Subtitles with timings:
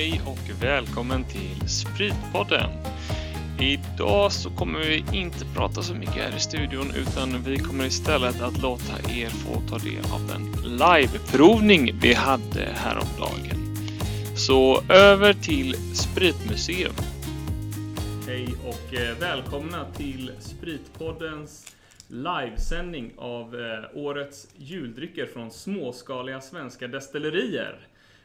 [0.00, 2.70] Hej och välkommen till Spritpodden.
[3.58, 8.40] Idag så kommer vi inte prata så mycket här i studion utan vi kommer istället
[8.40, 13.76] att låta er få ta del av den liveprovning vi hade häromdagen.
[14.36, 16.94] Så över till Spritmuseum.
[18.26, 21.76] Hej och eh, välkomna till Spritpoddens
[22.08, 27.78] livesändning av eh, årets juldrycker från småskaliga svenska destillerier.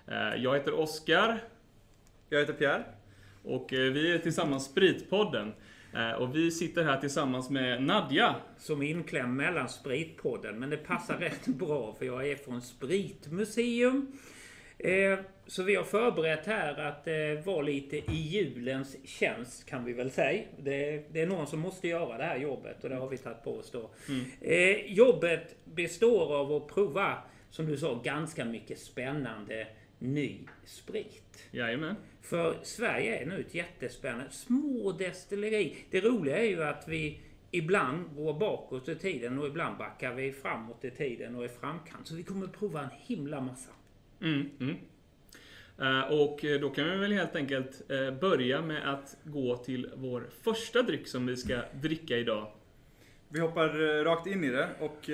[0.08, 1.40] Eh, jag heter Oskar
[2.36, 2.84] jag heter Pierre.
[3.44, 5.54] och eh, vi är tillsammans Spritpodden.
[5.96, 8.36] Eh, Och vi sitter här tillsammans med Nadja.
[8.58, 10.60] som är inklämd mellan Spritpodden.
[10.60, 14.12] Men det passar rätt bra för jag är från Spritmuseum.
[14.78, 17.08] Eh, Så vi har förberett här att
[17.46, 20.44] vara lite i julens tjänst kan vi väl säga.
[20.60, 23.44] Det, det är någon som måste göra det här jobbet och det har vi tagit
[23.44, 23.90] på oss då.
[24.42, 27.18] Eh, Jobbet består av att prova,
[27.50, 29.68] som du sa, ganska mycket spännande
[30.00, 31.48] ny sprit.
[31.52, 31.96] Jajamän.
[32.22, 35.78] För Sverige är nu ett jättespännande små destilleri.
[35.92, 37.20] Det roliga är ju att vi
[37.52, 42.08] ibland går bakåt i tiden och ibland backar vi framåt i tiden och är framkant.
[42.08, 43.72] Så vi kommer att prova en himla massa.
[44.22, 44.76] Mm, mm.
[45.82, 49.90] Eh, Och eh, då kan vi väl helt enkelt eh, börja med att gå till
[49.96, 52.52] vår första dryck som vi ska dricka idag.
[53.30, 53.70] Vi hoppar
[54.04, 55.10] rakt in i det och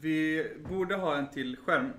[0.00, 1.90] vi borde ha en till skärm.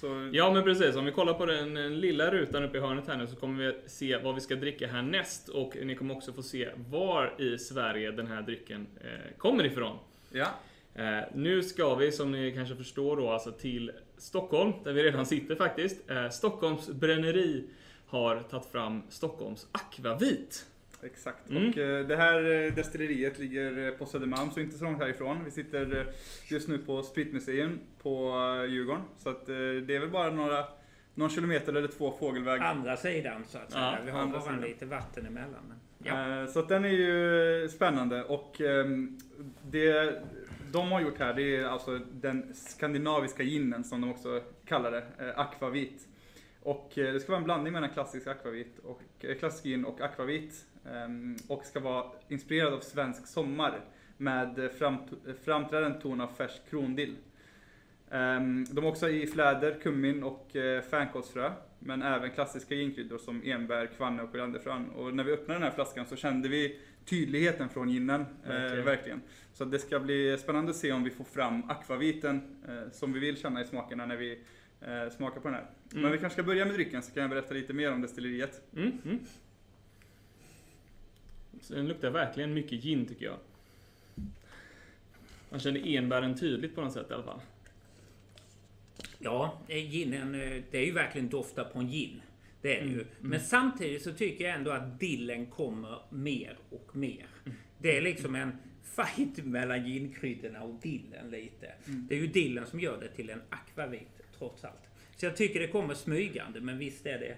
[0.00, 3.06] Så, Ja men precis, om vi kollar på den eh, lilla rutan uppe i hörnet
[3.06, 6.32] här nu så kommer vi se vad vi ska dricka härnäst och ni kommer också
[6.32, 9.98] få se var i Sverige den här drycken eh, kommer ifrån.
[10.30, 10.46] ja.
[10.94, 15.26] Eh, nu ska vi, som ni kanske förstår då, alltså till Stockholm, där vi redan
[15.26, 16.10] sitter faktiskt.
[16.10, 17.64] Eh, Stockholms bränneri
[18.06, 20.66] har tagit fram Stockholms Aquavit.
[21.02, 21.50] Exakt.
[21.50, 21.68] Mm.
[21.68, 25.44] Och eh, det här eh, destilleriet ligger eh, på Södermalm, så inte så långt härifrån.
[25.44, 26.06] Vi sitter
[26.48, 28.34] just nu på Spritmuseum på
[28.68, 29.02] Djurgården.
[29.18, 30.64] Så att, det är väl bara några,
[31.14, 32.60] någon kilometer eller två fågelväg.
[32.60, 33.84] Andra sidan så att säga.
[33.84, 34.60] Ja, vi har bara sidan.
[34.60, 35.62] lite vatten emellan.
[35.68, 36.46] Men, ja.
[36.46, 39.18] Så den är ju spännande och ehm,
[39.70, 40.22] det
[40.72, 45.34] de har gjort här det är alltså den skandinaviska ginen som de också kallar det,
[45.36, 46.06] akvavit.
[46.62, 49.02] Och det ska vara en blandning mellan klassisk akvavit och
[49.38, 50.66] klassisk gin och akvavit.
[50.86, 53.80] Ehm, Och ska vara inspirerad av svensk sommar
[54.16, 57.16] med eh, framt- eh, framträdande ton av färsk krondill.
[58.10, 61.50] Ehm, De har också i fläder, kummin och eh, fänkålsfrö.
[61.78, 64.90] Men även klassiska ginkryddor som enbär, kvanne och korianderfrön.
[64.90, 68.24] Och när vi öppnade den här flaskan så kände vi tydligheten från ginen.
[68.46, 68.78] Verkligen.
[68.78, 69.20] Eh, verkligen.
[69.52, 73.20] Så det ska bli spännande att se om vi får fram akvaviten eh, som vi
[73.20, 74.38] vill känna i smakerna när vi
[74.80, 75.66] eh, smakar på den här.
[75.92, 76.02] Mm.
[76.02, 78.62] Men vi kanske ska börja med drycken så kan jag berätta lite mer om destilleriet.
[78.76, 79.18] Mm, mm.
[81.60, 83.38] Så den luktar verkligen mycket gin tycker jag.
[85.50, 87.40] Man känner enbären tydligt på något sätt i alla fall.
[89.18, 92.22] Ja, eh, ginen, eh, det är ju verkligen dofta på en gin.
[92.62, 92.94] Det är det ju.
[92.94, 97.26] Mm, Men samtidigt så tycker jag ändå att dillen kommer mer och mer.
[97.44, 97.58] Mm.
[97.78, 101.66] Det är liksom en fight mellan ginkryddorna och dillen lite.
[101.86, 102.06] Mm.
[102.08, 104.80] Det är ju dillen som gör det till en akvavit trots allt.
[105.16, 107.36] Så jag tycker det kommer smygande, men visst är det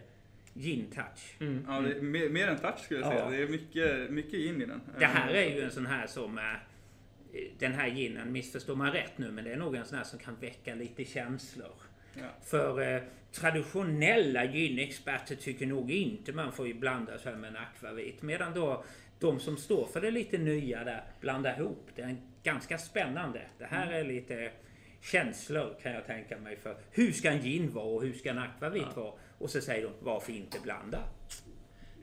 [0.54, 1.40] gin-touch.
[1.40, 1.64] Mm.
[1.68, 3.24] Ja, det är mer, mer än touch skulle jag säga.
[3.24, 3.30] Ja.
[3.30, 4.80] Det är mycket, mycket gin i den.
[4.98, 6.38] Det här är ju en sån här som...
[6.38, 6.44] eh,
[7.58, 10.18] Den här ginen, missförstår man rätt nu, men det är nog en sån här som
[10.18, 11.74] kan väcka lite känslor.
[12.14, 12.28] Ja.
[12.44, 13.02] För eh,
[13.32, 18.22] traditionella gynexperter tycker nog inte man får ju blanda sig med en akvavit.
[18.22, 18.84] Medan då
[19.18, 21.88] de som står för det lite nya där blandar ihop.
[21.94, 23.42] Det är ganska spännande.
[23.58, 24.52] Det här är lite
[25.00, 28.38] känslor kan jag tänka mig för hur ska en gin vara och hur ska en
[28.38, 29.02] akvavit Ja.
[29.02, 29.12] vara?
[29.42, 30.98] Och så säger de varför inte blanda?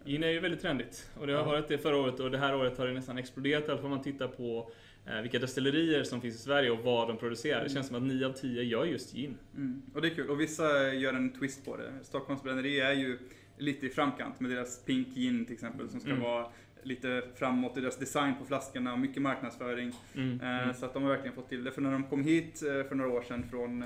[0.05, 1.09] Gin är ju väldigt trendigt.
[1.19, 3.63] Och det har varit det förra året och det här året har det nästan exploderat.
[3.63, 4.71] I alla fall om man tittar på
[5.07, 7.63] eh, vilka destillerier som finns i Sverige och vad de producerar.
[7.63, 9.37] Det känns som att 9 av 10 gör just gin.
[9.55, 9.81] Mm.
[9.93, 10.29] Och det är kul.
[10.29, 11.91] Och vissa gör en twist på det.
[12.03, 13.19] Stockholms bränneri är ju
[13.57, 16.23] lite i framkant med deras Pink Gin till exempel som ska Mm.
[16.23, 16.47] vara
[16.83, 19.91] lite framåt i deras design på flaskorna, mycket marknadsföring.
[20.15, 20.41] Mm.
[20.41, 20.73] Eh, Mm.
[20.73, 21.71] Så att de har verkligen fått till det.
[21.71, 23.83] För när de kom hit eh, för några år sedan från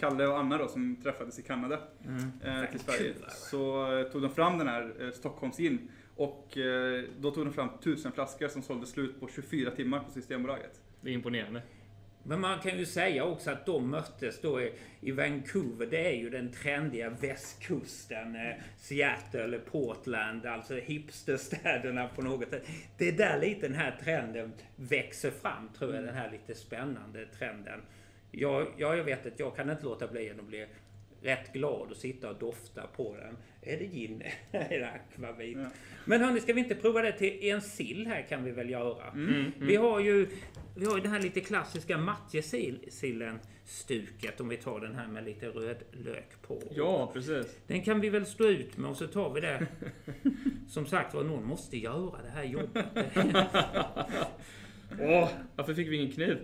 [0.00, 1.78] Kalle och Anna då som träffades i Kanada
[2.44, 3.14] eh, till Sverige.
[3.28, 5.88] Så eh, tog de fram den här eh, Stockholms gin.
[6.16, 10.10] Och eh, då tog de fram tusen flaskor som sålde slut på 24 timmar på
[10.10, 10.80] Systembolaget.
[11.00, 11.62] Det är imponerande.
[12.22, 15.86] Men man kan ju säga också att de möttes då i, i Vancouver.
[15.86, 18.36] Det är ju den trendiga västkusten.
[18.36, 22.66] Eh, Seattle, Portland, alltså hipsterstäderna på något sätt.
[22.98, 26.04] Det är där lite den här trenden växer fram, tror jag.
[26.04, 27.80] Den här lite spännande trenden.
[28.30, 30.66] Jag, ja, jag vet att jag kan inte låta bli att bli
[31.22, 33.36] rätt glad och sitta och dofta på den.
[33.62, 34.22] Är det gin?
[34.50, 35.58] är det akvavit?
[35.58, 35.66] Ja.
[36.04, 39.10] Men hörni, ska vi inte prova det till en sill här kan vi väl göra?
[39.10, 39.28] Mm.
[39.28, 39.52] Mm.
[39.58, 40.28] Vi har ju
[40.76, 45.24] Vi har ju den här lite klassiska matjessillen stuket om vi tar den här med
[45.24, 46.62] lite rödlök på.
[46.70, 47.56] Ja, precis.
[47.66, 49.66] Den kan vi väl stå ut med och så tar vi det.
[50.68, 52.86] Som sagt var, någon måste göra det här jobbet.
[55.00, 56.38] Åh, varför fick vi ingen kniv?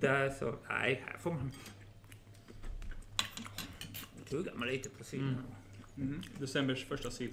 [0.00, 1.50] Där så, nej, här får man
[4.28, 5.36] tugga med lite på sillen.
[5.96, 6.22] Mm.
[6.38, 7.30] Decembers första sill.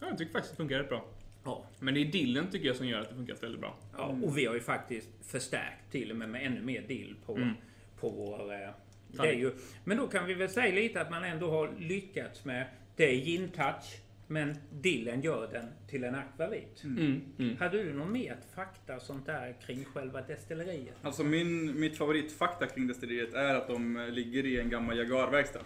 [0.00, 1.04] Ja, jag tycker faktiskt det funkar rätt bra.
[1.44, 3.76] Ja, Men det är dillen tycker jag som gör att det funkar väldigt bra.
[3.96, 7.36] ja, och vi har ju faktiskt förstärkt till och med med ännu mer dill på,
[7.36, 7.54] Mm.
[8.00, 8.74] på vår...
[9.22, 9.52] Det är ju,
[9.84, 12.66] men då kan vi väl säga lite att man ändå har lyckats med...
[12.96, 16.84] Det är gin touch, men dillen gör den till en akvavit.
[16.84, 17.22] Mm.
[17.38, 17.56] Mm.
[17.56, 20.94] Hade du någon mer fakta sånt där kring själva destilleriet?
[21.02, 25.60] Alltså min, mitt favoritfakta kring destilleriet är att de eh, ligger i en gammal Jaguar-verkstad.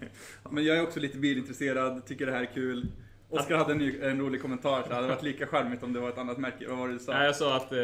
[0.50, 2.86] Men jag är också lite bilintresserad, tycker det här är kul.
[3.28, 6.00] Oskar hade en, ny, en rolig kommentar, så det hade varit lika charmigt om det
[6.00, 6.68] var ett annat märke.
[6.68, 7.12] Vad var det du sa?
[7.12, 7.78] Nej, jag sa att eh,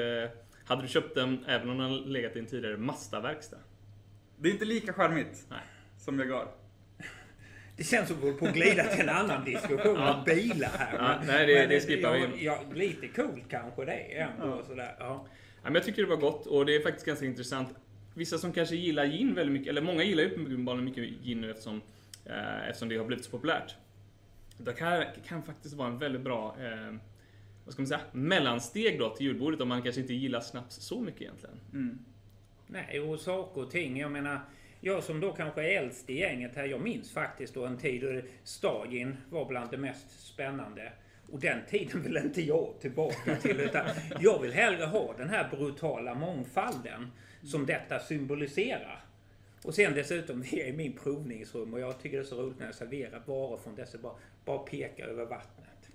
[0.64, 3.58] hade du köpt den även om den legat i en tidigare Mazda-verkstad?
[4.40, 5.58] Det är inte lika charmigt Nej.
[5.98, 6.48] som Jaguar.
[7.76, 10.68] Det känns som att vi håller på att glida till en annan diskussion om bilar
[10.78, 10.94] här.
[10.98, 12.44] Ja, nej, det- men det skippar vi.
[12.44, 14.62] ja, ja, Lite coolt kanske det är ändå.
[14.68, 15.26] Sådär, ja.
[15.62, 17.68] Ja, men jag tycker det var gott och det är faktiskt ganska intressant.
[18.14, 21.50] Vissa som kanske gillar gin väldigt mycket, eller många gillar ju uppenbarligen mycket gin nu
[21.50, 21.80] eftersom,
[22.24, 23.74] eh, eftersom det har blivit så populärt.
[24.58, 26.94] Det kan, kan faktiskt vara en väldigt bra eh,
[27.64, 31.00] vad ska man säga, mellansteg då till julbordet om man kanske inte gillar snaps så
[31.00, 31.60] mycket egentligen.
[31.72, 31.98] Mm.
[32.72, 34.00] Nej, och saker och ting.
[34.00, 34.40] Jag menar,
[34.80, 38.02] jag som då kanske är äldst i gänget här, jag minns faktiskt då en tid
[38.02, 40.92] då Stagin var bland det mest spännande.
[41.32, 43.60] Och den tiden vill inte jag tillbaka till.
[43.60, 43.86] Utan
[44.20, 47.10] jag vill hellre ha den här brutala mångfalden
[47.44, 49.04] som detta symboliserar.
[49.64, 52.58] Och sen dessutom, vi är i min provningsrum och jag tycker det är så roligt
[52.58, 54.14] när jag serverar varor från dessa, bara,
[54.44, 55.90] bara peka över vattnet.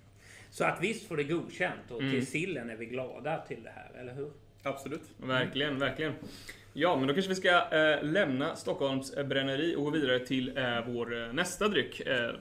[0.50, 2.12] Så att visst får det godkänt och Mm.
[2.12, 4.32] till sillen är vi glada till det här, eller hur?
[4.64, 5.02] Absolut.
[5.18, 6.14] Verkligen, verkligen.
[6.78, 10.58] Ja, men då kanske vi ska eh, lämna Stockholms eh, bränneri och gå vidare till
[10.58, 12.00] eh, vår eh, nästa dryck.
[12.00, 12.32] Eh,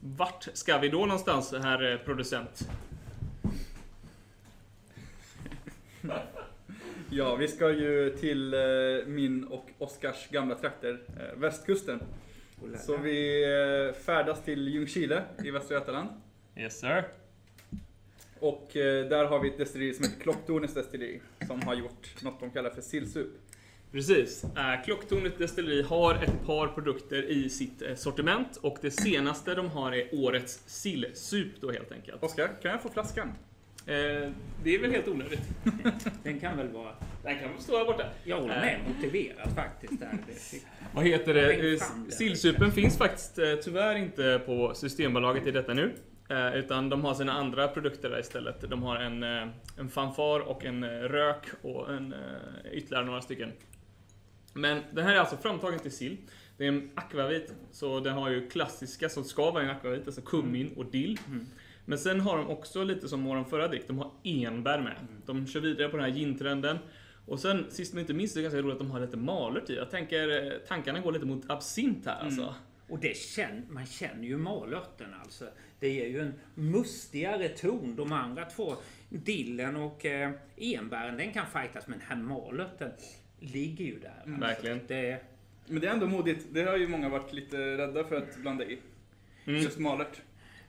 [0.00, 2.68] vart ska vi då någonstans, herr eh, producent?
[7.10, 8.60] Ja, vi ska ju till eh,
[9.06, 12.00] min och Oskars gamla trakter, eh, västkusten.
[12.78, 16.08] Så vi eh, färdas till Ljungskile i Västra Götaland.
[16.56, 17.04] Yes sir.
[18.40, 21.20] Och eh, där har vi ett destilleri som heter Klocktornets destilleri.
[21.46, 23.28] Som har gjort något de kallar för sillsup.
[23.92, 24.44] Precis.
[24.44, 29.70] Eh, Klocktornet Destilleri har ett par produkter i sitt eh, sortiment och det senaste de
[29.70, 32.22] har är årets sillsup då helt enkelt.
[32.22, 33.28] Oskar, kan jag få flaskan?
[33.86, 34.30] Eh,
[34.64, 35.40] det är väl helt onödigt.
[36.22, 36.92] Den kan väl vara...
[37.22, 38.04] Den kan väl stå här borta.
[38.24, 40.00] Jag håller med motiverat faktiskt.
[40.00, 40.18] Där.
[40.94, 41.72] Vad heter det?
[41.72, 41.80] Eh.
[42.08, 45.92] Sillsupen finns faktiskt eh, tyvärr inte på Systembolaget i detta nu.
[46.28, 48.70] Eh, Utan de har sina andra produkter där istället.
[48.70, 52.14] De har en, eh, en fanfar och en eh, rök och en,
[52.72, 53.52] ytterligare några stycken.
[54.52, 56.16] Men den här är alltså framtagen till sill.
[56.56, 60.22] Det är en akvavit, så den har ju klassiska som ska vara en akvavit, alltså
[60.22, 61.18] kummin och dill.
[61.26, 61.46] Mm.
[61.84, 64.96] Men sen har de också lite som vår förra dryck, de har enbär med.
[65.26, 66.78] De kör vidare på den här gintrenden.
[67.26, 69.70] Och sen sist men inte minst, det är ganska roligt att de har lite malört
[69.70, 69.76] i.
[69.76, 72.54] Jag tänker, tankarna går lite mot absint här alltså.
[72.88, 75.48] Och det känn, man känner ju malörten alltså.
[75.80, 77.96] Det ger ju en mustigare ton.
[77.96, 78.74] De andra två,
[79.08, 81.86] dillen och eh, enbären, den kan fightas.
[81.86, 82.90] Men den här malörten
[83.40, 84.14] ligger ju där.
[84.24, 84.40] Alltså.
[84.40, 84.80] Verkligen.
[84.86, 85.20] Det,
[85.66, 86.46] Men det är ändå modigt.
[86.50, 88.78] Det har ju många varit lite rädda för att blanda i.
[89.46, 89.62] Mm.
[89.62, 90.20] Just malört.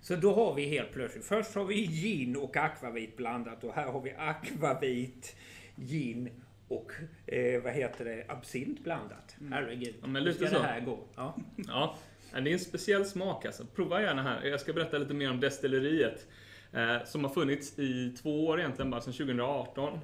[0.02, 3.92] så då har vi helt plötsligt, först har vi gin och akvavit blandat och här
[3.92, 5.36] har vi akvavit,
[5.76, 6.30] gin
[6.68, 6.92] och
[7.28, 9.36] eh, vad heter det, absint blandat.
[9.52, 10.62] Herregud, Ja, men hur lite ska så.
[10.62, 11.00] det här gå?
[11.16, 11.38] Ja.
[11.68, 11.98] Ja,
[12.32, 13.66] det är en speciell smak alltså.
[13.76, 14.44] Prova gärna här.
[14.44, 16.28] Jag ska berätta lite mer om destilleriet.
[16.72, 20.00] Eh, som har funnits i två år egentligen, bara sedan 2018.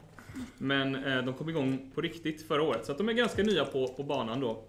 [0.57, 3.65] Men eh, de kom igång på riktigt förra året, så att de är ganska nya
[3.65, 4.63] på, på banan då.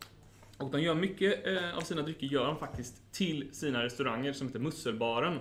[0.58, 4.46] Och de gör mycket eh, av sina drycker gör de faktiskt till sina restauranger som
[4.46, 5.38] heter Musselbaren.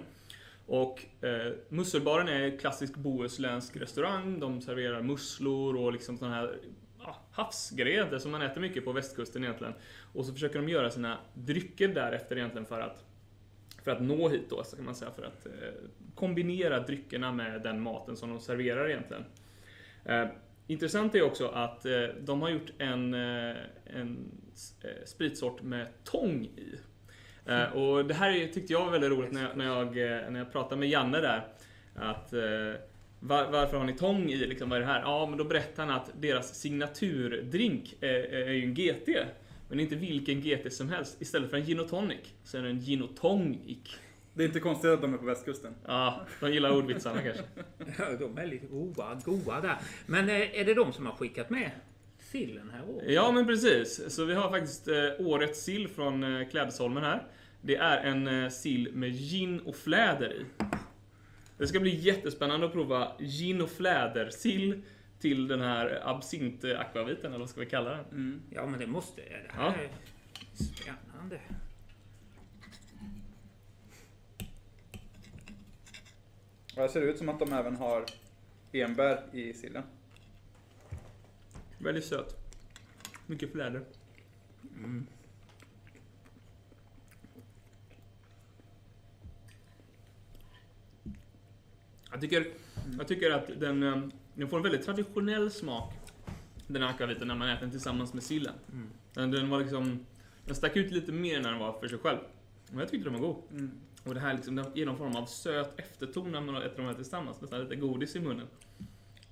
[0.65, 4.39] Och eh, Musselbaren är en klassisk bohuslänsk restaurang.
[4.39, 6.58] De serverar musslor och liksom sådana här
[7.03, 9.74] ja, havsgrädde som man äter mycket på västkusten egentligen.
[10.13, 13.03] Och så försöker de göra sina drycker därefter egentligen för att
[13.83, 15.51] för att nå hit då, så kan man säga, för att eh,
[16.15, 19.25] kombinera dryckerna med den maten som de serverar egentligen.
[20.05, 20.27] Eh,
[20.67, 24.31] intressant är också att eh, de har gjort en, en
[25.05, 26.75] spritsort med tång i.
[27.74, 29.95] Och det här tyckte jag var väldigt roligt när jag, när jag,
[30.31, 31.48] när jag pratade med Janne där.
[31.95, 32.33] Att
[33.24, 34.36] var, varför har ni tång i?
[34.36, 35.01] Liksom, vad är det här?
[35.01, 39.10] Ja, men då berättar han att deras signaturdrink är, är ju en GT.
[39.70, 41.22] Men inte vilken GT som helst.
[41.22, 43.98] Istället för en gin och tonic så är det en gin och tonic.
[44.34, 45.75] Det är inte konstigt att de är på västkusten.
[45.86, 47.44] Ja, de gillar ordvitsarna kanske.
[47.98, 49.77] Ja, de är lite goa, goa där.
[50.06, 51.72] Men eh, är det de som har skickat med
[52.20, 53.12] sillen här också?
[53.12, 54.15] Ja, men precis.
[54.15, 57.24] Så vi har faktiskt eh, årets sill från eh, Klädesholmen här.
[57.62, 60.46] Det är en eh, sill med gin och fläder i.
[61.63, 64.82] Det ska bli jättespännande att prova gin och fläder-sill
[65.20, 68.05] till den här absint-akvaviten, eller vad ska vi kalla den?
[68.12, 68.41] Mm.
[68.50, 69.22] Ja, men det måste...
[69.22, 69.75] Det här Ja.
[69.75, 69.89] är
[70.55, 71.39] spännande.
[76.75, 78.05] Det ser ut som att de även har
[78.72, 79.84] enbär i sillen.
[81.77, 82.36] Väldigt söt.
[83.27, 83.82] Mycket fläder.
[92.13, 92.48] Jag tycker,
[92.98, 94.03] jag tycker att den, eh,
[94.36, 95.93] den får en väldigt traditionell smak.
[96.67, 98.53] Den här akvaviten när man äter den tillsammans med sillen.
[99.13, 100.05] Den, den var liksom,
[100.46, 102.17] den stack ut lite mer när den var för sig själv.
[102.75, 103.43] Och jag tyckte den var god.
[103.51, 103.72] Mm.
[104.03, 106.86] Och det här liksom, den ger någon form av söt efterton när man äter de
[106.86, 107.41] här tillsammans.
[107.41, 108.48] Nästan lite godis i munnen.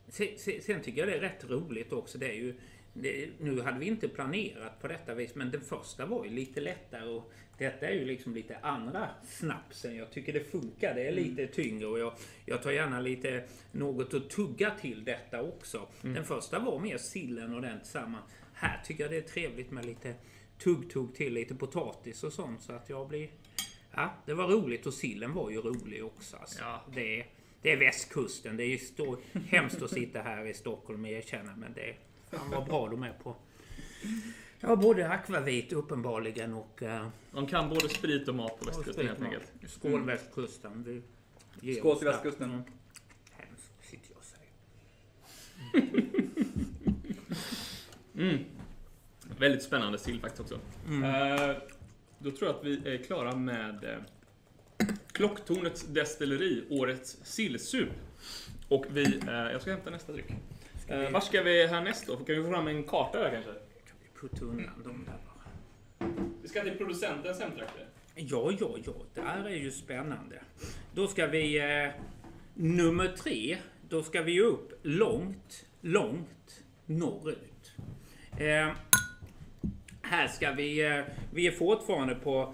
[0.09, 2.17] Se- se- Sen tycker jag det är rätt roligt också.
[2.17, 2.55] Det är ju,
[2.93, 6.61] det, nu hade vi inte planerat på detta vis, men den första var ju lite
[6.61, 7.09] lättare.
[7.09, 9.95] Och detta är ju liksom lite andra snapsen.
[9.95, 10.95] Jag tycker det funkar.
[10.95, 12.13] Det är lite tyngre och jag,
[12.45, 15.87] jag tar gärna lite något att tugga till detta också.
[16.01, 18.25] Den första var mer sillen och den tillsammans.
[18.53, 20.15] Här tycker jag det är trevligt med lite
[20.63, 22.61] tugg-tugg till, lite potatis och sånt.
[22.61, 23.29] Så att jag blir...
[23.91, 26.37] Ja, det var roligt och sillen var ju rolig också.
[26.37, 26.59] Alltså.
[26.63, 26.85] Ja.
[26.95, 27.27] Det, är,
[27.61, 28.57] det är västkusten.
[28.57, 29.17] Det är ju stå,
[29.47, 31.95] hemskt att sitta här i Stockholm erkänna, men det
[32.31, 33.35] fan vad bra de är på.
[34.59, 36.81] Ja, både akvavit uppenbarligen och...
[36.81, 39.51] Uh, De kan både sprit och mat på västkusten helt enkelt.
[39.67, 41.03] Skål västkusten.
[41.61, 42.49] Vi Skål till västkusten.
[42.49, 42.63] Mm.
[43.31, 46.11] Hemskt, sitter jag och säger.
[48.15, 48.37] Mm.
[49.37, 50.55] Väldigt spännande sill faktiskt också.
[50.85, 51.57] Eh,
[52.19, 57.89] då tror jag att vi är klara med eh, Klocktornets destilleri, årets sillsup.
[58.67, 60.33] Och vi, eh, jag ska hämta nästa dryck.
[60.91, 62.15] Eh, vi- var ska vi härnäst då?
[62.15, 63.51] Kan vi få fram en karta där kanske?
[63.51, 66.11] Kan vi putta undan dem där bara?
[66.41, 67.85] Vi ska till producentens hemtrakter.
[68.15, 68.93] Ja, ja, ja.
[69.13, 70.41] Det här är ju spännande.
[70.93, 71.59] Då ska vi...
[71.83, 71.89] Eh,
[72.53, 73.57] nummer tre.
[73.89, 77.71] Då ska vi upp långt, långt norrut.
[78.39, 78.69] Eh,
[80.01, 80.85] här ska vi...
[80.97, 82.53] Eh, vi är fortfarande på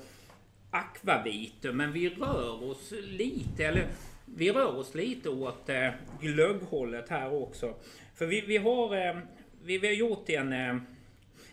[0.71, 3.87] akvaviter, men vi rör oss lite, eller
[4.25, 5.89] vi rör oss lite åt eh,
[6.21, 7.73] glögghållet här också.
[8.17, 9.07] För vi, vi har...
[9.07, 9.17] Eh,
[9.63, 10.53] vi, vi har gjort en...
[10.53, 10.77] Eh,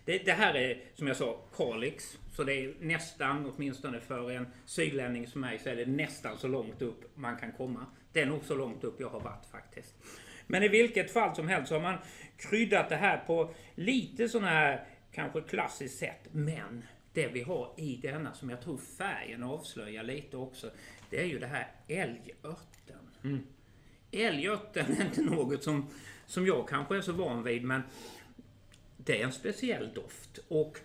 [0.04, 2.18] det, det här är som jag sa Kalix.
[2.32, 6.48] Så det är nästan, åtminstone för en sydlänning som mig, så är det nästan så
[6.48, 7.86] långt upp man kan komma.
[8.12, 9.94] Det är nog så långt upp jag har varit faktiskt.
[10.46, 11.98] Men i vilket fall som helst så har man
[12.36, 16.28] kryddat det här på lite sån här kanske klassiskt sätt.
[16.32, 20.70] Men det vi har i denna som jag tror färgen avslöjar lite också.
[21.10, 23.10] Det är ju det här älgörten.
[24.10, 25.90] Älgörten är inte något som,
[26.34, 27.82] som jag kanske är så van vid men
[28.96, 30.38] det är en speciell doft.
[30.48, 30.78] Och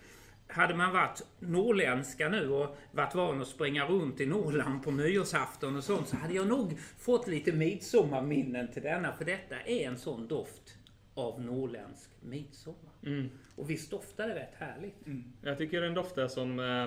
[0.46, 5.76] hade man varit norrländska nu och varit van att springa runt i Norrland på nyårsafton
[5.76, 9.12] och sånt så hade jag nog fått lite midsommarminnen till denna.
[9.12, 10.76] För detta är en sån doft
[11.14, 12.92] av norrländsk midsommar.
[13.06, 13.28] Mm.
[13.56, 14.96] Och visst doftar det rätt härligt?
[15.42, 16.86] Jag tycker den doftar som eh,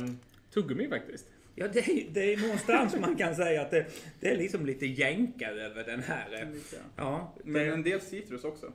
[0.53, 1.25] tuggummi faktiskt.
[1.55, 3.85] Ja, det är, det är någonstans man kan säga att det,
[4.19, 6.41] det är liksom lite jänka över den här.
[6.41, 8.71] eh, Ja, Men en del citrus också.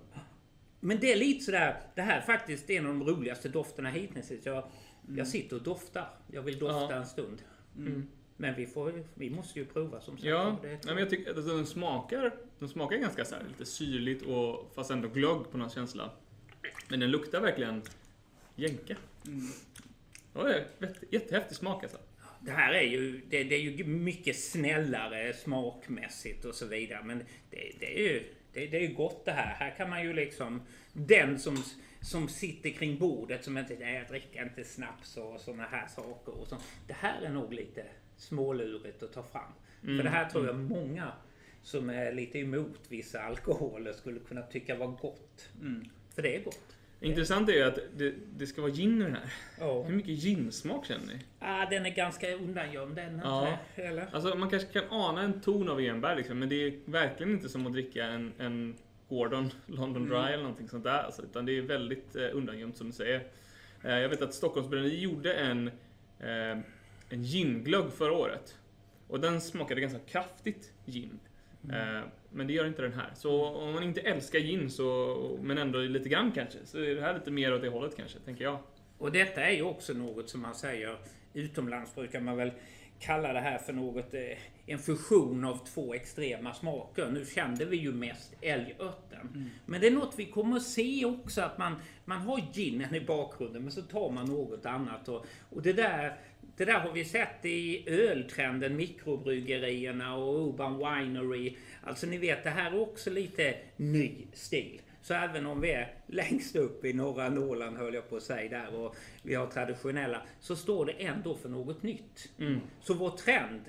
[0.80, 4.47] Men det är lite sådär, det här är faktiskt en av de roligaste dofterna hittills.
[4.47, 4.64] Jag,
[5.16, 6.08] jag sitter och doftar.
[6.32, 6.97] Jag vill dofta Ja.
[6.97, 7.42] en stund.
[7.78, 8.06] Mm.
[8.37, 10.25] Men vi, får, vi måste ju prova som sagt.
[10.28, 14.23] Ja, Det men jag tycker att den smakar, den smakar ganska så här, lite syrligt
[14.23, 16.11] och fast ändå glögg på någon känsla.
[16.88, 17.82] Men den luktar verkligen
[18.56, 18.97] jänka.
[19.26, 19.47] Mm.
[20.35, 20.54] Ja,
[21.11, 21.99] jättehäftig smak alltså.
[22.40, 27.02] Det här är ju, det, det är ju mycket snällare smakmässigt och så vidare.
[27.04, 27.18] Men
[27.50, 29.54] det, det är ju det, det är ju gott det här.
[29.54, 30.62] Här kan man ju liksom...
[30.92, 31.57] Den som,
[32.00, 33.76] som sitter kring bordet som inte...
[33.80, 36.40] Nej, jag dricker inte snaps och såna här saker.
[36.40, 37.85] Och så, det här är nog lite
[38.16, 39.52] smålurigt att ta fram.
[39.80, 41.12] För det här tror jag många
[41.62, 45.49] som är lite emot vissa alkoholer skulle kunna tycka var gott.
[45.61, 45.85] Mm.
[46.14, 46.77] För det är gott.
[47.00, 49.33] Intressant är ju att det, det ska vara gin i den här.
[49.61, 49.83] Ja.
[49.83, 51.19] Hur mycket ginsmak känner ni?
[51.38, 53.59] Ah, den är ganska undangömd den, Ja.
[53.75, 54.09] Eller?
[54.12, 57.49] Alltså man kanske kan ana en ton av enbär liksom, men det är verkligen inte
[57.49, 58.76] som att dricka en, en
[59.09, 61.02] Gordon London Dry eller någonting sånt där.
[61.02, 63.26] Alltså, utan det är väldigt eh, undangömt som du säger.
[63.85, 65.69] Eh, jag vet att Stockholmsbränneri gjorde en,
[66.21, 66.59] eh,
[67.09, 68.57] en ginglögg förra året.
[69.09, 71.19] Och den smakade ganska kraftigt gin.
[71.72, 73.10] Eh, Men det gör inte den här.
[73.14, 77.00] Så om man inte älskar gin, så, men ändå lite grann kanske, så är det
[77.00, 78.58] här lite mer åt det hållet kanske, tänker jag.
[78.98, 80.96] Och detta är ju också något som man säger
[81.34, 82.50] utomlands brukar man väl
[83.00, 84.20] kalla det här för något, eh,
[84.66, 87.10] en fusion av två extrema smaker.
[87.10, 89.50] Nu kände vi ju mest älgörten.
[89.66, 91.74] Men det är något vi kommer att se också att man,
[92.04, 95.08] man har ginen i bakgrunden men så tar man något annat.
[95.08, 96.16] Och, och det där
[96.58, 101.56] det där har vi sett i öltrenden, mikrobryggerierna och Urban Winery.
[101.82, 104.80] Alltså ni vet, det här är också lite ny stil.
[105.02, 108.58] Så även om vi är längst upp i norra Norrland höll jag på att säga
[108.58, 112.30] där och vi har traditionella så står det ändå för något nytt.
[112.38, 112.60] Mm.
[112.80, 113.62] Så vår trend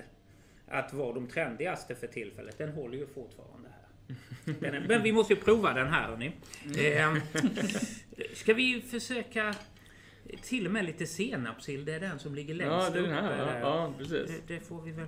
[0.67, 4.85] att vara de trendigaste för tillfället den håller ju fortfarande här.
[4.87, 6.31] Men vi måste ju prova den här hörni.
[6.77, 7.15] Eh,
[8.33, 9.55] ska vi försöka
[10.37, 13.11] till och med lite senapssill, det är den som ligger längst Ja, det är den
[13.13, 13.29] här.
[13.37, 13.59] där.
[13.59, 14.27] Ja, ja precis.
[14.47, 15.07] Det, det får vi väl...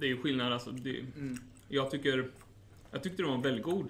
[0.00, 0.70] Det är ju skillnad alltså.
[0.70, 1.36] Det, Mm.
[1.68, 2.30] jag tycker...
[2.90, 3.88] Jag tyckte den var väldigt god.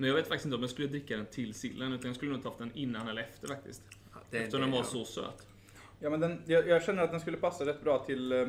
[0.00, 2.32] Men jag vet faktiskt inte om jag skulle dricka den till sillen, utan jag skulle
[2.32, 3.82] nog ta den innan eller efter faktiskt.
[4.12, 4.84] Ja, det, Eftersom det- den var ja.
[4.84, 5.46] så söt.
[6.00, 8.46] Ja, men den, jag, jag känner att den skulle passa rätt bra till eh,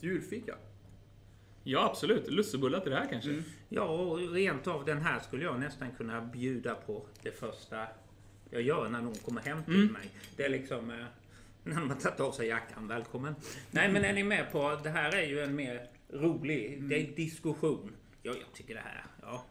[0.00, 0.54] julfika.
[1.64, 2.30] Ja, absolut.
[2.30, 3.30] Lussebullar till det här kanske.
[3.30, 3.42] Mm.
[3.68, 7.86] Ja, och rent av den här skulle jag nästan kunna bjuda på det första
[8.50, 9.92] jag gör när någon kommer hem till Mm.
[9.92, 10.10] mig.
[10.36, 11.06] Det är liksom eh,
[11.64, 12.88] när man tagit av sig jackan.
[12.88, 13.34] Välkommen!
[13.70, 17.16] Nej, men är ni med på det här är ju en mer rolig, det är
[17.16, 17.92] diskussion.
[18.22, 19.44] Ja, jag tycker det här, ja.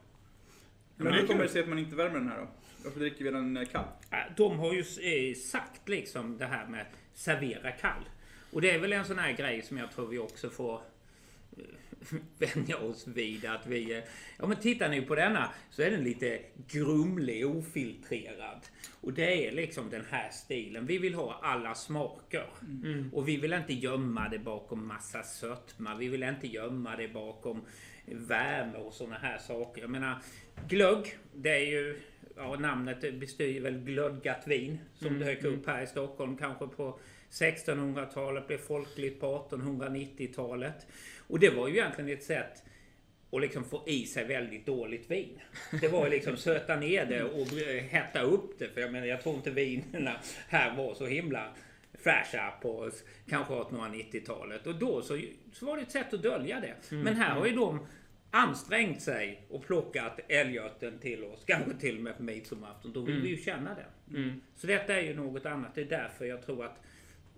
[0.98, 2.48] Men hur kommer det sig att man inte värmer den här då?
[2.84, 3.86] Varför dricker vi den eh, kall?
[4.38, 8.10] De har ju eh, sagt liksom det här med servera kall.
[8.52, 10.82] Och det är väl en sån här grej som jag tror vi också får
[11.58, 12.18] eh,
[12.56, 14.04] vänja oss vid att vi...
[14.38, 18.60] Ja men tittar ni på denna så är den lite grumlig, ofiltrerad.
[19.02, 20.86] Och det är liksom den här stilen.
[20.86, 22.48] Vi vill ha alla smaker.
[22.62, 23.10] Mm.
[23.14, 25.96] Och vi vill inte gömma det bakom massa sötma.
[25.96, 27.62] Vi vill inte gömma det bakom
[28.06, 29.82] värme och såna här saker.
[29.82, 30.18] Jag menar,
[30.68, 32.00] glögg, det är ju...
[32.38, 37.00] Ja, namnet bestyr väl glödgat vin som Mm, dök upp här i Stockholm kanske på
[37.32, 40.88] 1600-talet, blev folkligt på 1890-talet.
[41.28, 42.64] Och det var ju egentligen ett sätt
[43.32, 45.40] att liksom få i sig väldigt dåligt vin.
[45.82, 47.48] Det var ju liksom söta ner det och
[47.90, 48.70] hetta upp det.
[48.70, 51.48] För jag menar, jag tror inte vinerna här var så himla
[51.94, 52.92] fräscha på
[53.30, 54.68] kanske 1890-talet.
[54.68, 55.22] Och då så,
[55.54, 56.96] så var det ett sätt att dölja det.
[56.96, 57.80] Men här har ju de
[58.36, 62.94] ansträngt sig och plockat älgörten till oss, kanske till och med på midsommarafton.
[62.94, 64.18] Då vill vi ju känna den.
[64.22, 64.42] Mm.
[64.56, 65.76] Så detta är ju något annat.
[65.76, 66.82] Det är därför jag tror att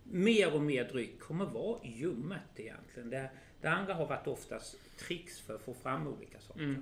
[0.04, 3.10] mer och mer dryck kommer vara ljummet egentligen.
[3.10, 3.30] Det,
[3.62, 6.64] det andra har varit oftast tricks för att få fram olika saker.
[6.64, 6.82] Mm.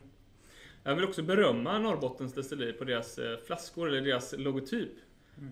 [0.83, 4.91] Jag vill också berömma Norrbottens destilleri på deras eh, flaskor, eller deras logotyp.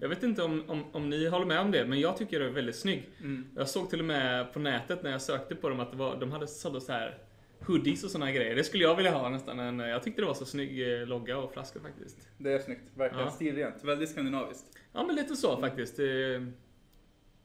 [0.01, 2.45] Jag vet inte om, om, om ni håller med om det, men jag tycker det
[2.45, 3.09] är väldigt snygg.
[3.19, 3.47] Mm.
[3.55, 6.31] Jag såg till och med på nätet när jag sökte på dem att var, de
[6.31, 7.17] hade sålda så här
[7.67, 8.55] hoodies och såna här grejer.
[8.55, 9.59] Det skulle jag vilja ha nästan.
[9.59, 12.27] En, jag tyckte det var så snygg eh, logga och flaska faktiskt.
[12.37, 12.81] Det är snyggt.
[12.95, 13.31] Verkligen Ja.
[13.31, 13.83] stilrent.
[13.83, 14.65] Väldigt skandinaviskt.
[14.93, 15.97] Ja, men lite så faktiskt.
[15.97, 16.45] Det,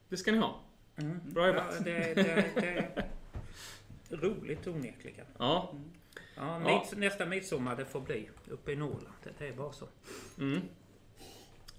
[0.09, 0.61] det ska ni ha.
[0.97, 1.19] Mm.
[1.25, 1.73] Bra jobbat.
[1.77, 5.25] Ja, det, det, det är roligt onekligen.
[5.37, 5.73] Ja.
[6.35, 6.79] Ja, Ja.
[6.79, 9.15] mids, nästa midsommar det får bli uppe i Norrland.
[9.23, 9.87] Det, det är bara så.
[10.37, 10.59] Mm.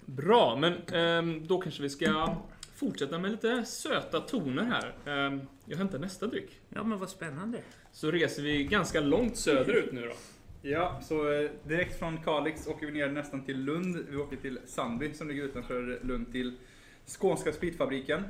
[0.04, 2.36] Bra, men ehm, då kanske vi ska
[2.80, 4.94] fortsätta med lite söta toner här.
[5.06, 6.60] Ehm, jag hämtar nästa dryck.
[6.68, 7.62] Ja, men vad spännande.
[7.92, 10.12] Så reser vi ganska långt söderut nu då.
[10.62, 14.06] Ja, så eh, direkt från Kalix åker vi ner nästan till Lund.
[14.10, 16.56] Vi åker till Sandby som ligger utanför Lund till
[17.06, 18.22] Skånska spritfabriken.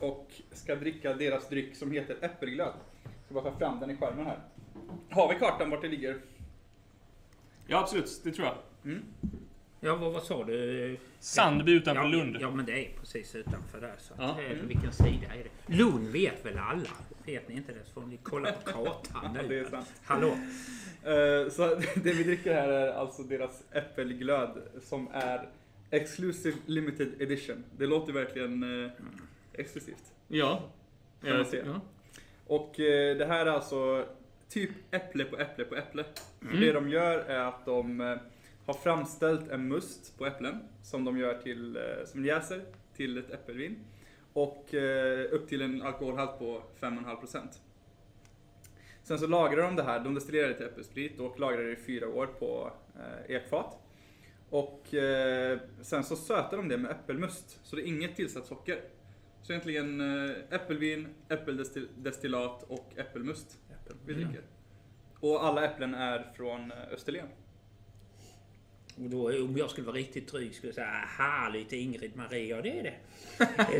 [0.00, 2.74] Och ska dricka deras dryck som heter äppelglöd.
[3.24, 4.38] Ska bara ta fram den i skärmen här.
[5.10, 6.20] Har vi kartan vart det ligger?
[7.66, 8.20] Ja, absolut.
[8.24, 8.56] Det tror jag.
[8.84, 9.02] Mm.
[9.86, 10.96] Ja, vad, vad sa du?
[11.20, 12.36] Sandby utanför ja, Lund.
[12.40, 13.94] Ja, men det är precis utanför där.
[13.98, 14.24] Så Ja.
[14.24, 14.68] att, eh, Mm.
[14.68, 15.76] Vilken sida är det?
[15.76, 16.88] Lund vet väl alla?
[17.26, 19.48] Vet ni inte det så får ni kolla på kartan nu.
[19.48, 19.92] det är sant.
[20.04, 20.28] Hallå?
[21.02, 25.48] Eh, Så det vi dricker här är alltså deras äppelglöd som är
[25.90, 27.64] Exclusive Limited Edition.
[27.78, 28.90] Det låter verkligen eh,
[29.52, 30.12] exklusivt.
[30.28, 30.62] Ja.
[31.24, 31.62] Kan man se.
[31.66, 31.80] ja.
[32.46, 34.06] Och eh, det här är alltså
[34.48, 36.04] typ äpple på äpple på äpple.
[36.42, 36.60] Mm.
[36.60, 38.00] det de gör är att de
[38.66, 43.30] har framställt en must på äpplen som de gör till, eh, som jäser till ett
[43.30, 43.78] äppelvin.
[44.32, 47.60] Och eh, upp till en alkoholhalt på 5,5%.
[49.02, 51.76] Sen så lagrar de det här, de destillerar det till äppelsprit och lagrar det i
[51.76, 53.78] fyra år på eh, ekfat.
[54.50, 54.86] Och
[55.82, 58.80] sen så sötar de det med äppelmust, så det är inget tillsatt socker.
[59.42, 60.00] Så egentligen
[60.50, 63.58] äppelvin, äppeldestillat och äppelmust.
[64.06, 64.24] vi Mm.
[64.24, 64.44] dricker.
[65.20, 67.26] Och alla äpplen är från Österlen.
[68.96, 72.56] Och då, om jag skulle vara riktigt dryg skulle jag säga aha, lite Ingrid Maria,
[72.56, 72.94] och det är det.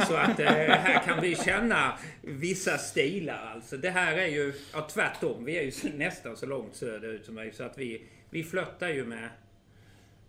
[0.06, 3.76] Så att eh, här kan vi känna vissa stilar alltså.
[3.76, 7.56] Det här är ju, ja tvärtom, vi är ju nästan så långt söderut som möjligt
[7.56, 9.28] så att vi, vi flörtar ju med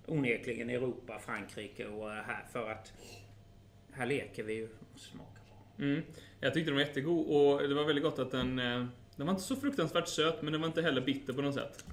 [0.05, 2.93] onekligen Europa, Frankrike och eh, här för att
[3.91, 5.43] här leker vi ju och smakar.
[5.79, 6.01] Mm.
[6.39, 8.59] Jag tyckte den var jättegod och det var väldigt gott att den...
[8.59, 11.55] eh, Den var inte så fruktansvärt söt men den var inte heller bitter på något
[11.55, 11.85] sätt.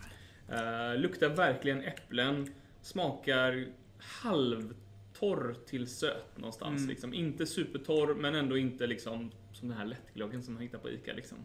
[0.52, 2.54] Uh, luktar verkligen äpplen.
[2.84, 3.66] Smakar
[3.98, 6.78] halvtorr till söt någonstans.
[6.78, 6.88] Mm.
[6.88, 7.14] Liksom.
[7.14, 11.12] Inte supertorr men ändå inte liksom som den här lättglöggen som man hittar på ICA.
[11.12, 11.38] Liksom.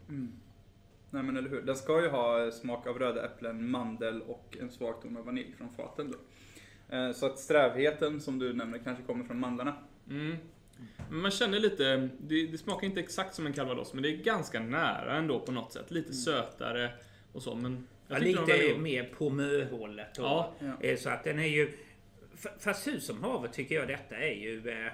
[1.09, 1.61] Nej men eller hur.
[1.61, 5.53] Den ska ju ha smak av röda äpplen, mandel och en svag ton av vanilj
[5.57, 6.17] från faten då.
[6.95, 9.75] Eh, Så att strävheten som du nämner kanske kommer från mandlarna.
[10.09, 10.35] Mm.
[11.09, 14.17] Men man känner lite, det, det smakar inte exakt som en calvados men det är
[14.17, 15.91] ganska nära ändå på något sätt.
[15.91, 16.91] Lite sötare
[17.33, 17.87] och så men...
[18.09, 20.07] Ja, lite mer på möhållet.
[20.17, 20.53] Ja.
[20.59, 20.87] Ja.
[20.87, 21.77] Eh, Så att den är ju...
[22.59, 24.69] Fast hus som havet tycker jag detta är ju...
[24.69, 24.91] eh,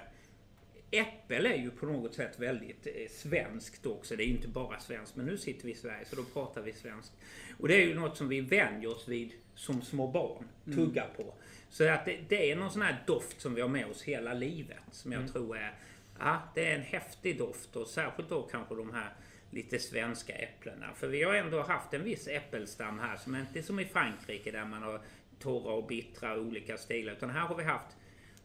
[0.90, 4.16] Äppel är ju på något sätt väldigt eh, svenskt också.
[4.16, 5.16] Det är ju inte bara svenskt.
[5.16, 7.12] Men nu sitter vi i Sverige så då pratar vi svenskt.
[7.58, 10.48] Och det är ju något som vi vänjer oss vid som små barn.
[10.74, 11.34] Tuggar på.
[11.70, 14.34] Så att det, det är någon sån här doft som vi har med oss hela
[14.34, 14.78] livet.
[14.92, 15.72] Som jag tror är...
[16.18, 17.76] Ja, det är en häftig doft.
[17.76, 19.10] Och särskilt då kanske de här
[19.50, 20.92] lite svenska äpplena.
[20.94, 24.50] För vi har ändå haft en viss äppelstam här som inte är som i Frankrike
[24.50, 25.00] där man har
[25.38, 27.12] torra och bittra olika stilar.
[27.12, 27.96] Utan här har vi haft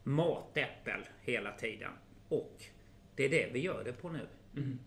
[0.03, 1.91] matäppel hela tiden.
[2.29, 2.63] Och
[3.15, 4.27] det är det vi gör det på nu.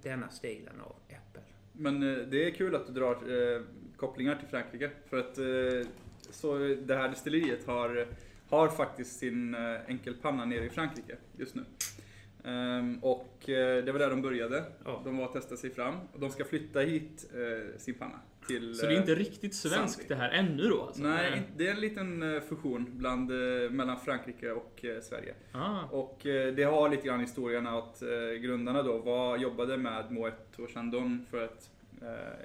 [0.03, 1.43] Denna stilen av äppel.
[1.73, 3.63] Men eh, det är kul att du drar eh,
[3.97, 4.91] kopplingar till Frankrike.
[5.09, 5.91] För att eh,
[6.31, 8.07] så det här destilleriet har,
[8.49, 11.65] har faktiskt sin eh, enkelpanna nere i Frankrike just nu.
[12.45, 14.65] Ehm, och eh, det var där de började.
[14.85, 15.03] Ja.
[15.05, 15.95] De var att testa sig fram.
[16.13, 18.21] Och de ska flytta hit eh, sin panna.
[18.47, 20.09] Till, Så det är inte eh, riktigt svenskt Sandvik.
[20.09, 20.83] det här ännu då?
[20.83, 21.03] Alltså.
[21.03, 23.31] Nej, det är en liten fusion bland,
[23.71, 25.35] mellan Frankrike och Sverige.
[25.53, 25.83] Ah.
[25.91, 26.21] Och
[26.57, 28.03] det har lite grann historien att
[28.41, 31.71] grundarna då var, jobbade med Moet och Chandon för att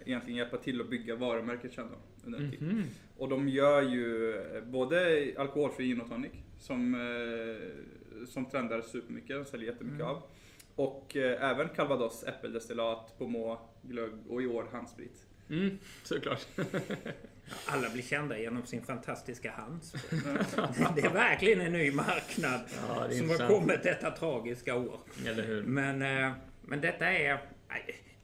[0.05, 2.61] egentligen hjälpa till att bygga varumärket Chandon under en tid.
[2.61, 2.83] Mhm.
[3.17, 9.37] Och de gör ju eh, både alkoholfri gin och tonic som, eh, som trendar supermycket
[9.37, 10.07] och säljer jättemycket Mm.
[10.15, 10.23] av.
[10.75, 15.25] Och eh, även calvados, äppeldestillat, pomå, glögg och i år handsprit.
[15.49, 16.47] Mm, såklart.
[17.65, 20.11] Alla blir kända genom sin fantastiska handsprit.
[20.95, 24.99] det är verkligen en ny marknad Ja, som har kommit detta tragiska år.
[25.25, 25.63] Eller hur?
[25.63, 27.39] Men, eh, men detta är...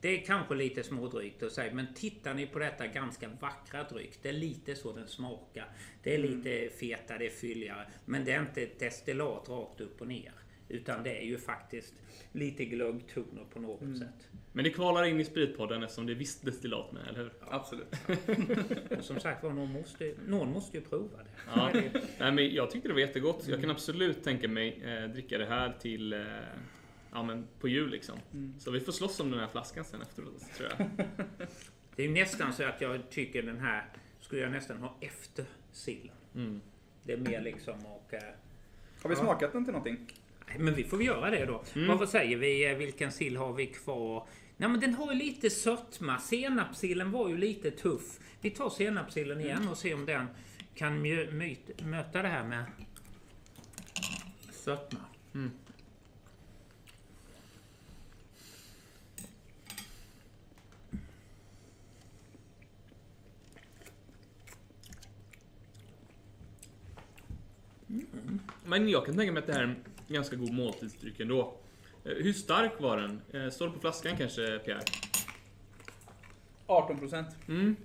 [0.05, 4.19] Det är kanske lite smådrygt att säga, men tittar ni på detta ganska vackra dryck.
[4.21, 5.69] Det är lite så den smakar.
[6.03, 7.87] Det är lite feta, det är fylligare.
[8.05, 10.31] Men det är inte ett destillat rakt upp och ner.
[10.69, 11.93] Utan det är ju faktiskt
[12.31, 14.27] lite glöggtoner på något sätt.
[14.53, 17.31] Men det kvalar in i Spritpodden eftersom det är visst destillat med, eller hur?
[17.49, 17.95] Absolut.
[18.97, 21.29] Och som sagt var, någon måste, någon måste ju prova det.
[21.55, 21.71] Ja.
[22.19, 23.47] Nej, men jag tyckte det var jättegott.
[23.47, 26.19] Jag kan absolut tänka mig eh, dricka det här till eh,
[27.15, 28.19] ja, men på jul liksom.
[28.59, 30.87] Så vi får slåss om den här flaskan sen efteråt, tror jag.
[31.95, 33.85] Det är ju nästan så att jag tycker den här
[34.21, 36.15] skulle jag nästan ha efter sillen.
[36.35, 36.61] Mm.
[37.03, 38.13] Det är mer liksom och...
[38.13, 38.19] eh,
[39.01, 39.21] Har vi Ja.
[39.21, 40.11] smakat den till någonting?
[40.47, 41.63] Nej, Men vi får göra det då.
[41.75, 41.97] Mm.
[41.97, 42.71] Vad säger vi?
[42.71, 44.27] Eh, Vilken sill har vi kvar?
[44.57, 46.19] Nej men den har ju lite sötma.
[46.19, 48.19] Senapssillen var ju lite tuff.
[48.41, 50.25] Vi tar senapssillen igen och ser om den
[50.75, 52.63] kan mjö- myt- möta det här med
[54.51, 54.99] sötma.
[55.33, 55.51] Mm.
[68.65, 69.75] Men jag kan tänka mig att det här är en
[70.07, 71.57] ganska god måltidsdryck ändå.
[72.05, 73.21] Eh, Hur stark var den?
[73.33, 74.81] Eh, Står det på flaskan kanske, Pierre?
[76.67, 77.27] 18 procent.
[77.47, 77.75] Mm.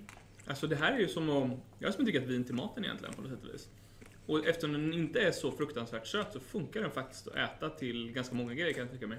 [0.47, 1.49] Alltså det här är ju som att...
[1.79, 3.69] Jag är som att dricka ett vin till maten egentligen på något sätt och vis.
[4.25, 8.11] Och eftersom den inte är så fruktansvärt söt så funkar den faktiskt att äta till
[8.11, 9.17] ganska många grejer kan jag tycka mig.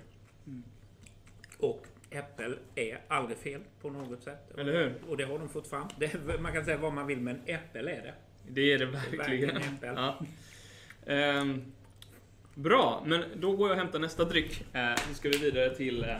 [1.58, 4.58] Och äppel är aldrig fel på något sätt.
[4.58, 4.94] Eller hur?
[5.10, 5.88] Och det har de fått fram.
[5.98, 8.14] Det, man kan säga vad man vill men äppel är det.
[8.48, 9.18] Det är det Det är verkligen.
[9.54, 9.94] verkligen äppel.
[9.96, 10.20] Ja.
[11.06, 11.62] Ehm,
[12.54, 14.64] bra, men då går jag och hämtar nästa dryck.
[14.72, 16.16] Eh, så ska vi vidare till eh,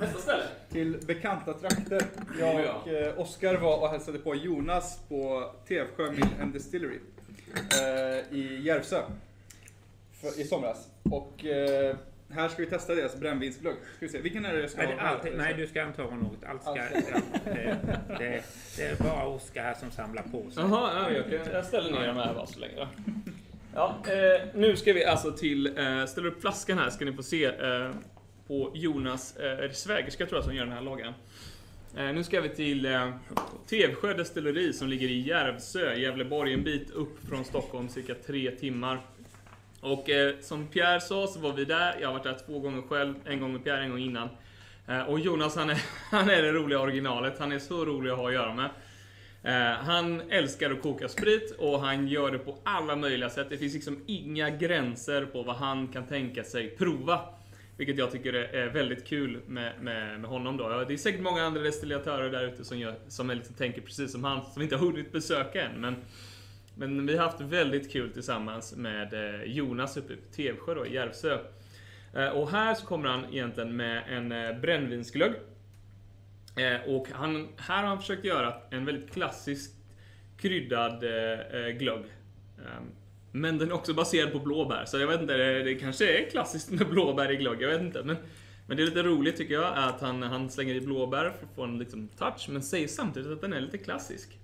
[0.00, 0.42] nästa ställe.
[0.70, 2.02] Till bekanta trakter.
[2.38, 2.72] Jag Ja.
[2.72, 6.98] och eh, Oskar var och hälsade på Jonas på Tevsjö Mill and Distillery
[7.80, 9.02] eh, i Järvsö
[10.20, 10.88] för, i somras.
[11.02, 11.96] Och eh,
[12.30, 13.74] här ska vi testa deras brännvinsglögg.
[13.96, 15.82] Ska vi se, vilken är det jag ska Nej, det, ha alltid, nej, du ska
[15.82, 16.44] inte ha något.
[16.44, 17.78] Allt ska, Allt ja, det,
[18.18, 18.44] det,
[18.76, 20.62] det är bara Oskar här som samlar på sig.
[20.62, 22.88] Jaha, ja, jag, kan, jag ställer ner de här bara så länge då.
[23.74, 27.22] Ja, eh, nu ska vi alltså till, eh, ställer upp flaskan här ska ni få
[27.22, 27.90] se eh,
[28.46, 31.14] på Jonas eh, svägerska tror jag som gör den här loggan.
[31.96, 33.10] Eh, nu ska vi till eh,
[33.66, 39.00] Tevsjö destilleri som ligger i Järvsö, Gävleborg, en bit upp från Stockholm, cirka tre timmar.
[39.80, 42.82] Och eh, som Pierre sa så var vi där, jag har varit där två gånger
[42.82, 44.28] själv, en gång med Pierre, en gång innan.
[44.88, 48.18] Eh, och Jonas han är, han är det roliga originalet, han är så rolig att
[48.18, 48.70] ha att göra med.
[49.44, 53.46] Eh, han älskar att koka sprit och han gör det på alla möjliga sätt.
[53.50, 57.20] Det finns liksom inga gränser på vad han kan tänka sig prova.
[57.76, 60.84] Vilket jag tycker är väldigt kul med, med, med honom då.
[60.88, 64.24] Det är säkert många andra destillatörer där ute som, gör, som liksom tänker precis som
[64.24, 65.80] han, som inte har hunnit besöka än.
[65.80, 65.96] Men,
[66.74, 70.94] men vi har haft väldigt kul tillsammans med eh, Jonas uppe i Tevsjö då, i
[70.94, 71.38] Järvsö.
[72.14, 75.32] Eh, och här så kommer han egentligen med en brännvinsglögg.
[76.56, 79.70] Eh, och han, här har han försökt göra en väldigt klassisk
[80.36, 82.04] kryddad eh, eh, glögg.
[82.58, 82.90] Ehm,
[83.32, 86.70] men den är också baserad på blåbär, så jag vet inte, det kanske är klassiskt
[86.70, 88.02] med blåbär i glögg, jag vet inte.
[88.02, 88.16] Men,
[88.66, 91.54] men det är lite roligt tycker jag, att han, han slänger i blåbär för att
[91.54, 94.38] få en liksom, touch, men säger samtidigt att den är lite klassisk.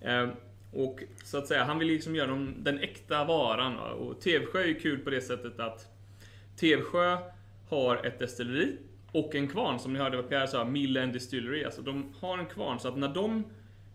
[0.00, 0.28] Eh,
[0.72, 3.78] och så att säga, han vill liksom göra den, den äkta varan.
[3.78, 5.86] Och Tevsjö är ju kul på det sättet att
[6.56, 7.18] Tevsjö
[7.68, 8.76] har ett destilleri
[9.12, 11.64] och en kvarn, som ni hörde vad Pierre sa, Millen Distillery.
[11.64, 13.44] Alltså de har en kvarn, så att när de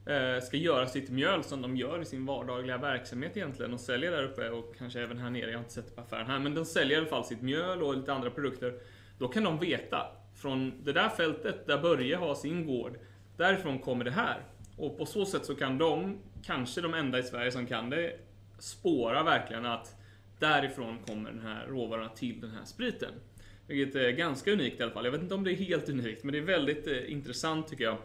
[0.06, 4.12] Eh, ska göra sitt mjöl som de gör i sin vardagliga verksamhet egentligen och säljer
[4.12, 5.52] där uppe och kanske även här nere.
[5.52, 7.42] Jag har inte sett det på affären här, men de säljer i alla fall sitt
[7.42, 8.74] mjöl och lite andra produkter.
[9.18, 12.98] Då kan de veta från det där fältet där Börje har sin gård,
[13.38, 14.42] därifrån kommer det här.
[14.78, 18.20] Och på så sätt så kan de, kanske de enda i Sverige som kan det,
[18.60, 19.96] spåra verkligen att
[20.40, 23.12] därifrån kommer den här råvaran till den här spriten.
[23.74, 25.06] Vilket är ganska unikt i alla fall.
[25.06, 27.84] Jag vet inte om det är helt unikt, men det är väldigt eh, intressant tycker
[27.84, 27.98] jag.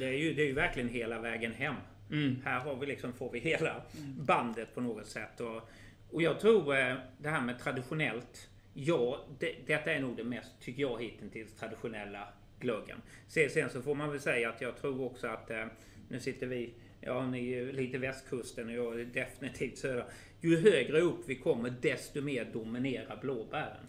[0.00, 1.74] Det är, ju, det är ju verkligen hela vägen hem.
[2.10, 2.36] Mm.
[2.44, 3.82] Här har vi liksom, får vi hela
[4.18, 5.40] bandet på något sätt.
[5.40, 5.68] Och,
[6.10, 8.48] och jag tror eh, det här med traditionellt.
[8.74, 12.28] Ja, det, detta är nog det mest, tycker jag, hittills traditionella
[12.60, 13.02] glöggen.
[13.26, 15.66] Sen, sen så får man väl säga att jag tror också att eh,
[16.08, 20.04] nu sitter vi Ja, ni är lite västkusten och jag är definitivt södra.
[20.40, 23.86] Ju högre upp vi kommer desto mer dominerar blåbären.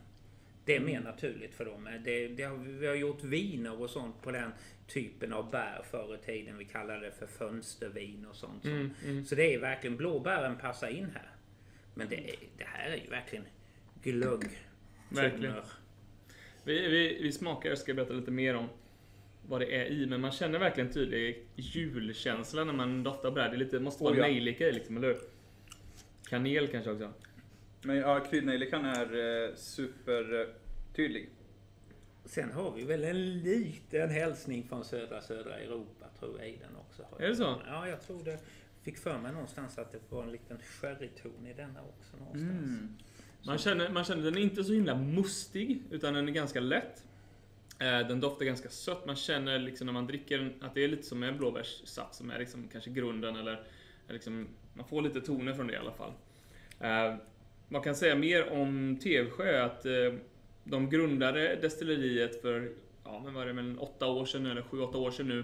[0.70, 1.90] Det är mer naturligt för dem.
[2.04, 4.52] Det, det har, vi har gjort viner och sånt på den
[4.88, 6.58] typen av bär förr i tiden.
[6.58, 8.66] Vi kallade det för fönstervin och sånt.
[8.66, 9.26] Mm, mm.
[9.26, 11.30] Så det är verkligen, blåbären passar in här.
[11.94, 13.46] Men det, det här är ju verkligen
[14.04, 14.44] glögg.
[15.10, 15.56] Verkligen.
[16.64, 18.68] Vi, vi, vi smakar, jag ska berätta lite mer om
[19.48, 23.52] vad det är i, men man känner verkligen tydlig julkänsla när man doftar bräd.
[23.52, 24.28] Det lite, måste vara oh, ja.
[24.28, 25.18] nejlika i liksom, eller hur?
[26.30, 27.14] Kanel kanske också.
[27.82, 29.56] Men ja, kryddnejlikan är eh,
[31.00, 31.30] supertydlig.
[32.26, 36.76] Sen har vi väl en liten hälsning från södra södra Europa tror jag i den
[36.76, 37.24] också.
[37.24, 37.62] Är det så?
[37.68, 38.40] Ja, jag tror det.
[38.82, 42.64] Fick för mig någonstans att det var en liten sherryton i denna också någonstans.
[42.64, 42.98] Mm.
[43.46, 47.06] Man känner, man känner den är inte så himla mustig, utan den är ganska lätt.
[47.80, 49.06] Eh, den doftar ganska sött.
[49.06, 52.30] Man känner liksom när man dricker den att det är lite som en blåbärssaft som
[52.30, 53.64] är liksom kanske grunden eller
[54.08, 56.14] liksom, man får lite toner från det i alla fall.
[56.80, 57.16] Eh,
[57.68, 60.14] man kan säga mer om Tevsjö att eh,
[60.70, 62.72] de grundade destilleriet för,
[63.04, 65.44] ja men var det, men åtta år sedan eller sju, åtta år sedan nu.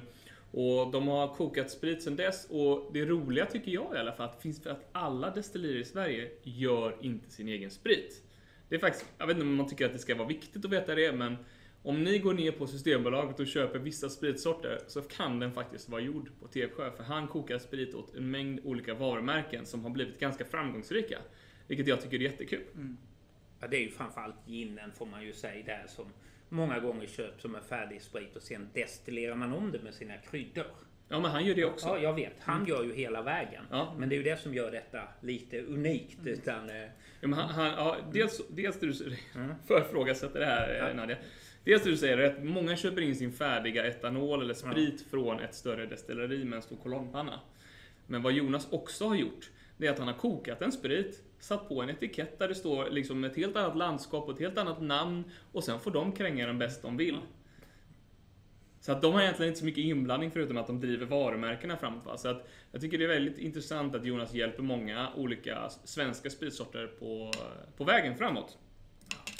[0.52, 4.30] Och de har kokat sprit sedan dess och det roliga tycker jag i alla fall,
[4.30, 8.24] att finns för att alla destillerier i Sverige gör inte sin egen sprit.
[8.70, 10.72] Det är faktiskt, jag vet inte om man tycker att det ska vara viktigt att
[10.72, 11.38] veta det, men
[11.84, 16.02] om ni går ner på Systembolaget och köper vissa spritsorter så kan den faktiskt vara
[16.02, 16.92] gjord på Tevsjö.
[16.92, 21.18] För han kokar sprit åt en mängd olika varumärken som har blivit ganska framgångsrika.
[21.68, 22.62] Vilket jag tycker är jättekul.
[22.76, 22.98] Mm.
[23.60, 26.06] Ja, det är ju framförallt ginen får man ju säga där som
[26.50, 30.18] många gånger köps som en färdig sprit och sen destillerar man om det med sina
[30.18, 30.66] kryddor.
[31.10, 31.88] Ja, men han gör det också.
[31.88, 32.34] Ja, jag vet.
[32.40, 32.70] Han mm.
[32.70, 33.64] gör ju hela vägen.
[33.72, 33.96] Ja.
[33.98, 36.20] Men det är ju det som gör detta lite unikt.
[36.20, 36.34] Mm.
[36.34, 36.76] Utan, eh,
[37.22, 39.56] ja, han, han, ja, dels, dels det du mm.
[39.68, 40.94] förfrågasätter det här ja.
[40.94, 41.18] Nadia.
[41.64, 45.56] Dels det du säger att många köper in sin färdiga etanol eller sprit från ett
[45.56, 47.40] större destilleri med en stor kolonnpanna.
[48.08, 51.70] Men vad Jonas också har gjort, det är att han har kokat en sprit, satt
[51.70, 54.82] på en etikett där det står liksom ett helt annat landskap och ett helt annat
[54.82, 57.18] namn och sen får de kränga den bäst de vill.
[58.80, 62.06] Så att de har egentligen inte så mycket inblandning förutom att de driver varumärkena framåt.
[62.06, 62.18] Va?
[62.18, 66.88] Så att jag tycker det är väldigt intressant att Jonas hjälper många olika svenska spritsorter
[66.88, 67.32] på,
[67.78, 68.58] på vägen framåt.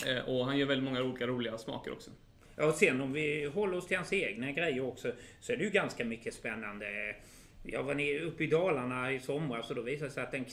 [0.08, 2.12] Eh, och han gör väldigt många olika roliga smaker också.
[2.56, 5.64] Ja, och sen om vi håller oss till hans egna grejer också så är det
[5.64, 7.16] ju ganska mycket spännande.
[7.64, 10.46] Jag var nere uppe i Dalarna i somras och då visade det sig att en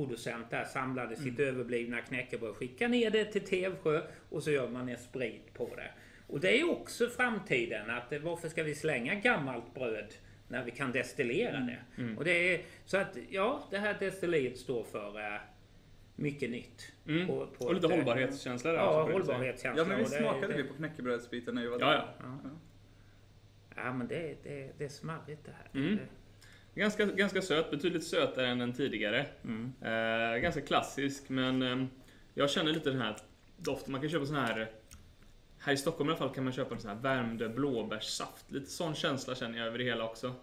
[0.00, 1.48] knäckebrödproducent där samlade sitt mm.
[1.48, 5.90] överblivna knäckebröd, skickade ner det till Tevsjö och så gör man en sprit på det.
[6.26, 10.14] Och det är också framtiden, att varför ska vi slänga gammalt bröd
[10.48, 11.66] när vi kan destillera mm.
[11.66, 12.02] det?
[12.02, 12.18] Mm.
[12.18, 15.40] Och det är, så att ja, det här destilleriet står för äh,
[16.16, 16.92] mycket nytt.
[17.06, 17.26] Mm.
[17.26, 18.78] På, på och lite ett, hållbarhetskänsla där.
[18.78, 19.82] Ja, hållbarhetskänsla.
[19.82, 21.86] Ja, men vi smakade vi på knäckebrödsbiten när vi var där.
[21.86, 22.38] Ja, ja.
[22.44, 22.50] ja.
[23.76, 25.80] Ja, men det, det, det är smarrigt det här.
[25.80, 25.98] Mm.
[26.74, 29.26] Ganska, ganska söt, betydligt sötare än den tidigare.
[29.44, 29.72] Mm.
[29.82, 31.86] Eh, ganska klassisk, men eh,
[32.34, 33.16] jag känner lite den här
[33.56, 33.92] doften.
[33.92, 34.70] Man kan köpa sån här...
[35.62, 38.50] Här i Stockholm i alla fall kan man köpa en sån här värmd blåbärssaft.
[38.50, 40.34] Lite sån känsla känner jag över det hela också.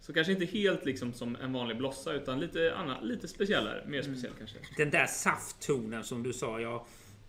[0.00, 3.84] Så kanske inte helt liksom som en vanlig blossa, utan lite, annan, lite speciellare.
[3.86, 4.58] Mer speciell kanske.
[4.76, 6.60] Den där safttonen som du sa.
[6.60, 6.86] Jag,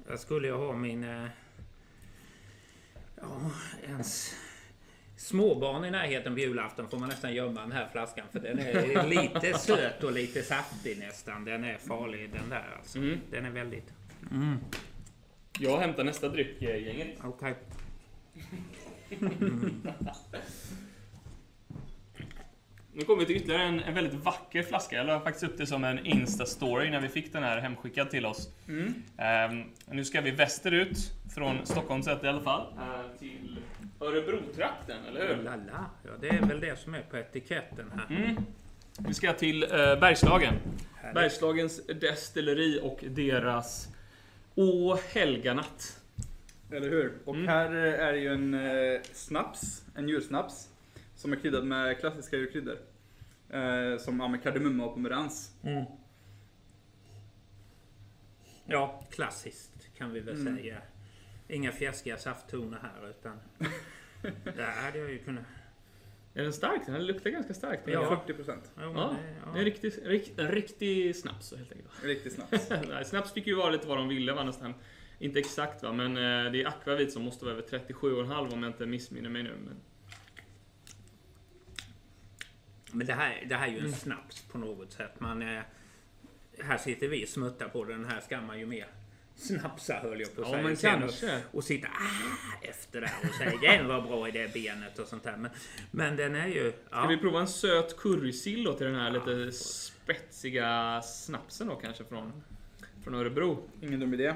[0.07, 1.03] jag skulle ju ha min...
[1.03, 1.27] eh,
[3.21, 3.51] Ja,
[3.87, 4.35] ens
[5.15, 8.25] småbarn i närheten på julafton får man nästan gömma den här flaskan.
[8.31, 11.45] För den är lite söt och lite saftig nästan.
[11.45, 12.97] Den är farlig den där alltså.
[12.97, 13.19] Mm.
[13.31, 13.93] Den är väldigt...
[15.59, 17.17] Jag hämtar nästa dryck, eh, gänget.
[17.23, 17.55] Okej.
[22.95, 24.95] Nu kommer vi till ytterligare en, en väldigt vacker flaska.
[24.95, 28.25] Jag la faktiskt upp det som en Insta-story när vi fick den här hemskickad till
[28.25, 28.49] oss.
[28.67, 28.93] Mm.
[29.17, 30.97] Ehm, nu ska vi västerut,
[31.35, 33.57] från Stockholm sett i alla fall, eh, till
[33.99, 35.43] Örebro-trakten, eller hur?
[35.43, 35.89] Lala.
[36.03, 38.15] Ja, det är väl det som är på etiketten här.
[38.15, 38.35] Mm.
[39.07, 40.53] Vi ska till eh, Bergslagen.
[40.95, 41.15] Härligt.
[41.15, 43.89] Bergslagens destilleri och deras
[44.55, 45.99] Å helganatt.
[46.71, 47.13] Eller hur?
[47.25, 47.47] Och Mm.
[47.47, 50.69] här eh, är ju en eh, snaps, en djursnaps,
[51.15, 52.77] som är kryddad med klassiska djurkryddor.
[53.49, 55.51] Eh, som ja, med kardemumma och pomerans.
[55.63, 55.85] Mm.
[58.65, 60.57] Ja, klassiskt kan vi väl Mm.
[60.57, 60.77] säga.
[61.47, 63.39] Inga fjäskiga safttoner här utan...
[64.55, 65.43] Där hade jag ju kunnat...
[66.33, 66.81] Är den stark?
[66.85, 67.83] Den luktar ganska starkt.
[67.87, 68.21] Ja.
[68.25, 68.71] 40 procent.
[68.81, 72.03] Jo, men Ja, det- Det är en riktig, rikt, en riktig snaps så helt enkelt.
[72.03, 72.69] Riktig snaps.
[72.89, 74.73] Nej, snaps fick ju vara lite vad de ville va, nästan.
[75.19, 78.69] Inte exakt va, men eh, det är akvavit som måste vara över 37,5 om jag
[78.69, 79.55] inte missminner mig nu.
[79.65, 79.75] Men...
[82.91, 85.19] Men det här, det här är ju en snaps på något sätt.
[85.19, 85.61] Man, eh,
[86.59, 88.05] här sitter vi och smuttar på den.
[88.05, 88.87] här ska man ju mer
[89.35, 90.99] snapsa höll jag på att Ja, säga.
[90.99, 91.09] men.
[91.09, 95.07] Och, och sitta ah, efter där och säga den var bra i det benet och
[95.07, 95.37] sånt där.
[95.37, 95.51] Men,
[95.91, 96.71] men den är ju...
[96.71, 101.75] Ska Ja, vi prova en söt currysill då till den här lite spetsiga snapsen då
[101.75, 102.43] kanske från,
[103.03, 103.69] från Örebro?
[103.81, 104.33] Ingen dum idé.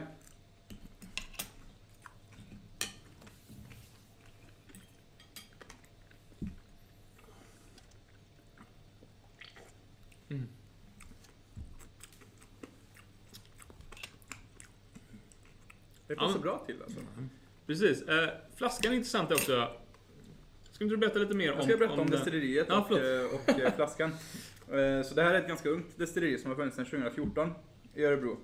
[16.08, 16.42] Det passar Ja.
[16.42, 17.00] bra till alltså.
[17.68, 18.02] Precis.
[18.02, 19.68] Eh, flaskan är intressant också.
[20.72, 22.08] Ska inte du berätta lite mer om, Jag ska berätta om, den?
[22.12, 24.10] destilleriet Ja, och, eh, och eh, flaskan.
[24.72, 27.54] Eh, Så det här är ett ganska ungt destilleri som har funnits sedan 2014
[27.96, 28.38] i Örebro.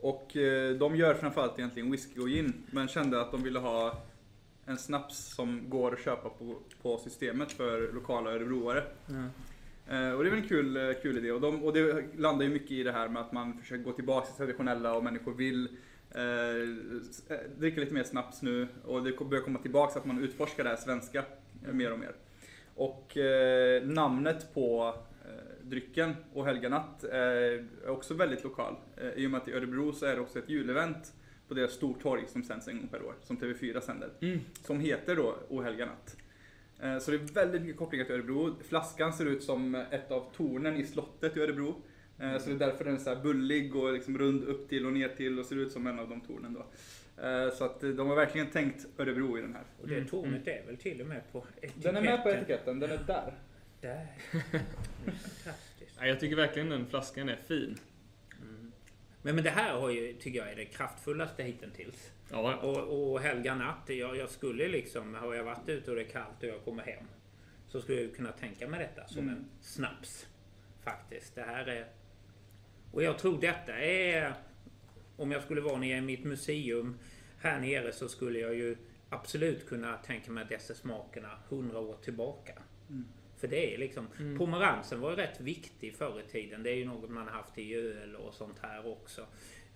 [0.00, 0.36] Och
[0.78, 4.02] de gör framförallt egentligen whisky och gin, men kände att de ville ha
[4.66, 8.84] en snaps som går att köpa på, på systemet för lokala örebroare.
[9.88, 11.32] Eh, Och det är väl en kul, kul idé.
[11.32, 13.92] Och, de, och det landar ju mycket i det här med att man försöker gå
[13.92, 15.68] tillbaka till traditionella och människor vill
[16.14, 18.68] eh, eh, dricka lite mer snaps nu.
[18.84, 21.24] Och det börjar komma tillbaka att man utforskar det här svenska
[21.66, 22.14] eh, mer och mer.
[22.74, 23.16] Och
[23.82, 24.94] namnet på
[25.62, 28.76] drycken och helganatt är också väldigt lokal.
[29.16, 31.12] I och med att i Örebro så är det också ett julevent
[31.48, 34.10] på deras stortorg som sänds en gång per år, som TV4 sänder.
[34.20, 34.38] Mm.
[34.64, 36.16] Som heter då O helga natt.
[36.80, 38.54] Eh, Så det är väldigt mycket kopplingar till Örebro.
[38.68, 41.74] Flaskan ser ut som ett av tornen i slottet i Örebro.
[42.20, 44.86] Eh, Så det är därför den är så här bullig och liksom rund upp till
[44.86, 46.66] och ner till och ser ut som en av de tornen då.
[47.22, 49.64] Eh, Så att eh, de har verkligen tänkt Örebro i den här.
[49.80, 51.82] Och det Mm, tornet är väl till och med på etiketten.
[51.82, 53.34] Den är med på etiketten, den är där.
[53.80, 54.06] Där.
[54.32, 54.62] Det är
[55.04, 55.96] Fantastiskt.
[56.00, 57.76] Ja, jag tycker verkligen den flaskan är fin.
[59.22, 62.10] Men, men det här har ju, tycker jag är det kraftfullaste hittills.
[62.30, 66.02] Ja, Och, och helga natt, jag, jag skulle liksom, har jag varit ute och det
[66.02, 67.04] är kallt och jag kommer hem.
[67.68, 69.34] Så skulle jag kunna tänka mig detta som Mm.
[69.34, 70.26] en snaps.
[70.84, 71.34] Faktiskt.
[71.34, 71.86] Det här är...
[72.92, 74.34] Och jag tror detta är...
[75.16, 76.98] Om jag skulle vara nere i mitt museum
[77.38, 78.76] här nere så skulle jag ju
[79.08, 82.52] absolut kunna tänka mig dessa smakerna hundra år tillbaka.
[82.88, 83.04] Mm.
[83.36, 84.06] För det är liksom...
[84.18, 84.38] Mm.
[84.38, 86.62] Pomeransen var ju rätt viktig förr i tiden.
[86.62, 89.26] Det är ju något man har haft i öl och sånt här också.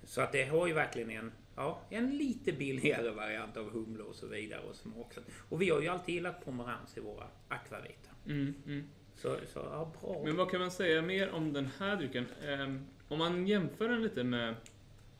[0.05, 4.15] Så att det har ju verkligen en, ja, en lite billigare variant av humle och
[4.15, 5.15] så vidare och smak.
[5.49, 8.11] Och vi har ju alltid gillat pomerans i våra akvavita.
[8.27, 8.89] mm, mm.
[9.17, 10.23] Så, så ja, bra.
[10.25, 12.27] Men vad kan man säga mer om den här drycken?
[12.49, 14.55] Ehm, om man jämför den lite med,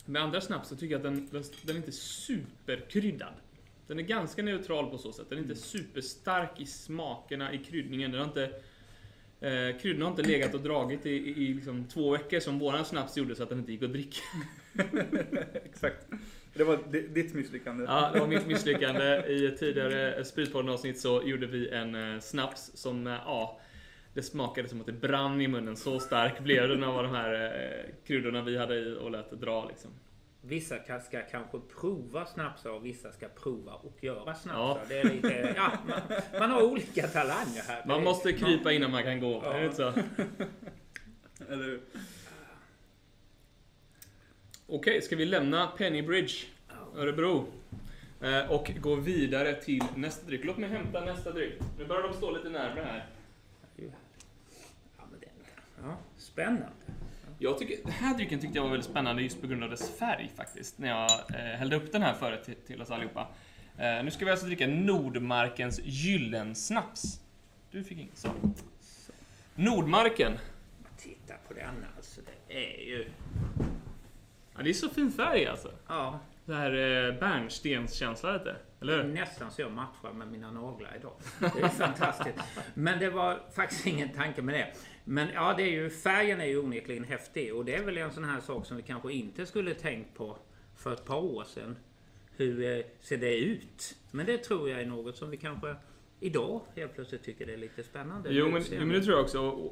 [0.05, 3.35] med andra snaps så tycker jag att den, den, den är inte superkryddad.
[3.87, 5.27] Den är ganska neutral på så sätt.
[5.29, 8.11] Den är inte superstark i smakerna, i kryddningen.
[8.11, 8.45] Den har inte,
[9.41, 12.85] eh, kryddorna har inte legat och dragit i, i, i liksom två veckor som våran
[12.85, 14.21] snaps gjorde så att den inte gick att dricka.
[15.65, 16.07] Exakt.
[16.55, 17.85] Det var di- ditt misslyckande.
[17.85, 19.25] Ja, det var mitt misslyckande.
[19.29, 23.61] I ett tidigare Spritpodden-avsnitt så gjorde vi en eh, snaps som, eh, ja,
[24.15, 25.77] det smakade som att det brann i munnen.
[25.77, 29.37] Så stark blev den av de här eh, kryddorna vi hade i och lät det
[29.37, 29.91] dra liksom.
[30.47, 34.55] Vissa ka- ska kanske prova snapsar och vissa ska prova och göra snapsar.
[34.61, 34.81] Ja.
[34.89, 36.01] Det är lite, ja, man,
[36.41, 37.83] man har olika talanger här.
[37.87, 39.41] Man är- måste krypa innan man kan gå.
[39.45, 39.53] Ja.
[39.53, 39.93] Är det inte så?
[41.53, 41.81] Eller?
[44.67, 46.35] Okej, ska vi lämna Pennybridge,
[46.97, 47.47] Örebro?
[48.21, 50.45] Eh, Och gå vidare till nästa dryck.
[50.45, 51.55] Låt mig hämta nästa dryck.
[51.79, 53.07] Nu börjar de stå lite närmare här.
[55.85, 56.69] Ja, det, spännande.
[57.39, 59.99] Jag tycker, den här drycken tyckte jag var väldigt spännande just på grund av dess
[59.99, 60.79] färg faktiskt.
[60.79, 63.29] När jag eh, hällde upp den här förut till, till oss allihopa.
[63.79, 67.21] Eh, nu ska vi alltså dricka Nordmarkens Gyllensnaps.
[67.71, 68.29] Du fick inget så.
[69.55, 70.39] Nordmarken.
[70.97, 72.21] Titta på den alltså.
[72.49, 73.07] Det är ju...
[74.57, 75.71] Ja, det är så fin färg alltså.
[75.89, 78.57] Ja, Det här eh, bärnstenskänsla lite.
[78.81, 79.13] Eller hur?
[79.13, 81.13] nästan så jag matchar med mina naglar idag.
[81.39, 82.39] Det är fantastiskt.
[82.75, 84.73] Men det var faktiskt ingen tanke med det.
[85.05, 88.13] Men ja, det är ju, färgen är ju onekligen häftig och det är väl en
[88.13, 90.39] sån här sak som vi kanske inte skulle tänkt på
[90.77, 91.77] för ett par år sedan.
[92.37, 93.97] Hur eh, ser det ut?
[94.11, 95.75] Men det tror jag är något som vi kanske
[96.21, 98.33] idag helt plötsligt tycker det är lite spännande.
[98.33, 99.71] Jo men, jo, men det tror jag också.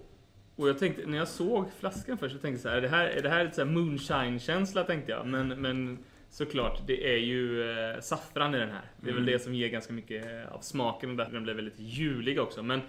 [0.56, 2.88] Och, jag tänkte, när jag såg flaskan först, så tänkte jag så här, är det
[2.88, 5.26] här, är det här lite moonshine-känsla tänkte jag.
[5.26, 5.98] Men, men
[6.30, 8.90] såklart, det är ju eh, saffran i den här.
[9.00, 9.32] Det är väl Mm.
[9.32, 12.62] det som ger ganska mycket eh, av smaken och därför den blir väldigt julig också.
[12.62, 12.80] Men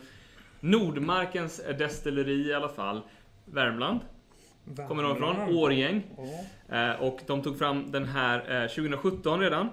[0.64, 3.02] Nordmarkens destilleri i alla fall,
[3.46, 4.00] Värmland,
[4.88, 6.04] kommer de ifrån, Årgäng.
[6.70, 6.92] Ja.
[6.92, 9.70] Eh, och de tog fram den här eh, 2017 redan.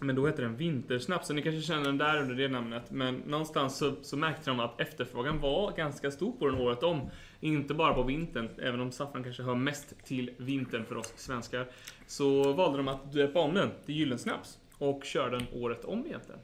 [0.00, 2.90] Men då hette den Vintersnaps, så ni kanske känner den där under det namnet.
[2.90, 7.10] Men någonstans så, så märkte de att efterfrågan var ganska stor på den året om.
[7.40, 11.66] Inte bara på vintern, även om saffran kanske hör mest till vintern för oss svenskar.
[12.06, 16.40] Så valde de att döpa om den till Gyllensnaps och kör den året om egentligen.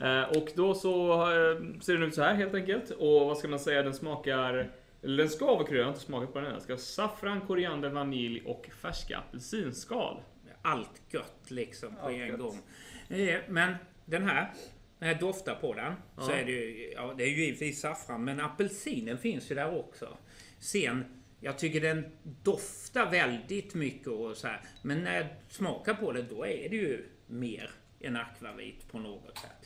[0.00, 2.90] Eh, och då så eh, ser den ut så här helt enkelt.
[2.90, 4.70] Och vad ska man säga, den smakar...
[5.02, 6.52] Eller den ska vara kryddad, jag har inte smakat på den än.
[6.52, 10.20] Den ska ha saffran, koriander, vanilj och färska apelsinskal.
[10.62, 12.38] Allt gött liksom på Allt en gött.
[12.38, 12.58] gång.
[13.08, 13.74] Eh, Men
[14.04, 14.52] den här,
[14.98, 16.36] när jag doftar på den så Ja.
[16.36, 20.16] är det ju, ja, det är ju givetvis saffran, men apelsinen finns ju där också.
[20.58, 21.04] Sen,
[21.40, 22.04] jag tycker den
[22.42, 24.60] doftar väldigt mycket och så här.
[24.82, 27.70] Men när jag smakar på det, då är det ju mer
[28.00, 29.63] en akvavit på något sätt.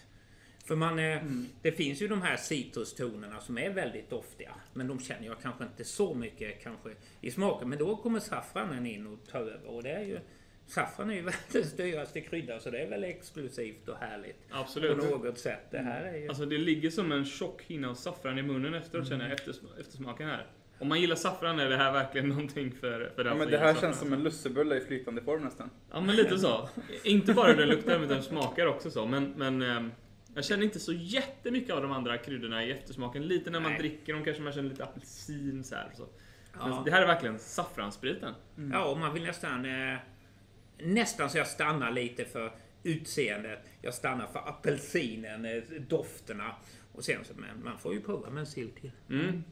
[0.69, 1.23] För man, eh,
[1.63, 4.51] det finns ju de här citrustonerna som är väldigt doftiga.
[4.75, 6.91] Men de känner jag kanske inte så mycket kanske
[7.21, 7.69] i smaken.
[7.69, 9.67] Men då kommer saffranen in och tar över.
[9.67, 10.19] Och det är ju,
[10.67, 14.37] saffran är ju världens dyraste krydda så det är väl exklusivt och härligt.
[14.51, 14.99] Absolut.
[14.99, 15.71] På något sätt.
[15.71, 16.29] Det här är ju...
[16.29, 19.81] Alltså det ligger som en tjock hinna av saffran i munnen efteråt känner jag eftersm-
[19.81, 20.47] eftersmaken här.
[20.79, 23.59] Om man gillar saffran är det här verkligen någonting för, för den Ja, men det
[23.59, 23.91] här saffran.
[23.91, 25.71] känns som en lussebulle i flytande form nästan.
[25.91, 26.69] Ja men lite så.
[27.05, 29.07] Inte bara hur den luktar utan den smakar också så.
[29.07, 29.91] Men, men ehm,
[30.39, 33.23] jag känner inte så jättemycket av de andra kryddorna i eftersmaken.
[33.23, 33.81] Lite när man Nej.
[33.81, 35.91] dricker dem kanske man känner lite apelsin så här.
[35.97, 36.07] Så.
[36.59, 36.83] Ja.
[36.85, 38.35] det här är verkligen saffransspriten.
[38.73, 39.65] Ja, och man vill nästan...
[39.65, 39.99] Eh,
[40.79, 43.59] nästan så jag stannar lite för utseendet.
[43.83, 46.55] Jag stannar för apelsinen, eh, dofterna.
[46.93, 48.91] Och sen så, men man får ju prova med en sill till.
[49.11, 49.45] Mm.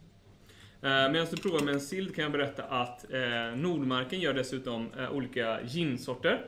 [0.82, 4.91] Eh, Medan du provar med en sild kan jag berätta att eh, Nordmarken gör dessutom
[5.11, 6.47] olika ginsorter.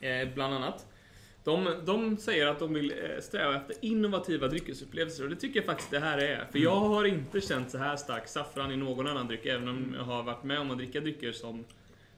[0.00, 0.86] Eh, bland annat.
[1.46, 5.66] De, de säger att de vill eh, sträva efter innovativa dryckesupplevelser och det tycker jag
[5.66, 6.44] faktiskt det här är.
[6.52, 9.94] För jag har inte känt så här stark saffran i någon annan dryck, även om
[9.98, 11.64] jag har varit med om att dricka drycker som,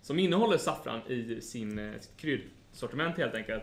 [0.03, 3.63] som innehåller saffran i sin eh, kryddsortiment helt enkelt.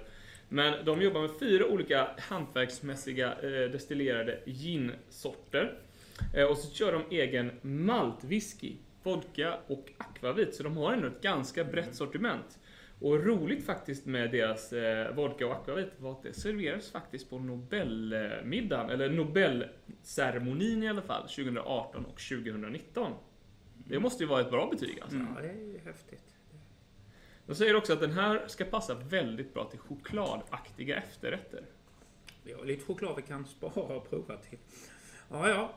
[0.49, 5.80] Men de jobbar med fyra olika hantverksmässiga eh, destillerade ginsorter.
[6.36, 10.55] Eh, och så kör de egen maltwhisky, vodka och akvavit.
[10.55, 12.59] Så de har ändå ett ganska brett sortiment.
[13.06, 17.39] Och roligt faktiskt med deras eh, vodka och akvavit var att det serverades faktiskt på
[17.39, 23.14] Nobelmiddagen, eller Nobelceremonin i alla fall, 2018 och 2019.
[23.74, 25.18] Det måste ju vara ett bra betyg alltså.
[25.18, 26.24] Ja, det är ju häftigt.
[27.45, 31.66] De säger också att den här ska passa väldigt bra till chokladaktiga efterrätter.
[32.43, 34.60] Vi har lite choklad vi kan spara och prova till.
[35.30, 35.74] Ja, ja.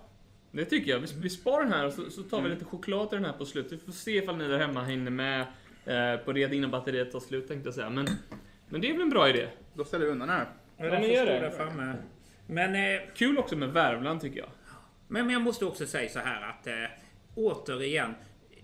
[0.50, 0.98] Det tycker jag.
[0.98, 3.38] Vi, vi sparar den här och så, så tar vi lite choklad till den här
[3.38, 3.72] på slutet.
[3.72, 5.46] Vi får se ifall ni där hemma hinner med
[5.88, 7.90] eh, på det innan batteriet tar slut tänkte jag säga.
[7.90, 8.08] Men,
[8.68, 9.48] men det är väl en bra idé.
[9.74, 10.46] Då ställer vi undan den här.
[10.76, 11.50] ja den men gör det.
[11.50, 11.94] framme.
[12.46, 14.48] Men, eh, Kul också med Värmland tycker jag.
[15.08, 16.74] men, men jag måste också säga så här att eh,
[17.34, 18.14] återigen,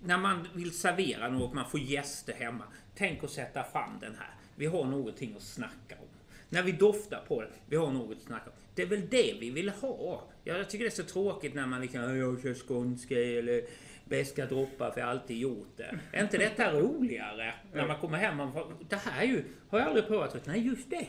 [0.02, 2.64] när man vill servera något, man får gäster hemma.
[2.96, 4.30] Tänk att sätta fram den här.
[4.56, 6.06] Vi har någonting att snacka om.
[6.48, 8.56] När vi doftar på det, vi har något att snacka om.
[8.74, 10.22] Det är väl det vi vill ha.
[10.44, 13.62] Ja, Jag tycker det är så tråkigt när man liksom, "Ja, jag kör skånska eller
[14.04, 15.98] beska droppar för jag har alltid gjort det.
[16.12, 17.54] Är inte detta roligare?
[17.72, 20.46] När man kommer hem och får, det här är ju, har jag aldrig provat.
[20.46, 21.06] Nej, just det.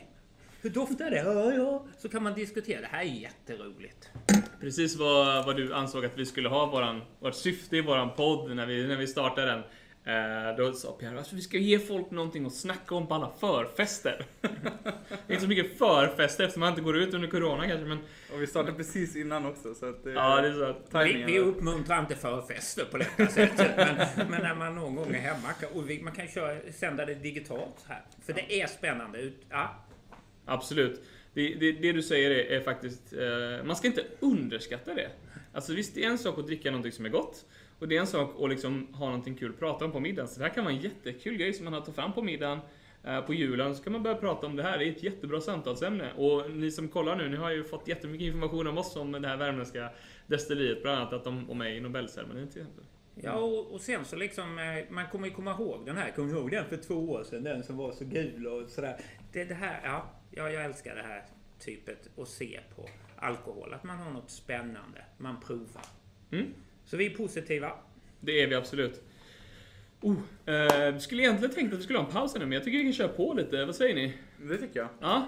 [0.61, 1.17] Hur doftar det?
[1.17, 1.85] Ja, ja.
[1.97, 2.81] Så kan man diskutera.
[2.81, 4.09] Det här är jätteroligt.
[4.61, 8.55] Precis vad, vad du ansåg att vi skulle ha våran, vårt syfte i våran podd
[8.55, 9.63] när vi, när vi startade den.
[10.05, 13.31] Eh, då sa Pierre alltså, vi ska ge folk någonting att snacka om på alla
[13.39, 14.25] förfester.
[14.41, 14.49] det
[15.27, 17.97] är inte så mycket förfester eftersom man inte går ut under corona kanske, men
[18.33, 21.23] Och vi startade precis innan också så att det, ja, det är så att, Vi,
[21.23, 23.77] vi uppmuntrar inte förfester på detta sättet.
[23.77, 27.05] Men, men när man någon gång är hemma kan- och vi, man kan köra, sända
[27.05, 28.01] det digitalt här.
[28.25, 29.19] För det är spännande.
[29.19, 29.85] Ut, ja,
[30.45, 31.01] Absolut.
[31.33, 33.13] Det, det, det du säger är, är faktiskt...
[33.13, 35.09] Eh, man ska inte underskatta det.
[35.53, 37.45] Alltså visst, det är en sak att dricka någonting som är gott.
[37.79, 40.27] Och det är en sak att liksom ha någonting kul att prata om på middagen.
[40.27, 42.59] Så det här kan vara en jättekul grej som man har tagit fram på middagen.
[43.03, 44.77] Eh, på julen så kan man börja prata om det här.
[44.77, 46.13] Det är ett jättebra samtalsämne.
[46.13, 49.27] Och ni som kollar nu, ni har ju fått jättemycket information om oss om det
[49.27, 49.89] här värmländska
[50.27, 50.81] destilleriet.
[50.81, 52.83] Bland annat att de var med i Nobelceremonin till exempel.
[53.15, 56.11] ja och, och sen så liksom, eh, man kommer ju komma ihåg den här.
[56.11, 57.43] Kommer du ihåg den för två år sedan?
[57.43, 58.97] Den som var så gul och sådär.
[59.31, 61.23] Det, det här, ja, ja, jag älskar det här
[61.59, 63.73] typet att se på alkohol.
[63.73, 65.85] Att man har något spännande, man provar.
[66.31, 66.53] Mm.
[66.85, 67.71] Så vi är positiva.
[68.19, 69.01] Det är vi absolut.
[70.01, 72.77] Oh, eh, skulle egentligen tänkt att vi skulle ha en paus nu, men jag tycker
[72.77, 73.65] vi kan köra på lite.
[73.65, 74.13] Vad säger ni?
[74.37, 74.89] Det tycker jag.
[75.01, 75.27] Ja?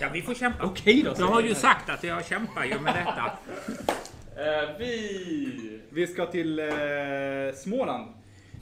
[0.00, 0.64] Ja, vi får kämpa.
[0.64, 1.08] Okej då.
[1.08, 3.32] Jag säger har ju sagt att jag kämpar ju med detta.
[4.38, 5.80] Eh, vi...
[5.90, 6.66] Vi ska till eh,
[7.54, 8.14] Småland.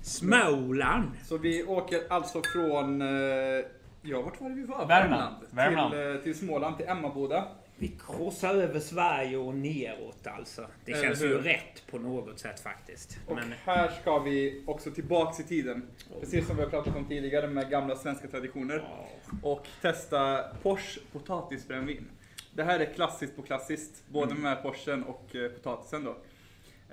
[0.03, 1.11] Småland.
[1.25, 3.09] Så vi åker alltså från, eh,
[4.03, 4.87] ja vart var det vi var?
[4.87, 5.37] Värmland.
[5.51, 5.93] Värmland.
[5.93, 7.49] Till, eh, till Småland, till Emmaboda.
[7.79, 10.67] Vi krossar över Sverige och neråt alltså.
[10.85, 11.39] Det Eller känns ju hur?
[11.39, 13.19] rätt på något sätt faktiskt.
[13.27, 15.83] Och Men här ska vi också tillbaks i tiden.
[16.21, 18.89] Precis som vi har pratat om tidigare med gamla svenska traditioner.
[19.43, 22.07] Och testa Porsche potatisbrännvin.
[22.55, 26.11] Det här är klassiskt på klassiskt, både med Porschen och eh, potatisen då.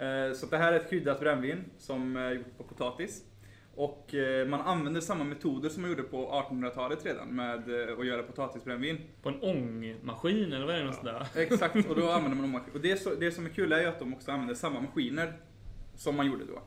[0.03, 3.23] Eh, Så det här är ett kryddat brännvin som är gjort på potatis.
[3.75, 8.05] Och eh, man använder samma metoder som man gjorde på 1800-talet redan med eh, att
[8.05, 8.97] göra potatisbrännvin.
[9.21, 10.93] På en ångmaskin eller vad är det?
[11.03, 11.27] Där?
[11.41, 12.61] Exakt, och då använder man dem.
[12.73, 15.33] Och det, så, det som är kul är ju att de också använder samma maskiner
[15.95, 16.61] som man gjorde då.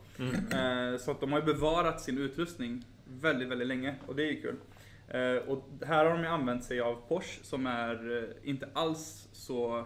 [0.56, 4.32] Eh, Så att de har ju bevarat sin utrustning väldigt, väldigt länge och det är
[4.32, 4.56] ju kul.
[5.46, 9.84] Och här har de ju använt sig av Porsche som är inte alls så,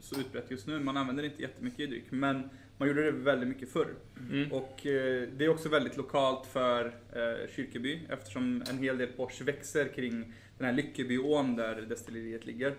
[0.00, 0.78] så utbrett just nu.
[0.80, 2.50] Man använder det inte jättemycket i dryck, men
[2.80, 3.94] man gjorde det väldigt mycket förr.
[4.30, 4.52] Mm.
[4.52, 9.44] Och eh, det är också väldigt lokalt för eh, Kyrkeby eftersom en hel del Porsche
[9.44, 12.74] växer kring den här Lyckebyån där destilleriet ligger.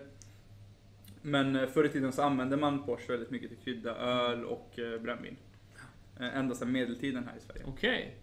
[1.22, 4.78] Men eh, förr i tiden så använde man Porsche väldigt mycket till krydda öl och
[4.78, 5.36] eh, brännvin.
[6.20, 7.62] Eh, ända sedan medeltiden här i Sverige.
[7.66, 8.14] Okej.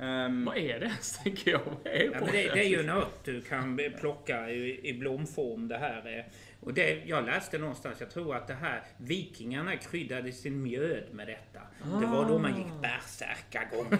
[0.00, 1.60] Ehm, Vad är det ens, tänker jag?
[1.64, 5.68] Vad är Ja, det, det är ju en ört du kan plocka i, i blomform
[5.68, 6.06] det här.
[6.06, 6.26] är.
[6.60, 11.26] Och det, jag läste någonstans, jag tror att det här vikingarna kryddade sin mjöd med
[11.26, 11.60] detta.
[12.00, 13.86] Det var då man gick bärsärkagång.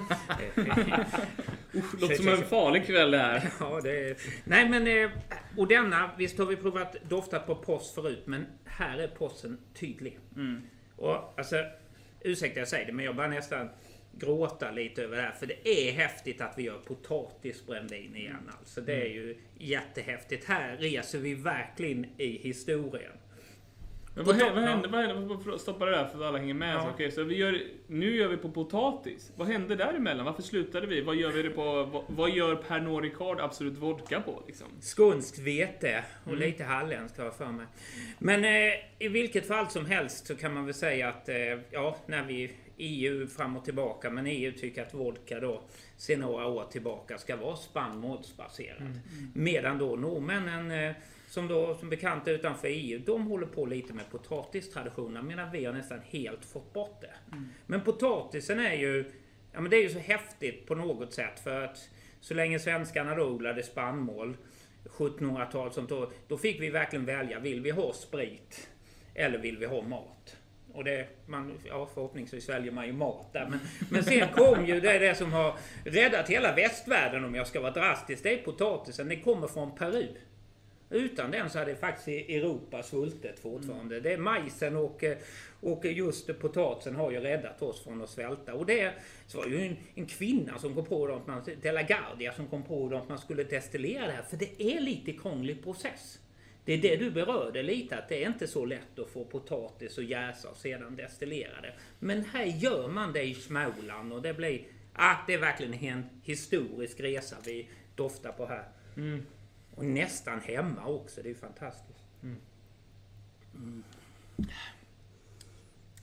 [1.74, 3.50] Usch, låter som en farlig kväll det här.
[3.60, 4.16] ja, det är...
[4.44, 5.10] Nej men, eh,
[5.56, 10.18] och denna, visst har vi provat doftat på post förut, men här är posten tydlig.
[10.36, 10.62] mm.
[10.96, 11.56] Och alltså,
[12.20, 13.68] ursäkta jag säger det, men jag bara nästan
[14.18, 15.32] gråta lite över det här.
[15.32, 18.50] För det är häftigt att vi gör potatisbrännvin igen.
[18.58, 20.44] Alltså, det är ju jättehäftigt.
[20.44, 23.12] Här reser vi verkligen i historien.
[24.14, 24.88] Men vad, Pota- hände, vad hände?
[24.88, 25.26] Vad hände?
[25.26, 26.74] Vad- vad- Stoppa det där för att alla hänger med.
[26.74, 26.94] Ja.
[26.98, 29.32] Så, så vi gör, nu gör vi på potatis.
[29.36, 30.24] Vad hände däremellan?
[30.26, 31.00] Varför slutade vi?
[31.00, 31.62] Vad gör vi det på?
[31.84, 34.42] Vad, vad gör Pernod Ricard Absolut Vodka på?
[34.46, 34.66] Liksom?
[34.80, 37.66] Skånskt vete och lite halländskt har jag för mig.
[38.18, 41.36] Men eh, i vilket fall som helst så kan man väl säga att eh,
[41.70, 45.62] ja, när vi EU fram och tillbaka, men EU tycker att vodka då
[45.96, 49.00] sen några år tillbaka ska vara spannmålsbaserad.
[49.34, 50.96] Medan då norrmännen eh,
[51.28, 55.64] som då som bekant är utanför EU, de håller på lite med potatistraditionerna medan vi
[55.64, 57.14] har nästan helt fått bort det.
[57.66, 59.04] Men potatisen är ju,
[59.52, 63.14] ja men det är ju så häftigt på något sätt för att så länge svenskarna
[63.14, 64.36] då odlade spannmål
[64.84, 67.38] 1700-tal sånt då, då fick vi verkligen välja.
[67.38, 68.68] Vill vi ha sprit?
[69.14, 70.35] Eller vill vi ha mat?
[70.76, 73.46] Och det, man, ja, förhoppningsvis väljer man ju mat där.
[73.50, 73.58] Men,
[73.90, 75.54] men sen kom ju det, det som har
[75.84, 78.22] räddat hela västvärlden om jag ska vara drastisk.
[78.22, 79.08] Det är potatisen.
[79.08, 80.06] Det kommer från Peru.
[80.90, 84.00] Utan den så hade faktiskt e- Europa svultit fortfarande.
[84.00, 85.16] Det är majsen och, eh,
[85.60, 88.54] och just potatisen har ju räddat oss från att svälta.
[88.54, 88.92] Och det
[89.26, 92.32] så var det ju en, en kvinna som kom på det, man, De la Guardia
[92.32, 94.22] som kom på det, att man skulle destillera det här.
[94.22, 96.18] För det är lite krånglig process.
[96.66, 99.98] Det är det du berörde lite, att det är inte så lätt att få potatis
[99.98, 101.72] och jäsa och sedan destillera det.
[101.98, 104.64] Men här gör man det i Småland och det blir...
[104.92, 108.68] Ah, det är verkligen en historisk resa vi doftar på här.
[108.96, 109.26] Mm.
[109.74, 112.04] Och nästan hemma också, det är ju fantastiskt.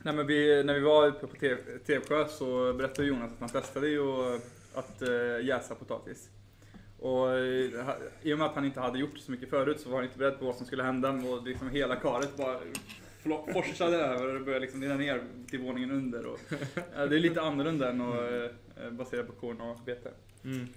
[0.03, 3.49] Nej, men vi, när vi var uppe på Te- Tevsjö så berättade Jonas att man
[3.49, 4.39] testade ju
[4.73, 6.29] att eh, jäsa potatis.
[7.03, 9.95] Och eh, i och med att han inte hade gjort så mycket förut så var
[9.95, 12.59] han inte beredd på vad som skulle hända och liksom hela karet bara
[13.53, 16.25] forsade över och det började liksom rinna ner till våningen under.
[16.25, 16.39] Och,
[16.75, 18.19] eh, det är lite annorlunda än att
[18.83, 20.11] eh, basera på korn och bete.
[20.43, 20.67] Mm.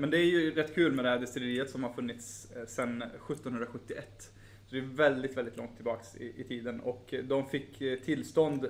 [0.00, 4.32] Men det är ju rätt kul med det här destilleriet som har funnits sedan 1771.
[4.66, 8.66] Så det är väldigt, väldigt långt tillbaks i, i tiden och de fick tillstånd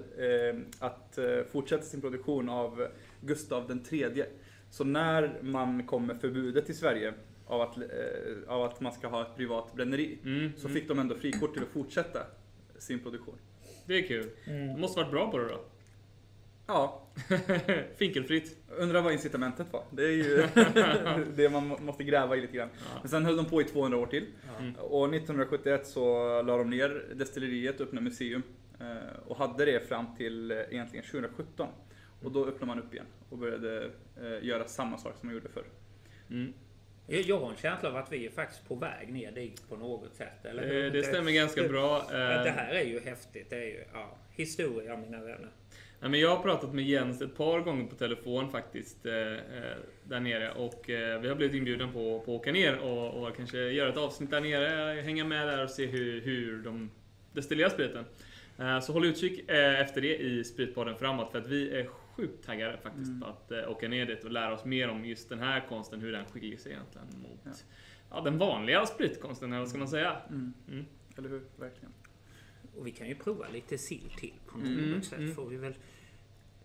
[0.78, 1.18] att
[1.52, 2.86] fortsätta sin produktion av
[3.20, 4.26] Gustav den tredje.
[4.74, 7.14] Så när man kom med förbudet i Sverige
[7.46, 7.84] av att, eh,
[8.48, 10.52] av att man ska ha ett privat bränneri Mm.
[10.56, 10.80] så mm.
[10.80, 12.20] fick de ändå frikort till att fortsätta
[12.78, 13.34] sin produktion.
[13.86, 14.30] Det är kul.
[14.44, 15.60] De måste varit bra på det då.
[16.66, 17.02] Ja,
[17.96, 18.56] Finkelfritt.
[18.78, 19.82] undrar vad incitamentet var.
[19.90, 20.46] Det är ju
[21.36, 22.68] det man må- måste gräva i lite grann.
[22.78, 22.98] Ja.
[23.02, 24.26] Men sen höll de på i 200 år till.
[24.60, 24.74] Mm.
[24.74, 26.02] Och 1971 så
[26.42, 28.42] la de ner destilleriet och öppnade museum.
[28.80, 28.86] eh,
[29.26, 31.68] Och hade det fram till eh, egentligen 2017.
[32.22, 33.90] Och då öppnade man upp igen och började
[34.22, 35.64] eh, göra samma sak som man gjorde förr.
[36.30, 36.52] Mm.
[37.06, 40.14] Jag har en känsla av att vi är faktiskt på väg ner dit på något
[40.14, 40.44] sätt.
[40.44, 40.84] Eller?
[40.86, 42.06] Eh, Det stämmer ganska det- bra.
[42.10, 43.50] Ja, Det Eh, här är ju häftigt.
[43.50, 45.48] Det är ju ja, historia mina vänner.
[46.00, 49.38] Ja, men jag har pratat med Jens ett par gånger på telefon faktiskt eh, eh,
[50.04, 53.36] där nere och eh, vi har blivit inbjudna på, på att åka ner och, och
[53.36, 56.90] kanske göra ett avsnitt där nere, hänga med där och se hur, hur de
[57.32, 58.04] destillerar spriten.
[58.58, 62.44] Eh, så håll utkik eh, efter det i Spritpodden framåt för att vi är sjukt
[62.46, 63.20] taggade faktiskt Mm.
[63.20, 66.00] på att eh, åka ner dit och lära oss mer om just den här konsten,
[66.00, 67.50] hur den skiljer sig egentligen mot Ja.
[68.10, 68.20] ja.
[68.20, 70.16] den vanliga spritkonsten, eller vad ska man säga?
[70.28, 70.54] Mm.
[70.70, 70.84] Mm.
[71.18, 71.42] Eller hur?
[71.56, 71.92] Verkligen.
[72.76, 75.18] Och vi kan ju prova lite sill till på något Mm, sätt.
[75.18, 75.34] mm.
[75.34, 75.74] Får vi väl...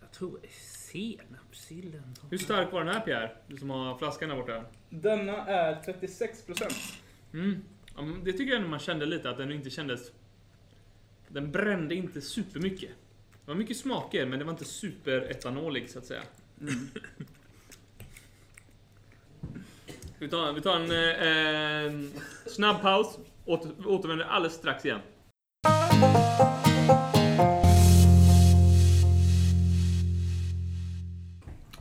[0.02, 2.16] Jag tror det är senapssillen.
[2.30, 3.32] Hur stark var den här Pierre?
[3.48, 4.66] Du som har flaskan där borta.
[4.90, 6.96] Denna är 36%.
[7.34, 7.62] Mm.
[7.96, 10.12] Ja, det tycker jag man kände lite att den inte kändes...
[11.28, 12.90] Den brände inte supermycket.
[13.50, 16.22] Det var mycket smaker, men det var inte superetanolig så att säga.
[16.62, 16.90] Mm.
[20.20, 22.10] Vi tar, vi tar en, eh,
[22.46, 23.18] snabb paus.
[23.46, 25.00] Åter, återvänder alldeles strax igen.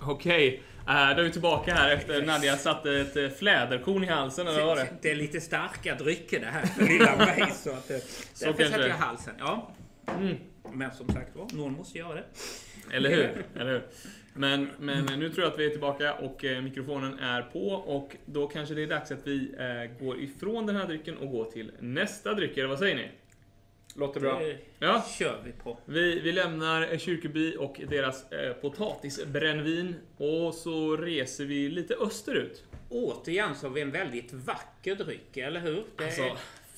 [0.01, 4.47] Okej, eh, då är vi tillbaka här efter Nadja satte ett eh, fläderkorn i halsen,
[4.47, 4.89] eller vad var det?
[5.03, 7.53] Det är lite starka drycker det här för lilla mig.
[7.55, 7.97] Så att, eh,
[8.35, 8.89] Så därför det.
[8.89, 9.35] jag halsen.
[9.39, 9.71] Ja,
[10.19, 10.37] Mm.
[10.75, 12.25] Men som sagt var, någon måste göra det.
[12.97, 13.45] Eller hur?
[13.61, 13.83] Eller hur?
[14.35, 18.16] Men, men nu tror jag att vi är tillbaka och eh, mikrofonen är på och
[18.27, 21.45] då kanske det är dags att vi eh, går ifrån den här drycken och går
[21.45, 23.09] till nästa dryck, eller vad säger ni?
[23.97, 24.39] Låter bra.
[24.39, 25.79] Det Ja, kör vi på.
[25.85, 32.64] vi, vi lämnar eh, Kyrkeby och deras eh, potatisbrännvin och så reser vi lite österut.
[32.91, 35.85] Återigen så har vi en väldigt vacker dryck, eller hur?
[35.97, 36.23] Det, Alltså,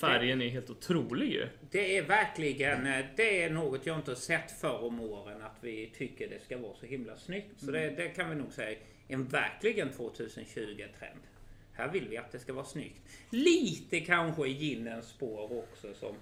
[0.01, 1.47] färgen är helt otrolig ju.
[1.71, 5.57] det är verkligen eh, det är något jag inte har sett förr om åren att
[5.61, 7.61] vi tycker det ska vara så himla snyggt.
[7.61, 8.79] Så det, det kan vi nog säga
[9.09, 11.21] en verkligen 2020-trend.
[11.73, 13.01] Här vill vi att det ska vara snyggt.
[13.31, 16.15] Lite kanske i ginens spår också som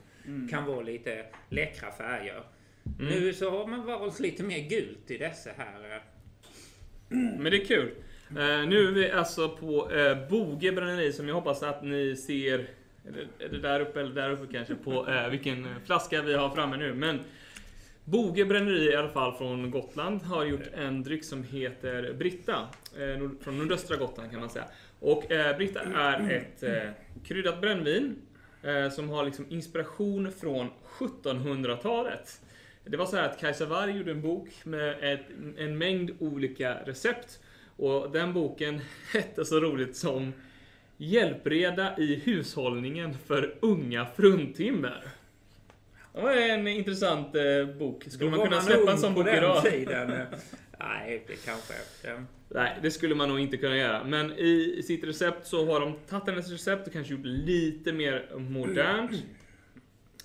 [0.50, 2.42] kan vara lite läckra färger.
[2.98, 5.94] Nu så har man valt lite mer gult i dessa här.
[5.96, 6.02] eh,
[7.38, 7.90] Men det är kul.
[8.30, 12.66] Eh, nu är vi alltså på eh, Boge bränneri som jag hoppas att ni ser.
[13.06, 14.74] Är det, är det där uppe eller där uppe kanske?
[14.74, 16.94] På eh, vilken eh, flaska vi har framme nu.
[16.94, 17.20] Men
[18.04, 22.68] Boge bränneri i alla fall från Gotland har gjort en dryck som heter Britta.
[22.98, 24.64] Eh, nord- från nordöstra Gotland kan man säga.
[25.00, 26.90] Och eh, Britta är ett eh,
[27.24, 28.16] kryddat brännvin.
[28.62, 32.40] Eh, som har liksom inspiration från 1700-talet.
[32.84, 35.26] Det var så här att Kajsa Warg gjorde en bok med ett,
[35.58, 37.38] en mängd olika recept.
[37.76, 38.80] Och den boken
[39.12, 40.32] hette så roligt som
[41.00, 45.02] Hjälpreda i hushållningen för unga fruntimmer.
[46.12, 48.04] Det var en intressant eh, bok.
[48.08, 49.64] Skulle man kunna släppa ung en sån bok idag?
[49.64, 50.08] Tiden.
[50.78, 51.74] Nej, det kanske...
[52.02, 54.04] Det, Nej, det skulle man nog inte kunna göra.
[54.04, 58.28] Men i sitt recept så har de tagit hennes recept och kanske gjort lite mer
[58.36, 59.10] modernt.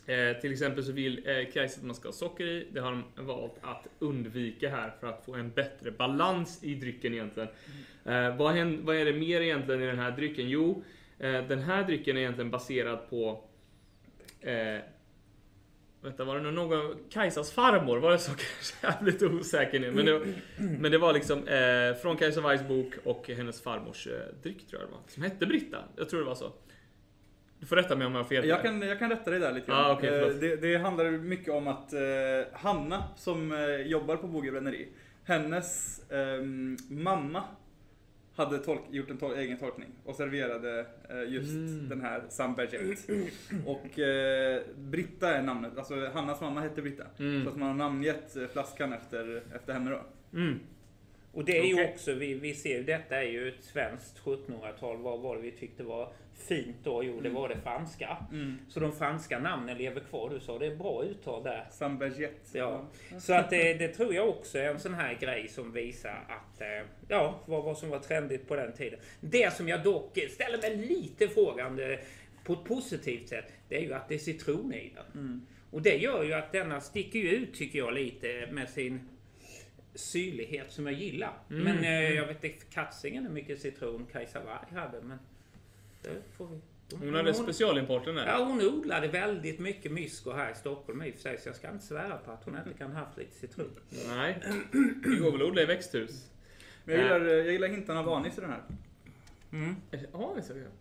[0.05, 2.67] Eh, till exempel så vill eh, Kajsa att man ska ha socker i.
[2.71, 7.13] Det har de valt att undvika här för att få en bättre balans i drycken
[7.13, 7.49] egentligen.
[8.05, 10.49] Eh, vad, hän- vad är det mer egentligen i den här drycken?
[10.49, 10.83] Jo,
[11.19, 13.43] eh, den här drycken är egentligen baserad på
[14.41, 14.79] eh,
[16.01, 16.95] Vänta, var det någon...
[17.09, 18.75] Kajsas farmor, var det så kanske?
[18.81, 19.91] Jag är lite osäker nu.
[19.91, 20.21] Men det,
[20.57, 24.81] men det var liksom eh, från Kajsa Wargs bok och hennes farmors eh, dryck tror
[24.81, 25.01] jag det var.
[25.07, 25.77] Som hette Britta.
[25.95, 26.51] Jag tror det var så.
[27.59, 28.47] Du får rätta mig om jag har fel.
[28.47, 29.85] Jag kan, jag kan rätta dig där lite grann.
[29.85, 31.99] Ah, okej, Eh, det, det handlar mycket om att eh,
[32.53, 34.87] Hanna som eh, jobbar på Boge bränneri,
[35.23, 37.43] hennes ehm, mamma
[38.35, 41.89] hade tolk, gjort en tol, egen tolkning och serverade eh, just Mm.
[41.89, 43.09] den här Samberget.
[43.65, 47.03] Och eh, Britta är namnet, alltså Hannas mamma hette Britta.
[47.19, 47.43] Mm.
[47.43, 50.01] Så att man har namngett eh, flaskan efter, efter henne då.
[50.39, 50.59] Mm.
[51.31, 51.91] Och det är ju Okej.
[51.93, 54.97] också, vi, vi ser ju, detta är ju ett svenskt 1700-tal.
[54.97, 57.03] Vad var det vi tyckte var fint då?
[57.03, 58.17] Jo, det var det franska.
[58.31, 58.59] Mm.
[58.69, 60.29] Så de franska namnen lever kvar.
[60.29, 61.67] Du sa det är bra uttal där.
[61.71, 62.49] Samberget.
[62.53, 62.87] Ja.
[63.19, 66.61] Så att det, det tror jag också är en sån här grej som visar att
[66.61, 68.99] eh, ja, vad, vad som var trendigt på den tiden.
[69.21, 71.99] Det som jag dock ställer mig lite frågande
[72.43, 75.23] på ett positivt sätt, det är ju att det är citron i den.
[75.23, 75.45] Mm.
[75.71, 79.09] Och det gör ju att denna sticker ju ut tycker jag lite med sin
[79.95, 81.33] syrlighet som jag gillar.
[81.49, 82.15] Mm, Men eh, mm.
[82.15, 85.17] jag vet inte Katzingen hur mycket citron Kajsa Warg hade, men
[86.03, 86.59] det får vi.
[86.99, 88.25] Hon hade specialimporten där.
[88.27, 91.55] Ja, hon odlade väldigt mycket mysko här i Stockholm i och för sig, så jag
[91.55, 93.71] ska inte svära på att hon inte kan ha haft lite citron.
[94.07, 94.39] Nej,
[95.03, 96.29] det går väl att odla i växthus.
[96.85, 98.61] Men jag gillar, jag gillar hintarna av anis i den här.
[99.51, 99.75] Mm.
[100.13, 100.71] Ja, det ser jag.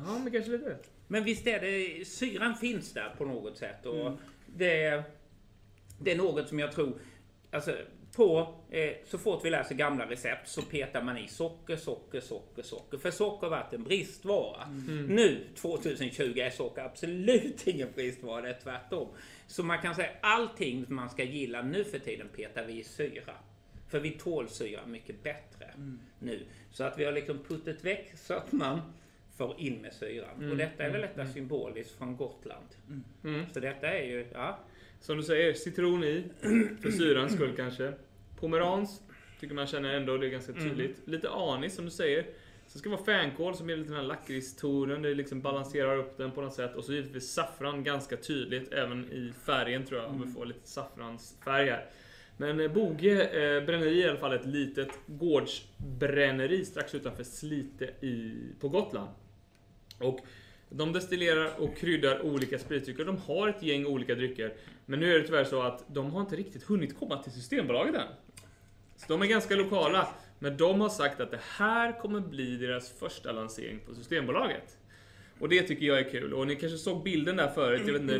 [0.00, 0.76] Jaha, men kanske lite.
[1.08, 4.18] Men visst är det, syran finns där på något sätt och Mm.
[4.46, 5.02] det,
[6.00, 7.00] det är något som jag tror,
[7.50, 7.76] alltså
[8.16, 12.62] på, eh, så fort vi läser gamla recept så petar man i socker, socker, socker,
[12.62, 12.98] socker.
[12.98, 14.62] För socker har varit en bristvara.
[14.64, 15.06] Mm.
[15.06, 19.08] Nu 2020 är socker absolut ingen bristvara, det är tvärtom.
[19.46, 23.34] Så man kan säga allting man ska gilla nu för tiden petar vi i syra.
[23.88, 26.00] För vi tål syra mycket bättre Mm.
[26.18, 26.42] nu.
[26.72, 28.80] Så att vi har liksom puttat väck sötman
[29.36, 30.36] för in med syran.
[30.38, 32.66] Mm, Och detta är väl mm, detta symboliskt från Gotland.
[33.24, 33.44] Mm.
[33.52, 34.58] Så detta är ju, ja.
[35.02, 36.24] Som du säger, citron i.
[36.82, 37.92] För syrans skull kanske.
[38.40, 39.02] Pomerans
[39.40, 40.68] tycker man känner ändå, det är ganska Mm.
[40.68, 40.96] tydligt.
[41.04, 42.26] Lite anis som du säger.
[42.66, 45.02] Sen ska det vara fänkål som ger lite den här lakritstonen.
[45.02, 46.74] Det liksom balanserar upp den på något sätt.
[46.76, 48.72] Och så givetvis saffran ganska tydligt.
[48.72, 50.10] Även i färgen tror jag.
[50.10, 51.86] Om vi får lite saffransfärg här.
[52.36, 57.84] Men eh, Boge eh, bränneri är i alla fall ett litet gårdsbränneri strax utanför Slite
[57.84, 59.08] i, på Gotland.
[59.98, 60.18] Och
[60.74, 63.04] de destillerar och kryddar olika spritdrycker.
[63.04, 64.54] De har ett gäng olika drycker.
[64.86, 67.94] Men nu är det tyvärr så att de har inte riktigt hunnit komma till Systembolaget
[67.94, 68.08] än.
[68.96, 70.08] Så de är ganska lokala.
[70.38, 74.78] Men de har sagt att det här kommer bli deras första lansering på Systembolaget.
[75.38, 76.34] Och det tycker jag är kul.
[76.34, 77.82] Och ni kanske såg bilden där förut.
[77.86, 78.18] Jag vet inte,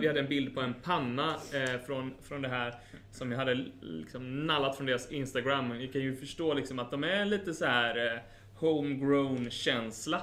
[0.00, 2.74] vi hade en bild på en panna eh, från, från det här
[3.12, 5.68] som jag hade liksom nallat från deras Instagram.
[5.68, 8.20] Ni kan ju förstå liksom att de är lite så här eh,
[8.54, 10.22] homegrown känsla.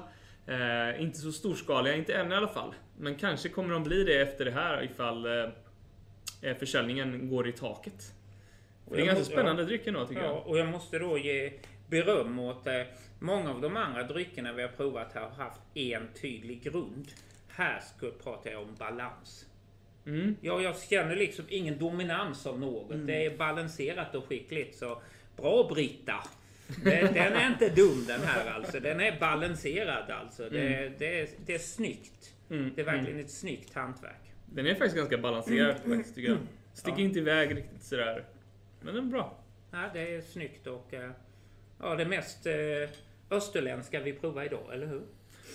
[0.51, 2.75] Eh, inte så storskaliga, inte än i alla fall.
[2.97, 5.49] Men kanske kommer de bli det efter det här ifall eh,
[6.41, 8.13] eh, försäljningen går i taket.
[8.85, 10.27] Det är jag ganska spännande dryck ändå tycker ja.
[10.27, 10.47] jag.
[10.47, 11.53] Och jag måste då ge
[11.89, 12.81] beröm åt eh,
[13.19, 17.07] många av de andra dryckerna vi har provat här har haft en tydlig grund.
[17.47, 19.45] Här skulle pratar jag om balans.
[20.05, 20.35] Mm.
[20.41, 22.91] Ja, jag känner liksom ingen dominans av något.
[22.91, 23.05] Mm.
[23.05, 24.77] Det är balanserat och skickligt.
[24.77, 25.01] Så
[25.37, 26.23] bra Britta!
[26.83, 28.79] Den är inte dum den här alltså.
[28.79, 30.49] Den är balanserad alltså.
[30.49, 32.33] Det, det, är, det är snyggt.
[32.49, 32.71] Mm.
[32.75, 34.21] Det är verkligen ett snyggt hantverk.
[34.45, 36.37] Den är faktiskt ganska balanserad faktiskt tycker jag.
[36.73, 37.03] Sticker Ja.
[37.05, 38.25] inte iväg riktigt sådär.
[38.81, 39.37] Men den är bra.
[39.71, 41.11] Ja, det är snyggt och eh,
[41.79, 42.53] ja, det mest eh,
[43.29, 45.01] österländska vi provar idag, eller hur?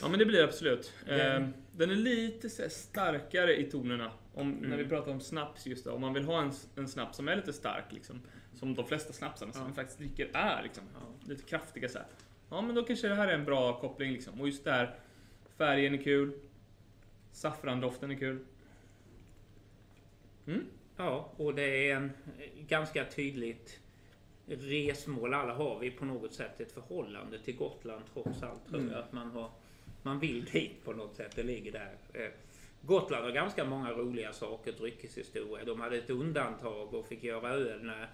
[0.01, 0.93] Ja men det blir det absolut.
[1.07, 4.11] Den- Eh, Den är lite starkare i tonerna.
[4.37, 4.78] Om, När Mm.
[4.78, 5.93] vi pratar om snaps just då.
[5.93, 8.20] Om man vill ha en, en snaps som är lite stark liksom.
[8.55, 10.84] Som de flesta snapsarna som vi faktiskt dricker är liksom.
[11.24, 12.07] Lite kraftiga så här.
[12.51, 14.41] Ja men då kanske det här är en bra koppling liksom.
[14.41, 14.95] Och just där
[15.57, 16.32] färgen är kul.
[17.32, 18.39] Saffrandoften är kul.
[20.47, 20.64] Mm.
[20.97, 22.05] Ja, och det är en
[22.39, 23.80] eh, ganska tydligt
[24.47, 25.34] resmål.
[25.34, 28.68] Alla har vi på något sätt ett förhållande till Gotland trots allt.
[28.68, 28.93] Tror Mm.
[28.93, 29.51] jag att man har.
[30.03, 31.32] Man vill dit på något sätt.
[31.37, 31.97] Det ligger där.
[32.87, 35.64] Gotland har ganska många roliga saker, dryckeshistoria.
[35.64, 38.09] De hade ett undantag och fick göra öl när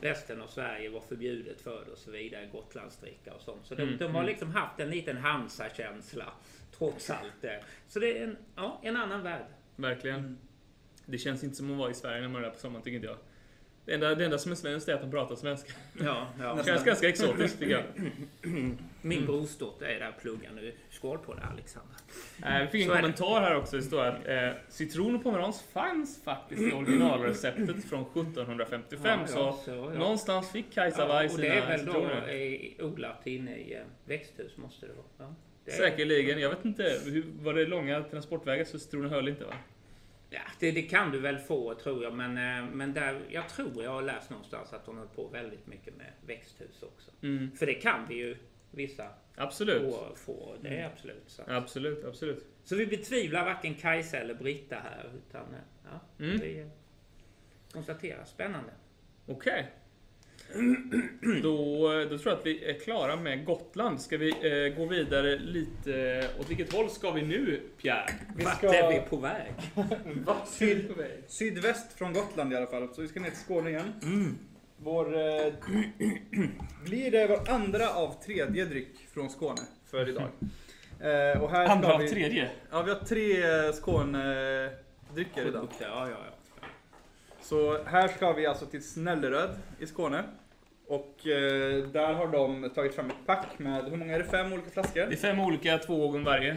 [0.00, 2.46] resten av Sverige var förbjudet för det och så vidare.
[2.52, 3.66] Gotlandsdricka och sånt.
[3.66, 4.26] Så de, Mm, de har mm.
[4.26, 6.32] liksom haft en liten Hansa-känsla
[6.78, 7.44] trots allt.
[7.44, 7.50] eh.
[7.88, 9.46] Så det är en, ja, en annan värld.
[9.76, 10.18] Verkligen.
[10.18, 10.38] Mm.
[11.06, 12.96] Det känns inte som att vara i Sverige när man är där på sommaren tycker
[12.96, 13.16] inte jag.
[13.86, 15.72] Det enda, det enda som är svenskt är att de pratar svenska.
[16.00, 16.54] Ja, ja.
[16.58, 17.82] Det känns ganska exotiskt tycker jag.
[19.02, 20.72] Min brorsdotter är där och pluggar nu.
[20.90, 21.94] Skål på det Alexandra.
[22.46, 23.76] Eh, Vi fick en Så kommentar här också.
[23.76, 29.20] Det står att eh, citron och pomerans fanns faktiskt i originalreceptet från 1755.
[29.20, 29.98] Ja, så så, ja.
[29.98, 32.84] någonstans fick Kajsa Warg och sina det är väl då citroner.
[32.84, 35.34] odlat inne i eh, växthus måste det vara.
[35.66, 36.40] Säkerligen.
[36.40, 37.00] Jag vet inte.
[37.04, 39.54] Hur, var det långa transportvägar så citronen höll inte va?
[40.34, 42.14] Ja, det, det kan du väl få tror jag.
[42.14, 45.66] Men, eh, men där, jag tror jag har läst någonstans att de höll på väldigt
[45.66, 47.10] mycket med växthus också.
[47.22, 47.50] Mm.
[47.56, 48.36] För det kan vi ju
[48.70, 49.82] vissa Absolut.
[49.82, 50.16] få.
[50.16, 51.42] få det är absolut så.
[51.46, 52.46] Absolut, absolut.
[52.64, 55.10] Så vi betvivlar varken Kajsa eller Britta här.
[55.16, 56.40] Utan eh, ja, Mm.
[56.40, 56.70] vi
[57.72, 58.24] konstaterar.
[58.24, 58.70] Spännande.
[59.26, 59.70] Okej.
[61.42, 64.00] Då, då tror jag att vi är klara med Gotland.
[64.00, 66.24] Ska vi eh, gå vidare lite?
[66.40, 68.06] Åt vilket håll ska vi nu, Pierre?
[68.36, 69.52] Vi Vart ska- är vi på väg?
[70.24, 71.10] Vart är vi på väg?
[71.26, 73.92] Sydväst från Gotland i alla fall, så vi ska ner till Skåne igen.
[74.02, 74.38] Mm.
[74.76, 75.52] Vår, eh,
[76.84, 80.28] blir det vår andra av tredje dryck från Skåne för idag.
[81.00, 82.50] Eh, och här Andra ska av vi, tredje.
[82.70, 85.68] Ja, vi har tre eh, Skånedrycker idag.
[85.80, 86.36] Ja, ja, ja.
[87.44, 90.24] Så här ska vi alltså till Snälleröd i Skåne.
[90.86, 94.24] Och eh, där har de tagit fram ett pack med, hur många är det?
[94.24, 95.00] Fem olika flaskor?
[95.00, 96.56] Det är fem olika, två gånger varje.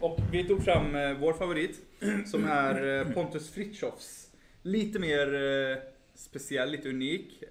[0.00, 1.80] Och vi tog fram eh, vår favorit
[2.26, 4.30] som är eh, Pontus Fritjofs.
[4.62, 5.76] Lite mer eh,
[6.14, 7.42] speciell, lite unik.
[7.42, 7.50] Eh,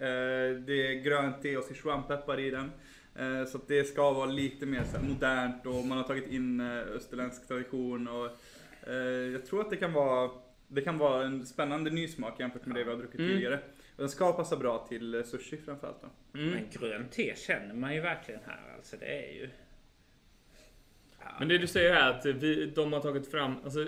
[0.66, 2.72] det är grönt te och sichuanpeppar i den.
[3.16, 6.60] Eh, så det ska vara lite mer så här, modernt och man har tagit in
[6.60, 8.08] eh, österländsk tradition.
[8.08, 8.30] Och,
[9.34, 10.30] jag tror att det kan vara
[10.72, 13.32] det kan vara en spännande ny smak jämfört med det vi har druckit Mm.
[13.32, 13.60] tidigare.
[13.98, 16.02] Den ska passa bra till eh, sushi framförallt.
[16.02, 16.40] Då.
[16.40, 16.50] Mm.
[16.52, 18.74] Men grönt te känner man ju verkligen här.
[18.78, 19.50] Alltså det är ju...
[21.20, 21.28] Ja.
[21.40, 23.88] Men det du säger är att vi, de har tagit fram, alltså,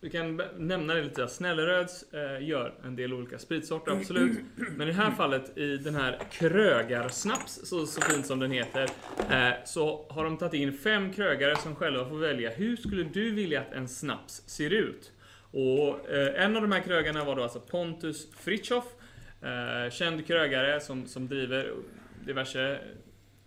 [0.00, 1.28] vi kan nämna det lite.
[1.28, 4.38] Snälleröds eh, gör en del olika spritsorter, absolut.
[4.76, 8.88] Men i det här fallet, i den här Krögarsnaps, så, så fint som den heter,
[9.30, 13.30] eh, så har de tagit in fem krögare som själva får välja hur skulle du
[13.30, 15.12] vilja att en snaps ser ut?
[15.50, 18.84] Och eh, en av de här krögarna var då alltså Pontus Fritjof,
[19.42, 21.72] eh, känd krögare som, som driver
[22.26, 22.78] diverse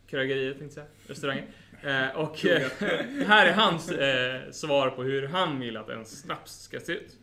[0.08, 1.46] krögerier, tänkte jag säga, restauranger.
[1.84, 2.72] Eh, och eh,
[3.28, 7.18] här är hans eh, svar på hur han vill att en snaps ska se ut.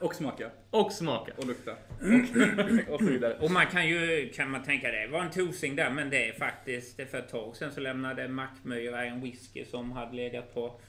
[0.00, 1.32] Och smaka Och smaka.
[1.36, 1.72] och lukta.
[2.88, 3.36] Och, och så vidare.
[3.40, 6.32] Och man kan ju, kan man tänka det var en tosing där, men det är
[6.32, 10.80] faktiskt, det för ett tag sedan så lämnade Mackmyra en whisky som hade legat på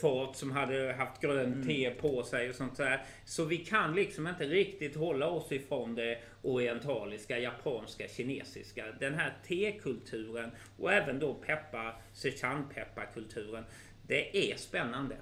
[0.00, 3.04] fat som hade haft grönt te på sig och sånt där.
[3.24, 8.84] Så vi kan liksom inte riktigt hålla oss ifrån det orientaliska, japanska, kinesiska.
[9.00, 13.64] Den här tekulturen och även då peppar, Sichuan-pepparkulturen.
[14.06, 15.16] Det är spännande.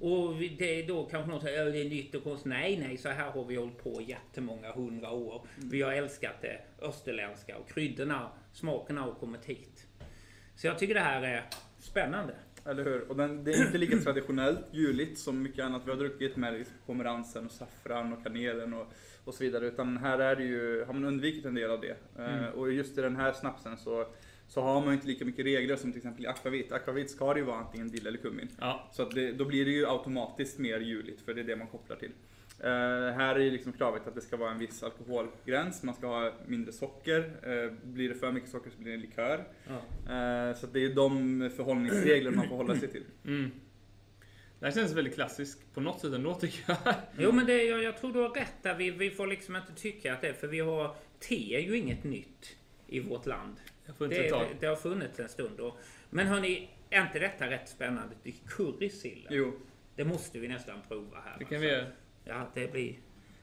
[0.00, 2.46] Och vi- det är då kanske någon säger det är nytt och konstigt.
[2.50, 5.46] Nej, nej, så här har vi hållit på jättemånga hundra år.
[5.56, 9.86] Vi har älskat det österländska och kryddorna, smakerna har kommit hit.
[10.54, 11.44] Så jag tycker det här är
[11.78, 12.34] spännande.
[12.68, 13.08] Eller hur?
[13.08, 16.54] Och den, det är inte lika traditionellt juligt som mycket annat vi har druckit med
[16.54, 18.92] liksom pomeransen och saffran och kanelen och,
[19.24, 19.66] och så vidare.
[19.66, 21.96] Utan här är det ju, har man undvikit en del av det.
[22.22, 24.06] Eh, och just i den här snapsen så,
[24.48, 26.72] så har man inte lika mycket regler som till exempel i akvavit.
[26.72, 28.48] Akvavit ska det ju vara antingen dill eller kummin.
[28.60, 28.90] Ja.
[28.92, 31.66] Så att det, då blir det ju automatiskt mer juligt för det är det man
[31.66, 32.12] kopplar till.
[32.60, 36.06] Eh, här är ju liksom kravet att det ska vara en viss alkoholgräns, man ska
[36.06, 37.18] ha mindre socker.
[37.42, 39.38] Eh, blir det för mycket socker så blir det en likör.
[39.68, 43.04] Eh, så att det är de förhållningsregler man får hålla sig till.
[43.26, 43.50] Mm.
[44.58, 46.94] Det här känns väldigt klassiskt på något sätt ändå tycker jag.
[47.18, 48.74] Jo, men det, jag, jag tror du har rätt där.
[48.74, 50.96] Vi, vi får liksom inte tycka att det är för vi har...
[51.18, 53.56] Te är ju inget nytt i vårt land.
[53.98, 55.60] Det, det, det har funnits en stund.
[55.60, 55.78] Och,
[56.10, 58.14] men hörni, är inte detta rätt spännande?
[58.22, 59.26] Det är currysillen.
[59.30, 59.52] Jo,
[59.96, 61.36] Det måste vi nästan prova här.
[61.38, 61.68] Det kan alltså.
[61.68, 61.86] vi göra.
[62.28, 62.94] Ja, det blir...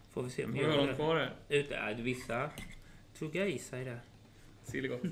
[0.10, 1.32] Får vi se om Har jag något kvar det.
[1.50, 2.50] Ute, ja, vissa
[3.14, 4.00] tuggar i sig där.
[4.64, 5.04] Sill gott.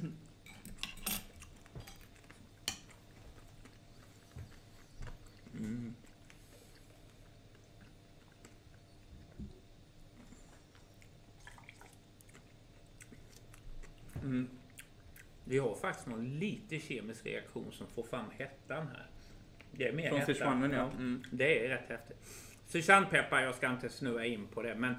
[14.23, 14.49] mm.
[15.43, 19.07] Vi har faktiskt någon lite kemisk reaktion som får fram hettan här.
[19.71, 20.33] Det är mer från hetta.
[20.33, 20.91] Sichuanen ja.
[20.91, 21.23] Mm.
[21.31, 22.50] Det är rätt häftigt.
[22.71, 24.95] Sichuanpeppar, jag ska inte snurra in på det, men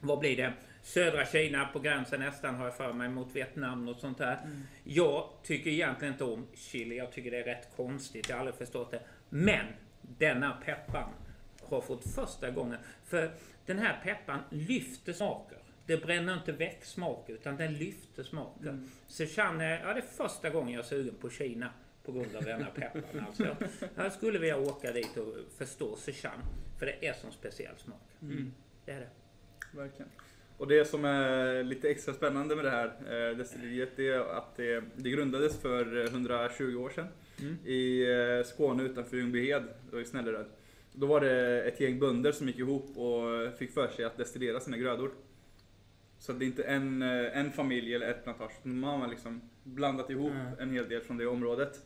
[0.00, 0.52] vad blir det?
[0.82, 4.38] Södra Kina på gränsen nästan har jag för mig mot Vietnam och sånt där.
[4.84, 6.96] Jag tycker egentligen inte om chili.
[6.96, 8.28] Jag tycker det är rätt konstigt.
[8.28, 9.00] Jag har aldrig förstått det.
[9.28, 9.66] Men
[10.02, 11.08] denna peppan
[11.62, 12.78] har fått första gången.
[13.04, 13.30] För
[13.66, 15.58] den här peppan lyfter smaker.
[15.86, 18.68] Det bränner inte väck smak utan den lyfter smaker.
[18.68, 18.90] Mm.
[19.06, 21.70] Sichuan är, ja, det är första gången jag är sugen på Kina
[22.04, 23.24] på grund av denna pepparn.
[23.26, 23.56] Alltså,
[23.96, 26.42] jag skulle vilja åka dit och förstå Sichuan.
[26.82, 28.00] För det är som speciell smak.
[28.22, 28.52] Mm.
[28.84, 29.08] Det är det.
[29.76, 30.08] Verkligen.
[30.56, 34.84] Och det som är lite extra spännande med det här eh, destilleriet är att det,
[34.96, 37.06] det grundades för eh, 120 år sedan
[37.42, 37.56] Mm.
[37.66, 39.62] i eh, Skåne utanför Ljungbyhed,
[40.02, 40.46] i Snälleröd.
[40.92, 44.60] Då var det ett gäng bönder som gick ihop och fick för sig att destillera
[44.60, 45.10] sina grödor.
[46.18, 50.10] Så det är inte en, eh, en familj eller ett plantage, man har liksom blandat
[50.10, 50.46] ihop Mm.
[50.58, 51.80] en hel del från det området.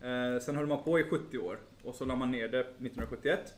[0.00, 3.54] Eh, sen höll man på i 70 år och så la man ner det 1971.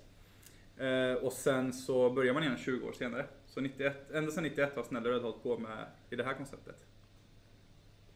[0.79, 3.27] Eh, och sen så börjar man igen 20 år senare.
[3.47, 6.85] Så 91, ända sedan 91 har Snälleröd hållit på med i det här konceptet.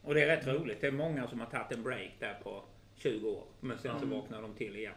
[0.01, 0.81] Och det är rätt roligt.
[0.81, 2.63] Det är många som har tagit en break där på
[2.95, 3.43] 20 år.
[3.59, 4.93] Men sen så vaknar de till igen.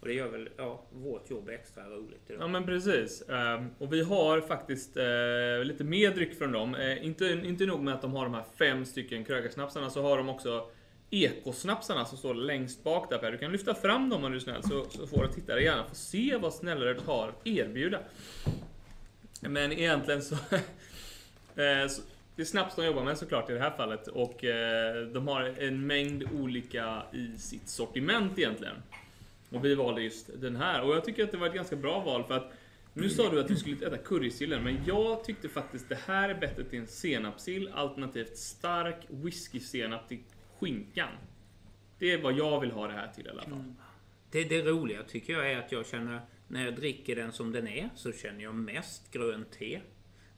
[0.00, 2.30] Och det gör väl ja, vårt jobb extra roligt.
[2.30, 2.42] idag.
[2.42, 3.28] Ja men precis.
[3.28, 6.74] Ehm, och vi har faktiskt eh, lite mer dryck från dem.
[6.74, 10.16] Eh, inte, inte nog med att de har de här fem stycken krögarsnapsarna så har
[10.16, 10.70] de också
[11.10, 13.32] ekosnapsarna som står längst bak där Per.
[13.32, 15.84] Du kan lyfta fram dem om du är snäll så, så får du tittare gärna
[15.84, 18.00] få se vad Snälleröd har att erbjuda.
[19.40, 20.34] Men egentligen så,
[21.54, 22.02] eh, så
[22.36, 25.42] det är snaps de jobbar med såklart i det här fallet och eh, de har
[25.42, 28.76] en mängd olika i sitt sortiment egentligen.
[29.50, 32.00] Och vi valde just den här och jag tycker att det var ett ganska bra
[32.00, 32.52] val för att
[32.92, 36.34] nu sa du att du skulle äta currysillen men jag tyckte faktiskt det här är
[36.34, 40.18] bättre till en senapssill alternativt stark whisky-senap till
[40.58, 41.12] skinkan.
[41.98, 43.74] Det är vad jag vill ha det här till i alla fall.
[44.30, 47.68] Det, det roliga tycker jag är att jag känner när jag dricker den som den
[47.68, 49.80] är så känner jag mest grönt te.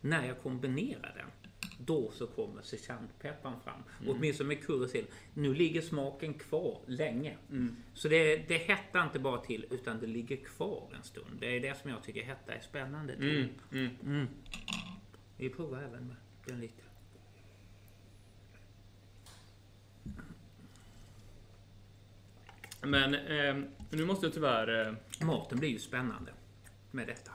[0.01, 3.83] När jag kombinerar den då så kommer sergeantpepparn fram.
[4.01, 4.17] Mm.
[4.17, 5.07] Åtminstone med currysill.
[5.35, 7.37] Nu ligger smaken kvar länge.
[7.51, 7.77] Mm.
[7.95, 11.37] Så det, det hettar inte bara till utan det ligger kvar en stund.
[11.41, 13.13] Det är det som jag tycker hetta är spännande.
[13.13, 13.49] Mm.
[13.73, 13.91] Mm.
[14.05, 14.27] Mm.
[15.37, 16.17] Vi provar även med
[16.47, 16.83] den lite.
[22.81, 23.57] Men eh,
[23.91, 24.87] nu måste jag tyvärr...
[24.87, 25.27] Eh...
[25.27, 26.33] Maten blir ju spännande
[26.91, 27.33] med detta.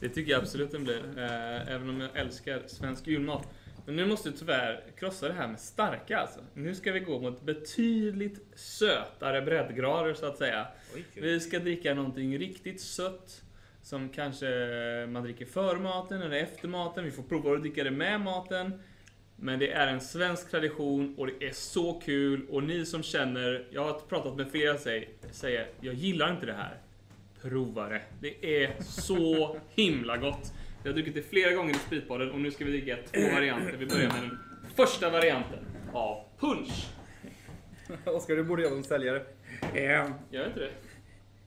[0.00, 1.18] Det tycker jag absolut den blir.
[1.18, 3.48] Eh, även om jag älskar svensk julmat.
[3.86, 6.40] Men nu måste jag tyvärr krossa det här med starka alltså.
[6.54, 10.66] Nu ska vi gå mot betydligt sötare breddgrader så att säga.
[11.14, 13.42] Vi ska dricka någonting riktigt sött.
[13.82, 14.46] Som kanske
[15.08, 17.04] man dricker före maten eller efter maten.
[17.04, 18.82] Vi får prova att dricka det med maten.
[19.42, 22.46] Men det är en svensk tradition och det är så kul.
[22.50, 26.52] Och ni som känner, jag har pratat med flera säger, säger jag gillar inte det
[26.52, 26.76] här.
[27.42, 28.02] Prova det.
[28.20, 30.52] Det är så himla gott.
[30.82, 33.74] Jag har druckit det flera gånger i Spritbaden och nu ska vi dricka två varianter.
[33.78, 34.38] Vi börjar med den
[34.76, 35.58] första varianten
[35.92, 36.86] av punch.
[38.04, 39.22] Oskar, du borde jobba som säljare.
[39.74, 40.70] Eh, Gör inte det?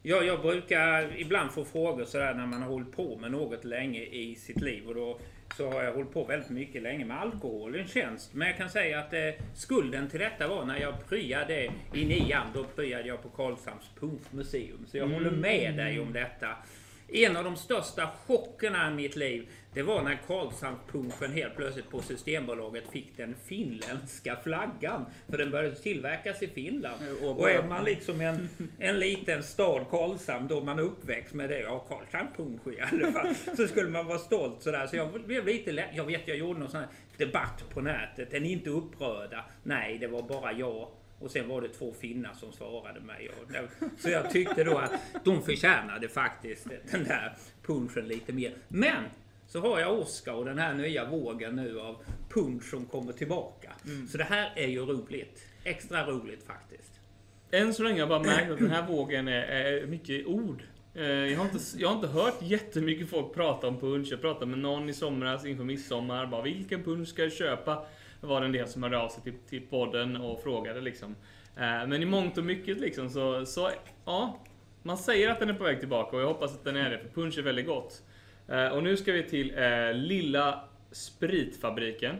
[0.01, 4.01] Ja, jag brukar ibland få frågor sådär när man har hållit på med något länge
[4.01, 4.87] i sitt liv.
[4.87, 5.19] Och då
[5.57, 8.33] så har jag hållit på väldigt mycket länge med alkoholens tjänst.
[8.33, 9.19] Men jag kan säga att eh,
[9.53, 12.47] skulden till detta var när jag pryade i nian.
[12.53, 14.85] Då pryade jag på Karlshamns punkmuseum.
[14.87, 15.13] Så jag mm.
[15.13, 16.47] håller med dig om detta.
[17.15, 22.01] En av de största chockerna i mitt liv, det var när Karlshamnspunschen helt plötsligt på
[22.01, 25.05] Systembolaget fick den finländska flaggan.
[25.29, 27.01] För den började tillverkas i Finland.
[27.21, 28.49] Och är man liksom en,
[28.79, 33.35] en liten stad, Karlshamn, då man är uppväxt med det, ja Karlshamnpunsch i alla fall,
[33.57, 34.87] så skulle man vara stolt sådär.
[34.87, 38.33] Så jag blev lite Jag vet, jag gjorde någon sån här debatt på nätet.
[38.33, 39.45] Är ni inte upprörda?
[39.63, 40.87] Nej, det var bara jag
[41.19, 43.31] och sen var det två finnar som svarade mig.
[43.99, 44.91] så jag tyckte då att
[45.23, 47.33] de förtjänade faktiskt den där
[47.65, 48.53] punchen lite mer.
[48.67, 49.03] Men
[49.47, 53.71] så har jag Oscar och den här nya vågen nu av punch som kommer tillbaka.
[53.85, 54.07] Mm.
[54.07, 55.45] Så det här är ju roligt.
[55.63, 56.99] Extra roligt faktiskt.
[57.51, 60.63] Än så länge har jag bara märkt att den här vågen är, är mycket ord.
[60.95, 64.07] Eh, jag har, inte, jag har inte hört jättemycket folk prata om punch.
[64.11, 66.25] Jag pratade med någon i somras inför midsommar.
[66.25, 67.85] Bara, vilken punch ska jag köpa?
[68.23, 71.15] Var det en del som hörde av sig till, till podden och frågade liksom.
[71.55, 73.69] Eh, men i mångt och mycket liksom så, så,
[74.05, 74.39] ja.
[74.83, 76.99] Man säger att den är på väg tillbaka och jag hoppas att den är det,
[76.99, 78.03] för punch är väldigt gott.
[78.47, 82.15] Eh, och nu ska vi till eh, Lilla Spritfabriken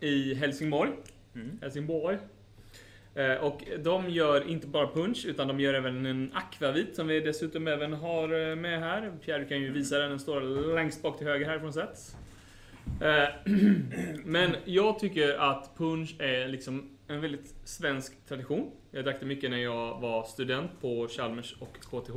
[0.00, 0.90] i Helsingborg.
[1.34, 1.58] Mm.
[1.62, 2.18] Helsingborg.
[3.40, 7.68] Och de gör inte bara punch, utan de gör även en akvavit som vi dessutom
[7.68, 9.12] även har med här.
[9.24, 12.16] Pierre kan ju visa den, den står längst bak till höger härifrån sett.
[13.00, 13.28] Eh,
[14.24, 18.70] men jag tycker att punch är liksom en väldigt svensk tradition.
[18.90, 22.16] Jag drack det mycket när jag var student på Chalmers och KTH.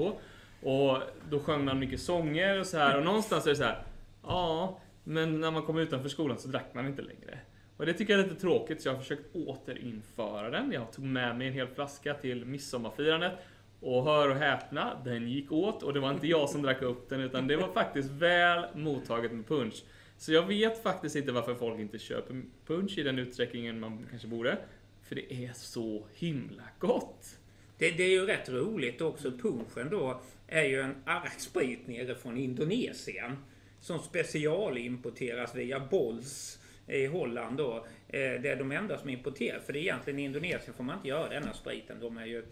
[0.61, 2.97] Och då sjöng man mycket sånger och så här.
[2.97, 3.83] Och någonstans är det så här.
[4.23, 7.39] Ja, men när man kom utanför skolan så drack man inte längre.
[7.77, 10.71] Och det tycker jag är lite tråkigt så jag har försökt återinföra den.
[10.71, 13.31] Jag tog med mig en hel flaska till midsommarfirandet.
[13.79, 17.09] Och hör och häpna, den gick åt och det var inte jag som drack upp
[17.09, 19.83] den utan det var faktiskt väl mottaget med punch.
[20.17, 24.27] Så jag vet faktiskt inte varför folk inte köper punch i den utsträckningen man kanske
[24.27, 24.57] borde.
[25.01, 27.39] För det är så himla gott.
[27.77, 29.31] Det, det är ju rätt roligt också.
[29.31, 33.37] Punchen då är ju en arksprit nere från Indonesien.
[33.79, 37.85] Som specialimporteras via Bolls i Holland då.
[38.15, 39.59] Eh, det är de enda som importerar.
[39.59, 41.99] För det är egentligen i Indonesien får man inte göra denna spriten.
[41.99, 42.45] De är ju,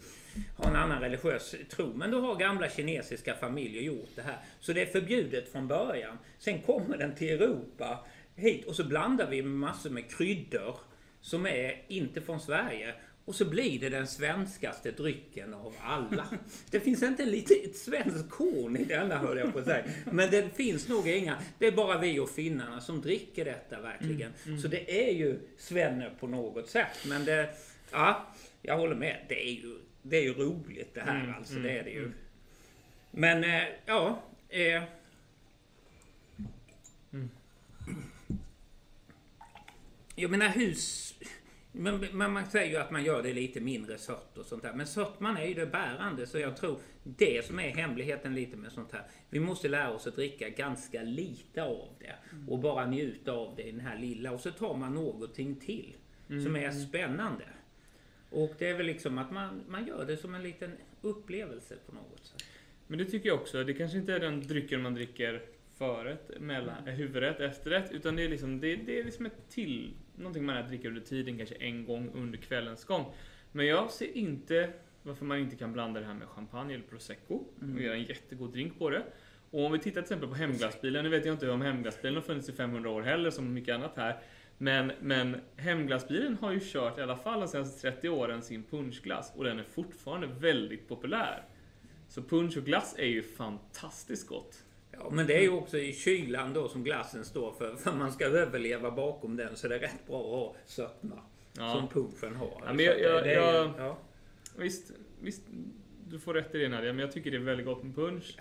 [0.58, 1.94] har en annan religiös tro.
[1.94, 4.38] Men då har gamla kinesiska familjer gjort det här.
[4.60, 6.18] Så det är förbjudet från början.
[6.40, 8.06] Sen kommer den till Europa
[8.36, 10.78] hit och så blandar vi massor med kryddor
[11.22, 12.96] som är inte från Sverige.
[13.26, 16.28] Och så blir det den svenskaste drycken av alla.
[16.72, 19.86] Det finns inte lite ett svenskt korn i denna höll jag på att säga.
[20.12, 21.38] Men det finns nog inga.
[21.60, 24.32] Det är bara vi och finnarna som dricker detta verkligen.
[24.32, 24.60] Mm, mm.
[24.60, 27.06] Så det är ju svenne på något sätt.
[27.06, 27.50] Men det,
[27.92, 29.26] ja, jag håller med.
[29.30, 31.56] Det är ju, det är ju roligt det här mm, alltså.
[31.56, 32.04] det är det ju.
[32.04, 32.14] Mm.
[33.12, 34.24] Men, eh, ja.
[34.50, 34.84] Eh,
[40.16, 41.14] jag menar hus
[41.76, 44.74] Men, men man säger ju att man gör det lite mindre sött och sånt där.
[44.74, 46.28] Men sötman är ju det bärande.
[46.28, 49.04] Så jag tror det som är hemligheten lite med sånt här.
[49.30, 52.16] Vi måste lära oss att dricka ganska lite av det.
[52.48, 54.32] Och bara njuta av det i den här lilla.
[54.32, 55.96] Och så tar man någonting till.
[56.28, 57.46] Som är spännande.
[58.30, 60.72] Och det är väl liksom att man, man gör det som en liten
[61.02, 62.44] upplevelse på något sätt.
[62.88, 63.64] Men det tycker jag också.
[63.64, 65.42] Det kanske inte är den drycken man dricker
[65.78, 67.92] förrätt, mellan, huvudrätt, efterrätt.
[67.92, 71.38] Utan det är liksom, det, det är liksom ett till, någonting man dricker under tiden,
[71.38, 73.14] kanske en gång under kvällens gång.
[73.52, 74.70] Men jag ser inte
[75.04, 77.44] varför man inte kan blanda det här med champagne eller prosecco
[77.76, 79.04] och göra en jättegod drink på det.
[79.52, 82.22] Och om vi tittar till exempel på hemglassbilen, nu vet jag inte om hemglassbilen har
[82.22, 84.22] funnits i 500 år heller som mycket annat här.
[84.58, 89.34] Men, men hemglassbilen har ju kört i alla fall de senaste 30 åren sin punschglass
[89.36, 91.44] och den är fortfarande väldigt populär.
[92.08, 94.66] Så punsch och glass är ju fantastiskt gott.
[95.00, 97.76] Ja, men det är ju också i kylan då som glassen står för.
[97.76, 101.16] För man ska överleva bakom den så det är rätt bra att ha sötma.
[101.58, 101.72] Ja.
[101.74, 102.62] Som punschen har.
[102.66, 103.98] Ja, men jag- jag- är- jag- ja.
[104.58, 104.92] Visst,
[105.22, 105.42] visst,
[106.10, 108.38] du får rätt i det Nadia, men jag tycker det är väldigt gott med punsch.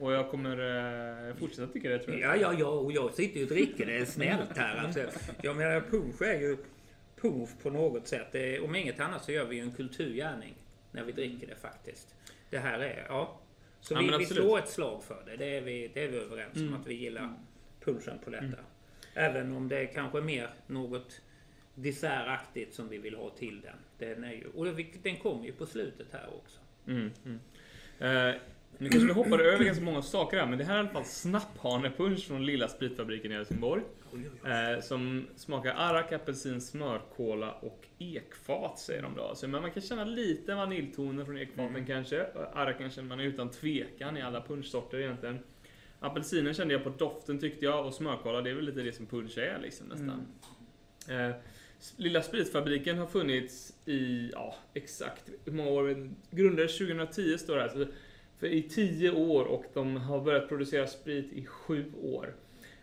[0.00, 0.58] Och jag kommer
[1.28, 2.36] eh, fortsätta tycka det tror jag.
[2.36, 4.76] Ja, ja, ja, och jag sitter ju och dricker det snällt här.
[4.76, 5.00] Alltså,
[5.42, 6.56] jag menar, punsch är ju
[7.20, 8.26] punsch på något sätt.
[8.32, 10.54] Det, om inget annat så gör vi ju en kulturgärning
[10.92, 12.14] när vi dricker det faktiskt.
[12.50, 13.38] Det här är, ja.
[13.82, 15.36] Så Ja, vi, vi slår ett slag för det.
[15.36, 16.80] Det är vi, det är vi överens om Mm.
[16.80, 17.34] att vi gillar
[17.80, 18.56] punschen på detta.
[19.14, 21.20] Även om det är kanske mer något
[21.74, 23.76] dessertaktigt som vi vill ha till den.
[23.98, 24.66] Den, är ju, och
[25.02, 26.58] den kommer ju på slutet här också.
[26.86, 27.38] Mm, mm.
[27.98, 28.34] Eh,
[28.78, 30.88] nu kanske vi hoppade över ganska många saker här, men det här är i alla
[30.88, 33.82] fall snapphanepunsch från Lilla Spritfabriken i Helsingborg.
[34.44, 39.34] Eh, som smakar arrak, apelsin, smörkola och ekfat säger de då.
[39.34, 41.86] Så men man kan känna lite vaniljtoner från ekfaten Mm.
[41.86, 42.26] kanske.
[42.52, 45.38] Arraken känner man utan tvekan i alla punschsorter egentligen.
[46.00, 49.06] Apelsinen kände jag på doften tyckte jag och smörkola det är väl lite det som
[49.06, 50.26] punsch är liksom nästan.
[51.08, 51.30] Mm.
[51.30, 51.36] Eh,
[51.96, 56.10] Lilla Spritfabriken har funnits i, ja exakt hur många år?
[56.30, 57.68] Grundades 2010 står det här.
[57.68, 57.86] Så
[58.38, 62.34] för i 10 år och de har börjat producera sprit i 7 år.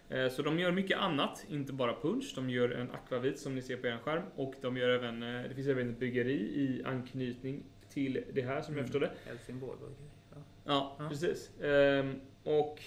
[0.09, 2.31] Eh, Så de gör mycket annat, inte bara punch.
[2.35, 5.43] De gör en akvavit som ni ser på er skärm och de gör även, eh,
[5.49, 8.85] det finns även ett bryggeri i anknytning till det här som jag Mm.
[8.85, 9.11] förstår det.
[9.25, 9.77] Helsingborg.
[9.81, 10.37] Ja.
[10.65, 11.09] Ja, Ja.
[11.09, 11.51] precis.
[11.61, 12.81] Ehm, och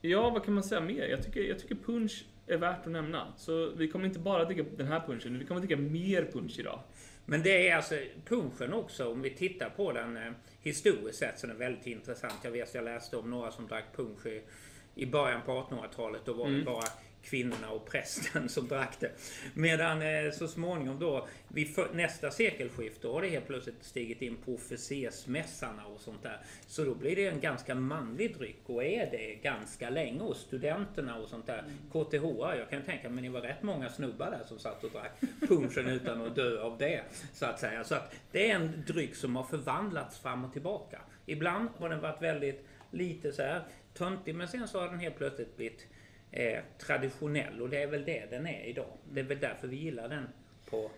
[0.00, 1.06] ja, vad kan man säga mer?
[1.08, 3.32] Jag tycker, jag tycker punch är värt att nämna.
[3.36, 6.80] Så vi kommer inte bara dricka den här punchen, vi kommer dricka mer punch idag.
[7.26, 11.46] Men det är alltså punschen också, om vi tittar på den eh, historiskt sett så
[11.46, 12.34] är den väldigt intressant.
[12.44, 14.42] Jag vet, jag läste om några som drack punsch i,
[14.94, 16.20] i början på 1800-talet.
[16.24, 16.64] Då var det Mm.
[16.64, 16.84] bara
[17.24, 19.10] kvinnorna och prästen som drack det.
[19.54, 24.22] Medan eh, så småningom då, vid för, nästa sekelskifte, då har det helt plötsligt stigit
[24.22, 26.40] in på officersmässarna och sånt där.
[26.66, 31.16] Så då blir det en ganska manlig dryck och är det ganska länge hos studenterna
[31.18, 31.64] och sånt där.
[31.92, 35.20] KTH, jag kan tänka mig, det var rätt många snubbar där som satt och drack
[35.48, 37.02] punschen utan att dö av det.
[37.34, 37.84] Så att säga.
[37.84, 41.00] Så att det är en dryck som har förvandlats fram och tillbaka.
[41.26, 43.62] Ibland har den varit väldigt lite så här
[43.94, 45.86] töntig, men sen så har den helt plötsligt blivit
[46.30, 48.98] eh, traditionell och det är väl det den är idag.
[49.12, 50.28] Det är väl därför vi gillar den
[50.70, 50.90] på...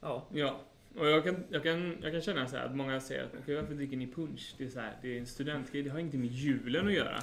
[0.00, 0.60] Ja, Ja,
[0.96, 3.54] och jag kan, jag kan, jag kan känna så här att många säger att okay,
[3.54, 4.54] varför dricker ni punch?
[4.58, 7.22] Det är, så här, det är en studentgrej, det har inte med julen att göra.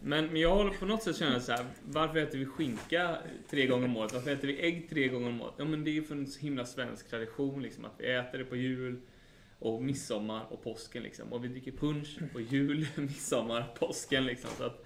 [0.00, 3.16] Men, men jag håller på något sätt känna så här, varför äter vi skinka
[3.50, 4.12] tre gånger om året?
[4.12, 5.54] Varför äter vi ägg tre gånger om året?
[5.56, 8.38] Ja men det är ju för en så himla svensk tradition liksom, att vi äter
[8.38, 9.00] det på jul
[9.58, 11.32] och midsommar och påsken liksom.
[11.32, 14.50] Och vi dricker punch på jul, midsommar, påsken liksom.
[14.58, 14.84] Så, att,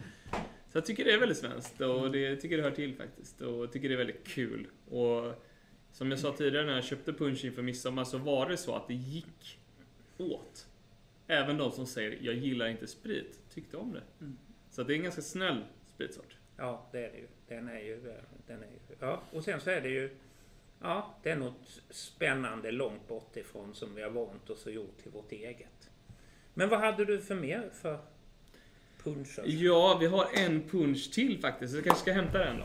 [0.68, 3.40] så jag tycker det är väldigt svenskt och det jag tycker det hör till faktiskt.
[3.40, 4.66] Och jag tycker det är väldigt kul.
[4.90, 5.34] Och
[5.92, 8.88] som jag sa tidigare när jag köpte punch inför midsommar så var det så att
[8.88, 9.58] det gick
[10.18, 10.66] åt.
[11.26, 14.02] Även de som säger jag gillar inte sprit tyckte om det.
[14.20, 14.36] Mm.
[14.70, 15.64] Så det är en ganska snäll
[15.94, 16.36] spritsort.
[16.56, 17.26] ja det är det ju.
[17.48, 18.10] Den är ju...
[18.10, 18.14] eh,
[18.46, 20.10] Den är ju ja, och sen så är det ju...
[20.82, 25.02] Ja, det är något spännande långt bort ifrån som vi har vant oss och gjort
[25.02, 25.90] till vårt eget.
[26.54, 27.98] Men vad hade du för mer för
[29.02, 29.42] puncher?
[29.46, 31.72] Ja, vi har en punch till faktiskt.
[31.72, 32.64] Så jag kanske ska hämta den då.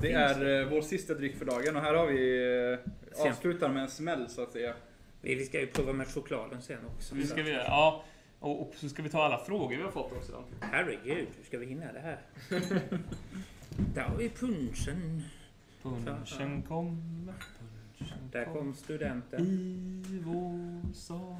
[0.00, 2.78] Det är eh, vår sista dryck för dagen och här har vi
[3.16, 4.74] eh, avslutar med en smäll så att säga.
[5.20, 7.14] Vi vi ska ju prova med chokladen sen också.
[7.14, 7.64] Det ska vi göra.
[7.64, 8.04] Ja.
[8.38, 10.44] Och, och så ska vi ta alla frågor vi har fått också.
[10.60, 12.18] Herregud, hur ska vi hinna det här?
[13.94, 15.22] Där har vi punchen.
[15.84, 17.34] Punchen kommer,
[17.98, 19.40] punchen Där kom studenten.
[20.10, 21.36] i vår sal.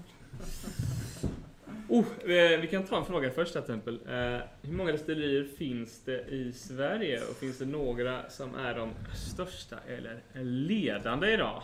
[1.89, 3.95] Oh, vi, vi kan ta en fråga först här till exempel.
[3.95, 7.21] Eh, hur många destillerier finns det i Sverige?
[7.31, 11.63] Och finns det några som är de största eller ledande idag?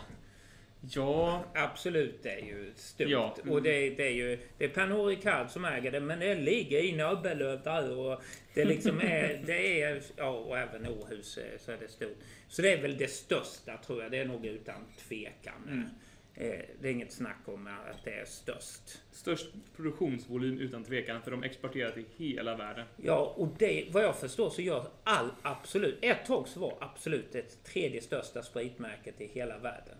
[0.89, 3.07] Ja, Absolut, det är ju stort.
[3.09, 3.35] Ja.
[3.49, 6.79] Och det, det är ju det är Pernod Ricard som äger det, men det ligger
[6.83, 8.21] i Nöbbelöv där och
[8.53, 12.17] det liksom är, det är, ja och även Åhus eh, så är det stort.
[12.47, 15.89] Så det är väl det största tror jag, det är nog utan tvekan.
[16.35, 19.01] Eh, Det är inget snack om att det är störst.
[19.11, 22.85] störst produktionsvolym utan tvekan, för de exporterar till hela världen.
[22.97, 27.31] Ja, och det, vad jag förstår så gör all Absolut, ett tag så var Absolut
[27.31, 29.97] det tredje största spritmärket i hela världen.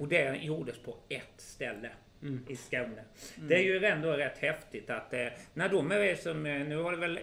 [0.00, 1.90] Och det gjordes på ett ställe.
[2.48, 3.04] I Skåne.
[3.36, 6.92] Det är ju ändå rätt häftigt att eh, när de är som, eh, nu har
[6.92, 7.18] det väl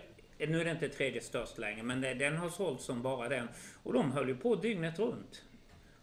[0.48, 3.48] nu är det inte tredje störst längre, men det, den har sålt som bara den.
[3.84, 5.44] Och de höll ju på dygnet runt.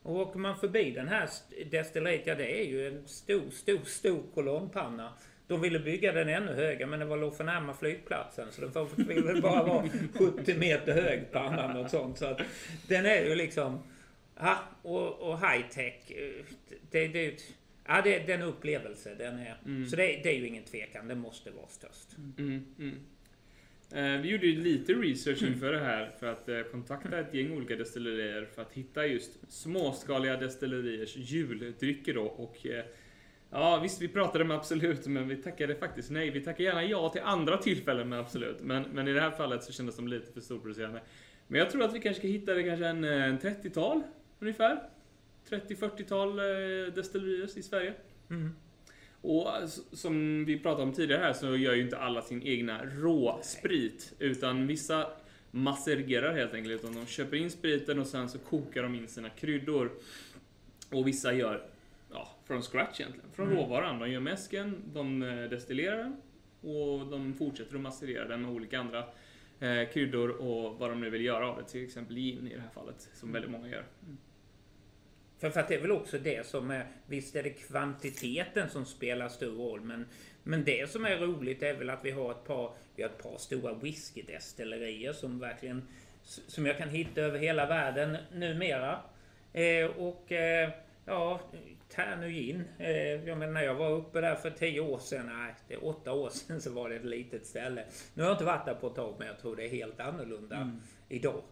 [0.02, 3.78] Och åker man förbi den här st- destilleriet, ja det är ju en stor, stor,
[3.84, 5.12] stor kolonnpanna.
[5.48, 8.46] De ville bygga den ännu högre, men det var låg för närma flygplatsen.
[8.52, 8.60] Så
[8.96, 9.84] den ville bara vara
[10.14, 12.18] 70 meter hög pannan och sånt.
[12.18, 12.40] Så att
[12.88, 13.82] den är ju liksom...
[14.40, 16.10] Ja, och, och high tech.
[16.10, 16.44] eh,
[16.90, 17.42] Det, det,
[17.86, 19.14] ja, det, det är en upplevelse.
[19.18, 22.16] Den är, Så det, det är ju ingen tvekan, det måste vara störst.
[22.38, 23.00] Mm, mm.
[23.92, 27.52] Eh, vi gjorde ju lite research inför det här för att eh, kontakta ett gäng
[27.52, 32.22] olika destillerier för att hitta just småskaliga destilleriers juldrycker då.
[32.24, 32.84] Och eh,
[33.50, 36.30] ja, visst, vi pratade med Absolut, men vi tackade faktiskt nej.
[36.30, 39.62] Vi tackar gärna ja till andra tillfällen med Absolut, men, men i det här fallet
[39.64, 41.00] så kändes de lite för storproducerande.
[41.48, 44.02] Men jag tror att vi kanske ska hitta det kanske en, en 30-tal
[44.40, 44.82] ungefär.
[45.50, 47.94] 30-40-tal eh, destillerier i Sverige.
[49.20, 52.84] Och s- som vi pratade om tidigare här så gör ju inte alla sin egna
[52.84, 54.14] råsprit.
[54.18, 55.10] Utan vissa
[55.50, 56.74] massererar helt enkelt.
[56.80, 59.90] Utan de köper in spriten och sen så kokar de in sina kryddor.
[60.92, 61.66] Och vissa gör
[62.12, 63.30] ja, från scratch egentligen.
[63.32, 63.98] Från råvaran.
[63.98, 66.16] De gör mäsken, de eh, destillerar den.
[66.72, 68.98] Och de fortsätter att masserera den med olika andra
[69.60, 71.64] eh, kryddor och vad de nu vill göra av det.
[71.68, 73.84] Till exempel gin i det här fallet, som väldigt många gör.
[75.38, 78.86] För, för att det är väl också det som är, visst är det kvantiteten som
[78.86, 80.06] spelar stor roll, men,
[80.42, 83.22] men det som är roligt är väl att vi har ett par, vi har ett
[83.22, 85.88] par stora whiskydestillerier som verkligen,
[86.24, 89.00] som jag kan hitta över hela världen numera.
[89.52, 90.70] Eh, och eh,
[91.04, 91.40] ja,
[91.88, 92.64] Tärnu Gin.
[92.78, 95.84] Eh, jag menar när jag var uppe där för tio år sedan, nej, det är
[95.84, 97.84] åtta år sedan så var det ett litet ställe.
[98.14, 100.00] Nu har jag inte varit där på ett tag, men jag tror det är helt
[100.00, 101.42] annorlunda idag.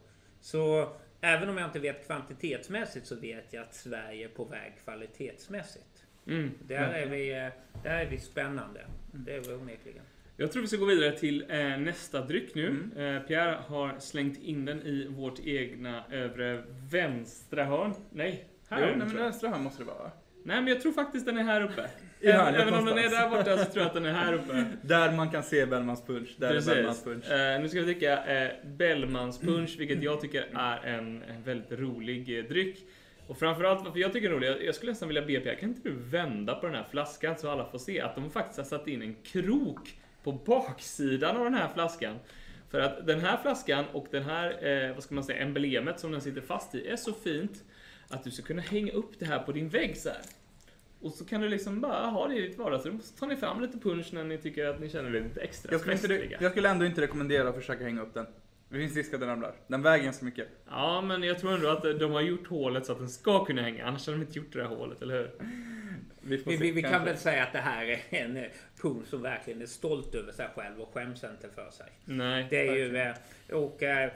[0.41, 0.93] Så
[1.25, 6.05] även om jag inte vet kvantitetsmässigt så vet jag att Sverige är på väg kvalitetsmässigt.
[6.27, 6.51] Mm.
[6.67, 7.49] Där är vi, eh,
[7.83, 8.87] där är vi spännande.
[9.13, 10.03] Det är vi onekligen.
[10.37, 12.69] Jag tror vi ska gå vidare till eh, nästa dryck nu.
[12.69, 13.17] Mm.
[13.17, 17.95] Eh, Pierre har slängt in den i vårt egna övre vänstra hörn.
[18.11, 20.11] Nej, här Jo, nej, men vänstra här måste det vara va?
[20.45, 21.91] Nej, men jag tror faktiskt den är här uppe.
[22.25, 24.65] Även, även om den är där borta så tror jag att den är här uppe.
[24.83, 26.35] Där man kan se Bellmans punch.
[26.39, 27.25] Där är Bellmans Precis.
[27.25, 27.31] punch.
[27.31, 31.79] Eh, nu ska vi dricka eh, Bellmans punch, vilket jag tycker är en, en väldigt
[31.79, 32.79] rolig eh, dryck.
[33.27, 35.69] Och framförallt varför jag tycker den är rolig, jag, skulle nästan vilja be Pierre, kan
[35.69, 38.65] inte du vända på den här flaskan så alla får se att de faktiskt har
[38.65, 42.19] satt in en krok på baksidan av den här flaskan.
[42.71, 46.13] För att den här flaskan och den här, eh, vad ska man säga, emblemet som
[46.13, 47.65] den sitter fast i är så fint
[48.09, 50.23] att du ska kunna hänga upp det här på din vägg så här.
[51.05, 53.01] Och så kan du liksom bara ha det i ditt vardagsrum.
[53.01, 55.73] Så tar ni fram lite punch när ni tycker att ni känner er lite extra
[55.73, 58.27] Jag skulle, inte, jag skulle ändå inte rekommendera att försöka hänga upp den.
[58.69, 59.55] Det finns risk att den ramlar.
[59.67, 60.49] Den väger ganska mycket.
[60.69, 63.63] Ja, men jag tror ändå att de har gjort hålet så att den ska kunna
[63.63, 63.87] hänga.
[63.87, 65.31] Annars hade de inte gjort det där hålet, eller hur?
[66.27, 68.45] Vi, Vi, vi, vi kan väl säga att det här är en eh,
[68.81, 71.87] punkt som verkligen är stolt över sig själv och skäms inte för sig.
[72.05, 72.47] Nej.
[72.51, 73.15] Det är ju, eh,
[73.53, 74.11] och eh,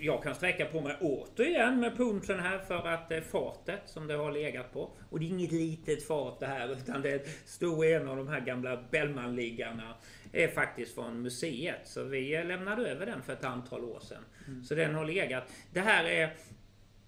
[0.00, 4.32] jag kan sträcka på mig återigen med punchen här för att fatet som det har
[4.32, 4.90] legat på.
[5.10, 8.40] Och det är inget litet fat det här utan det stod en av de här
[8.40, 9.94] gamla Bellmanliggarna
[10.32, 11.80] är faktiskt från museet.
[11.84, 14.24] Så vi lämnade över den för ett antal år sedan.
[14.64, 15.52] Så den har legat.
[15.72, 16.30] Det här är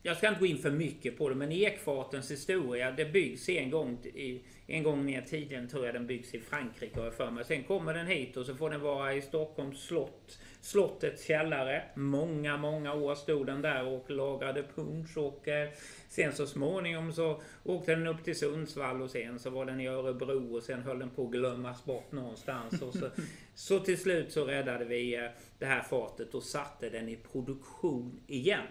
[0.05, 3.71] jag ska inte gå in för mycket på det, men ekfatens historia, det byggs en
[3.71, 7.15] gång, i, en gång ner i tiden, tror jag den byggs i Frankrike har jag
[7.15, 7.45] för mig.
[7.45, 11.83] Sen kommer den hit och så får den vara i Stockholms slott, slottets källare.
[11.95, 15.71] Många, många år stod den där och lagrade punsch och eh,
[16.09, 19.87] sen så småningom så åkte den upp till Sundsvall och sen så var den i
[19.87, 22.83] Örebro och sen höll den på att glömmas bort någonstans.
[22.83, 23.09] Och så,
[23.55, 28.21] så till slut så räddade vi eh, det här fatet och satte den i produktion
[28.27, 28.67] igen.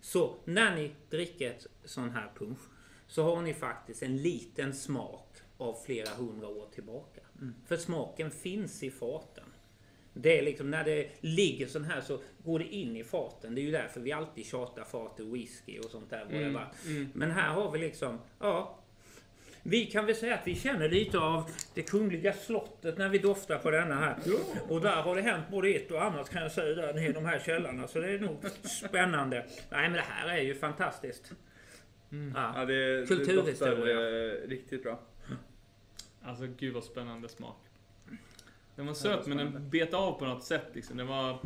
[0.00, 2.58] Så när ni dricker ett sån här punsch
[3.06, 7.20] så har ni faktiskt en liten smak av flera hundra år tillbaka.
[7.66, 9.44] För smaken finns i faten.
[10.14, 13.54] Det är liksom när det ligger sån här så går det in i faten.
[13.54, 16.22] Det är ju därför vi alltid tjatar fat och whisky och sånt där.
[16.22, 16.68] Mm, Mm.
[16.86, 17.10] mm.
[17.14, 18.77] Men här har vi liksom, ja.
[19.62, 23.58] Vi kan väl säga att vi känner lite av det kungliga slottet när vi doftar
[23.58, 24.16] på denna här.
[24.68, 27.24] Och där har det hänt både ett och annat kan jag säga där i de
[27.24, 27.88] här källarna.
[27.88, 28.36] Så det är nog
[28.88, 29.36] spännande.
[29.70, 31.32] Nej men det här är ju fantastiskt.
[32.34, 32.52] Ja.
[32.56, 33.74] Ja, det, det Kulturhistoria.
[33.74, 35.00] doftar eh, riktigt bra.
[36.22, 37.56] Alltså gud vad spännande smak.
[38.76, 40.96] Den var söt men den bet av på något sätt liksom.
[40.96, 41.38] Den var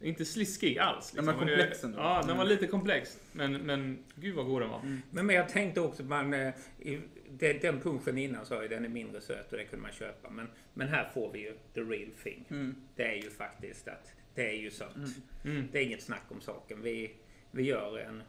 [0.00, 1.12] inte sliskig alls.
[1.12, 1.26] Liksom.
[1.26, 1.98] Den var det- komplex ändå.
[1.98, 2.48] Ja, den var Mm.
[2.48, 3.18] lite komplex.
[3.32, 4.80] Men, men gud vad god den var.
[5.10, 7.00] Men, men jag tänkte också, man, eh, i,
[7.30, 10.30] den, den punschen innan sa jag den är mindre söt och det kunde man köpa.
[10.30, 12.44] Men, men här får vi ju the real thing.
[12.50, 12.74] Mm.
[12.96, 14.96] Det är ju faktiskt att det är ju sött.
[15.44, 15.68] Mm.
[15.72, 16.82] Det är inget snack om saken.
[16.82, 17.12] Vi,
[17.50, 18.22] vi gör en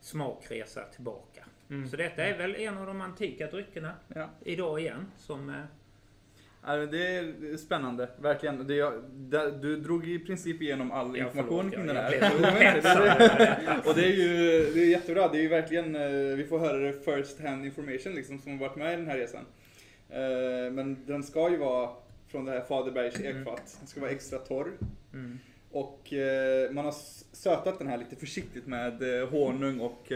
[0.00, 1.44] smakresa tillbaka.
[1.70, 1.88] Mm.
[1.88, 4.30] Så detta är väl en av de antika dryckerna Ja.
[4.44, 5.06] idag igen.
[5.16, 5.64] Som, eh,
[6.90, 8.66] det är spännande, verkligen.
[8.66, 12.12] Det, det, du drog i princip igenom all Ja, information kring den här.
[13.88, 15.28] Och det är ju det är jättebra.
[15.28, 18.58] Det är ju verkligen, eh, vi får höra det first hand information liksom, som har
[18.68, 19.44] varit med i den här resan.
[20.10, 21.90] Eh, Men den ska ju vara
[22.28, 23.76] från det här Faderbergs ekfat.
[23.78, 24.72] Den ska vara extra torr.
[25.12, 25.38] mm.
[25.72, 26.94] Och eh, man har
[27.32, 30.12] sötat den här lite försiktigt med honung och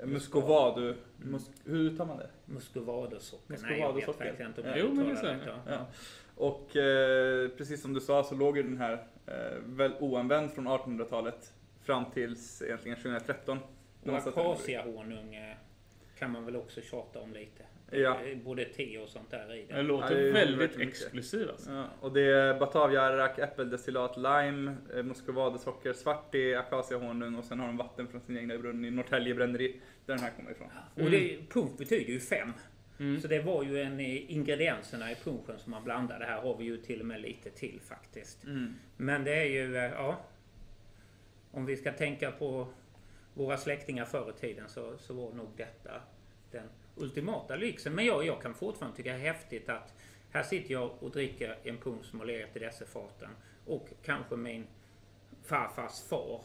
[0.00, 0.94] eh, muscovado.
[1.22, 2.30] Mus- hur uttalar man det?
[2.46, 3.58] Muscovadosocker.
[3.62, 4.76] Nej, jag vet verkligen inte om Ja.
[4.76, 5.26] jag Jo, det uttalar så.
[5.26, 5.86] rätt, Ja.
[6.36, 10.68] Och eh, precis som du sa så låg ju den här eh, väl oanvänd från
[10.68, 11.52] 1800-talet
[11.82, 13.58] fram tills egentligen 2013.
[14.02, 15.54] när Och akaciahonung
[16.18, 17.62] kan man väl också tjata om lite.
[18.00, 18.20] Ja.
[18.24, 19.82] Eh, Både te och sånt där i Den det.
[19.82, 21.02] låter Ja, det väldigt verkligen mycket.
[21.02, 21.70] exklusiv alltså.
[21.72, 27.66] Ja, och det är Bataviarak, äppeldestillat, lime, eh, muscovadosocker, svart te, akaciahonung och sen har
[27.66, 30.68] de vatten från sin egna brunn i Norrtälje bränneri där den här kommer ifrån.
[30.94, 32.52] Och det, punsch betyder ju fem.
[32.98, 33.20] Mm.
[33.20, 36.24] Så det var ju en i ingredienserna i punschen som man blandade.
[36.24, 38.44] Här har vi ju till och med lite till faktiskt.
[38.96, 40.20] Men det är ju, eh, ja.
[41.50, 42.66] Om vi ska tänka på
[43.34, 45.90] våra släktingar förr i tiden så, så var nog detta
[46.50, 47.94] den ultimata lyxen.
[47.94, 49.94] Men jag, jag kan fortfarande tycka det är häftigt att
[50.30, 53.30] här sitter jag och dricker en punsch som har legat i dessa faten.
[53.66, 54.66] Och kanske min
[55.42, 56.44] farfars far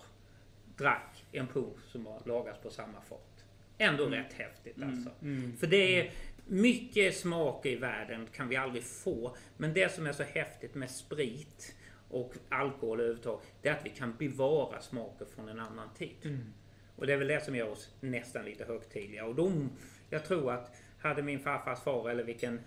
[0.78, 3.46] drack en punsch som har lagats på samma fat.
[3.78, 5.10] Ändå rätt häftigt alltså.
[5.22, 5.58] Mm.
[5.58, 6.12] För det är
[6.48, 9.36] mycket smak i världen kan vi aldrig få.
[9.58, 11.76] Men det som är så häftigt med sprit
[12.10, 16.18] och alkohol överhuvudtaget, det är att vi kan bevara smaker från en annan tid.
[16.24, 16.54] Mm.
[16.96, 19.26] Och det är väl det som gör oss nästan lite högtidliga.
[19.26, 19.70] Och de,
[20.10, 22.60] jag tror att hade min farfars far eller vilken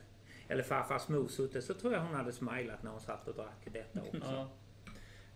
[0.48, 3.66] eller farfars mor suttit så tror jag hon hade smilat när hon satt och drack
[3.72, 4.20] detta också.
[4.24, 4.50] Ja.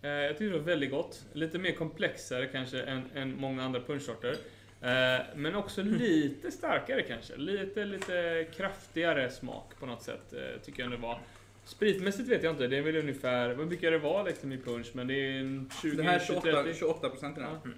[0.02, 1.24] Eh, Jag tyckte det var väldigt gott.
[1.32, 4.36] Lite mer komplexare kanske än, än många andra punschsorter.
[4.80, 7.36] Eh, Men också lite starkare kanske.
[7.36, 11.18] Lite, lite kraftigare smak på något sätt eh, tycker jag det var.
[11.64, 12.66] Spritmässigt vet jag inte.
[12.66, 14.90] Det är väl ungefär, vad brukar det vara liksom i punsch?
[14.92, 16.78] Men det är en 20, Det här är 20 28, 30.
[16.78, 17.58] 28 procent i den här.
[17.64, 17.70] Ja.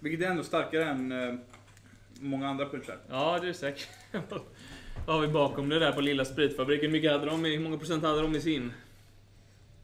[0.00, 1.34] Vilket är ändå starkare än eh,
[2.20, 2.98] många andra punschar.
[3.08, 3.88] Ja, det är säkert.
[5.06, 6.84] Vad har vi bakom det där på lilla spritfabriken?
[6.86, 8.72] Hur mycket hade de i, hur många procent hade de i sin?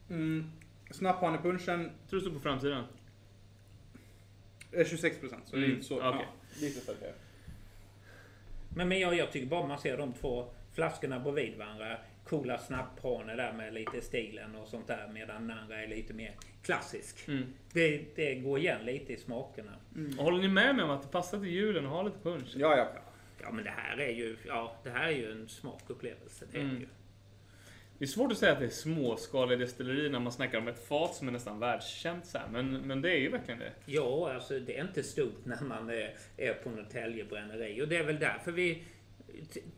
[0.09, 0.51] Mm.
[0.91, 2.83] Snapphanepunschen tror det står på framsidan.
[4.71, 5.43] är 26 procent.
[5.45, 5.95] Så det är Mm, inte så.
[5.95, 6.09] okej.
[6.13, 7.13] Ja, lite starkare.
[8.75, 11.97] Men, men jag, jag tycker bara man ser de två flaskorna bredvid varandra.
[12.29, 15.09] Coola snapphane där med lite stilen och sånt där.
[15.13, 16.31] Medan den andra är lite mer
[16.63, 17.27] klassisk.
[17.27, 17.43] Mm.
[17.73, 19.71] Det, det går igen lite i smakerna.
[20.17, 22.53] Och Håller ni med mig om att det passar till julen att ha lite punch?
[22.55, 22.87] Ja, ja.
[23.41, 26.45] Ja men det här är ju, ja, det här är ju en smakupplevelse.
[26.51, 26.79] Det är Mm.
[26.79, 26.87] ju.
[27.97, 30.87] Det är svårt att säga att det är småskalig destilleri när man snackar om ett
[30.87, 33.71] fat som är nästan världskänt så här, men, men det är ju verkligen det.
[33.85, 37.81] Ja, alltså det är inte stort när man är, är på Norrtälje bränneri.
[37.81, 38.83] Och det är väl därför vi...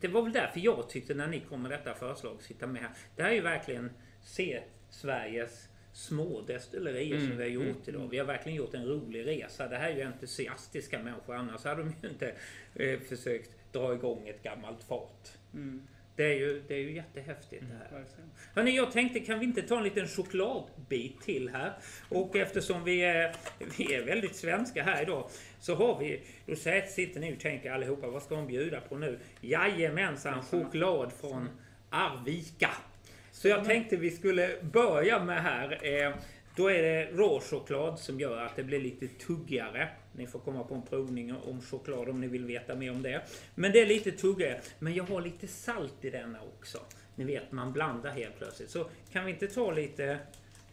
[0.00, 2.90] Det var väl därför jag tyckte när ni kom med detta förslag, sitta med här.
[3.16, 3.90] Det här är ju verkligen
[4.22, 8.08] se Sveriges små destillerier Mm, som vi har gjort mm, idag.
[8.10, 9.68] Vi har verkligen gjort en rolig resa.
[9.68, 11.34] Det här är ju entusiastiska människor.
[11.34, 12.34] Annars hade de ju inte
[12.74, 15.38] eh, försökt dra igång ett gammalt fat.
[15.54, 15.86] Mm.
[16.16, 17.98] Det är ju, det är ju jättehäftigt det här.
[17.98, 18.30] verkligen.
[18.54, 21.72] Hörrni, jag tänkte kan vi inte ta en liten chokladbit till här?
[22.08, 23.34] Och eftersom vi är,
[23.78, 25.30] vi är väldigt svenska här idag
[25.60, 29.18] så har vi, då sitter ni och tänker allihopa, vad ska de bjuda på nu?
[29.40, 31.48] Jajamensan, choklad från
[31.90, 32.70] Arvika.
[33.32, 35.78] Så jag tänkte vi skulle börja med här.
[35.82, 36.14] Eh,
[36.60, 39.88] då är det råchoklad som gör att det blir lite tuggigare.
[40.12, 43.22] Ni får komma på en provning om choklad om ni vill veta mer om det.
[43.54, 44.60] Men det är lite tuggigare.
[44.78, 46.78] Men jag har lite salt i denna också.
[47.14, 48.70] Ni vet, man blandar helt plötsligt.
[48.70, 50.18] Så kan vi inte ta lite,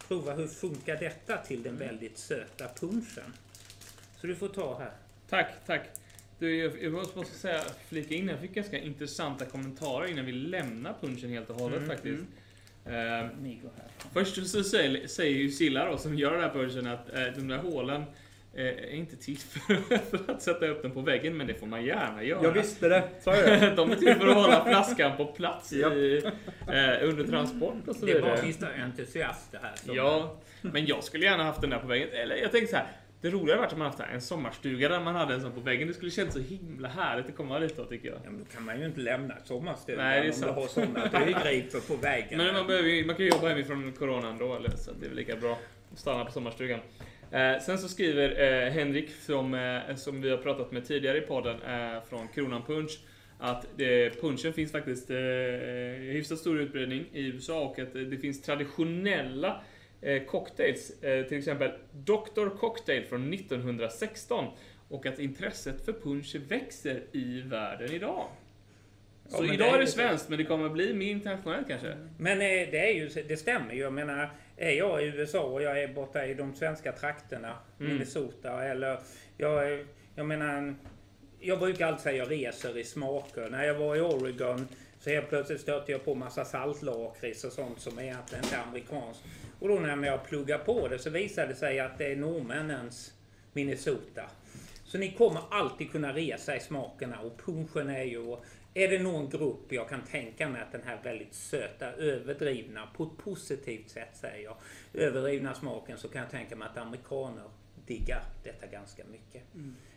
[0.08, 3.34] prova hur funkar detta till den väldigt söta punschen?
[4.22, 4.92] Så du får ta här.
[5.30, 5.82] Tack, tack.
[6.40, 11.30] Du, jag, måste säga, flika in, jag fick ganska intressanta kommentarer innan vi lämnar punchen
[11.30, 12.24] helt och hållet Mm, faktiskt.
[12.90, 13.30] Eh,
[14.14, 17.48] först så säger, säger ju Silla då, som gör den här punchen, att eh, de
[17.48, 18.04] där hålen
[18.54, 19.76] eh, är inte till för,
[20.18, 22.44] för att sätta upp den på väggen, men det får man gärna göra.
[22.44, 23.76] Jag visste det, sa jag?
[23.76, 25.90] De är till för att hålla flaskan på plats i, eh,
[27.10, 28.48] under transport och så Det är bara vidare.
[28.48, 29.74] sista entusiaster här.
[29.76, 32.10] som- Ja, men jag skulle gärna haft den där på väggen.
[32.12, 32.88] Eller jag tänkte så här.
[33.28, 35.60] Det roliga hade varit om man haft en sommarstuga där man hade en sån på
[35.60, 35.88] väggen.
[35.88, 38.18] Det skulle kännas så himla härligt att komma dit då tycker jag.
[38.24, 40.68] Ja, men då kan man ju inte lämna sommarstugan Nej, det är om du har
[40.68, 42.38] sådana tygriper på väggen.
[42.38, 45.18] Men man, behöver, man kan ju jobba hemifrån coronan då, eller, så det är väl
[45.18, 45.60] lika bra
[45.94, 46.80] att stanna på sommarstugan.
[47.32, 51.22] Eh, sen så skriver eh, Henrik, som, eh, som vi har pratat med tidigare i
[51.22, 53.00] podden, eh, från Kronan Punch,
[53.40, 55.18] att det, punchen finns faktiskt eh,
[56.12, 59.56] hyfsat stor utbredning i USA och att eh, det finns traditionella eh,
[60.28, 62.50] cocktails, eh, till exempel Dr.
[62.58, 64.46] Cocktail från 1916
[64.90, 68.28] och att intresset för punch växer i världen idag.
[69.30, 71.98] Ja, Så idag det är det svenskt, men det kommer bli mer internationellt kanske.
[72.18, 73.80] Men eh, det, är ju, det stämmer ju.
[73.80, 77.92] Jag menar, är jag i USA och jag är borta i de svenska trakterna, Mm.
[77.92, 79.00] Minnesota, eller
[79.38, 80.76] jag, jag menar,
[81.40, 83.50] jag brukar alltid säga jag reser i smaker.
[83.50, 84.68] När jag var i Oregon
[85.08, 89.24] så helt plötsligt stötte jag på massa saltlakrits och sånt som egentligen inte är amerikanskt.
[89.60, 93.14] Och då när jag pluggar på det så visade det sig att det är norrmännens
[93.54, 94.24] Minnesota.
[94.84, 98.38] Så ni kommer alltid kunna resa i smakerna och punchen är ju...
[98.74, 103.04] Är det någon grupp jag kan tänka mig att den här väldigt söta, överdrivna, på
[103.04, 104.58] ett positivt sätt säger jag,
[104.94, 107.44] överdrivna smaken så kan jag tänka mig att amerikaner
[107.86, 109.44] diggar detta ganska mycket.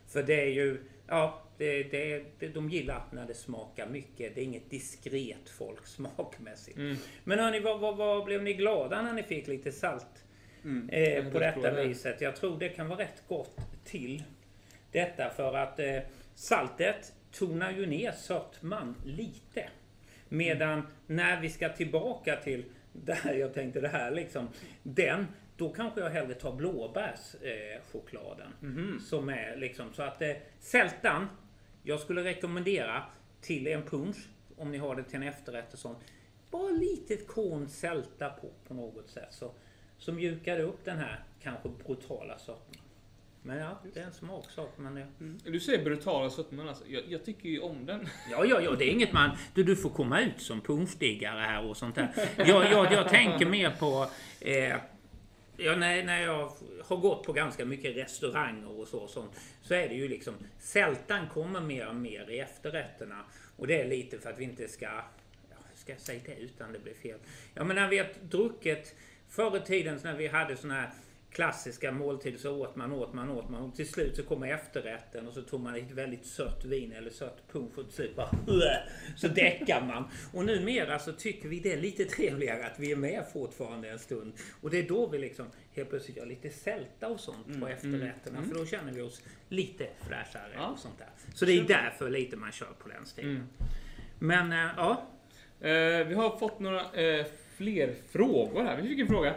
[0.09, 0.81] För det är ju,
[1.11, 4.35] ja, det, det, det, de gillar när det smakar mycket.
[4.35, 6.77] Det är inget diskret folk smakmässigt.
[6.77, 6.97] Mm.
[7.25, 10.25] Men hörni, vad, vad, vad blev ni glada när ni fick lite salt
[10.65, 10.89] Mm.
[10.89, 11.85] eh, på detta det.
[11.85, 12.21] viset?
[12.21, 14.23] Jag tror det kan vara rätt gott till
[14.93, 15.99] detta för att eh,
[16.35, 19.69] saltet tonar ju ner sötman lite.
[20.29, 24.49] Medan när vi ska tillbaka till där jag tänkte det här liksom.
[24.83, 25.27] Den,
[25.61, 27.77] då kanske jag hellre tar blåbärschokladen.
[27.77, 28.53] Eh, chokladen.
[28.61, 29.01] Mhm.
[29.01, 31.27] Som är liksom så att eh, sältan.
[31.83, 33.03] Jag skulle rekommendera
[33.41, 34.17] till en punch
[34.57, 35.99] om ni har det till en efterrätt och sånt.
[36.51, 39.53] Bara litet korn sälta på på något sätt så,
[39.99, 42.85] så mjukar upp den här kanske brutala sötman.
[43.43, 44.71] Men ja, det är en smaksak.
[44.77, 45.07] Men det,
[45.51, 46.85] Du säger brutala sötman alltså.
[46.87, 48.01] Jag, jag tycker ju om den.
[48.31, 49.31] Ja, ja, ja, det är inget man...
[49.55, 52.29] Du, du får komma ut som punschdiggare här och sånt där.
[52.37, 54.11] Jag, jag, jag tänker mer på...
[54.41, 54.77] Eh,
[55.61, 56.53] ja, när, när jag
[56.85, 60.35] har gått på ganska mycket restauranger och så, sånt, så är det ju liksom...
[60.59, 63.25] Sältan kommer mer och mer i efterrätterna.
[63.57, 64.87] Och det är lite för att vi inte ska...
[64.87, 67.19] Ja, hur ska jag säga det utan det blir fel?
[67.55, 68.95] Ja, men när vi har druckit...
[69.29, 70.91] Förr i tiden när vi hade såna här
[71.31, 75.29] klassiska måltider så åt man, åt man, åt man och till slut så kommer efterrätten
[75.29, 78.31] och så tog man ett väldigt sött vin eller sött punsch och till slut bara
[79.17, 80.05] så däckar man.
[80.33, 83.99] Och numera så tycker vi det är lite trevligare att vi är med fortfarande en
[83.99, 84.33] stund.
[84.61, 88.43] Och det är då vi liksom helt plötsligt gör lite sälta och sånt på efterrätterna
[88.43, 90.67] för då känner vi oss lite fräschare Ja.
[90.67, 91.09] och sånt där.
[91.35, 93.31] Så det är därför lite man kör på den stilen.
[93.31, 93.47] Mm.
[94.19, 95.07] Men äh, ja,
[95.61, 97.27] Eh, vi har fått några eh,
[97.57, 98.83] fler frågor här.
[98.83, 99.35] Vi fick en fråga.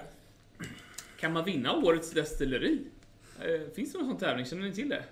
[1.24, 2.82] Kan man vinna årets destilleri?
[3.41, 4.45] Eh, finns det någon sån tävling?
[4.45, 5.04] Känner ni till det?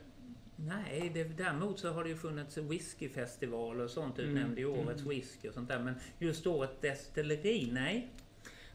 [0.56, 5.48] Nej, det, däremot så har det ju funnits whiskyfestivaler och sånt utnämnd i årets whisky
[5.48, 5.80] och sånt där.
[5.80, 8.10] Men just årets destilleri, nej.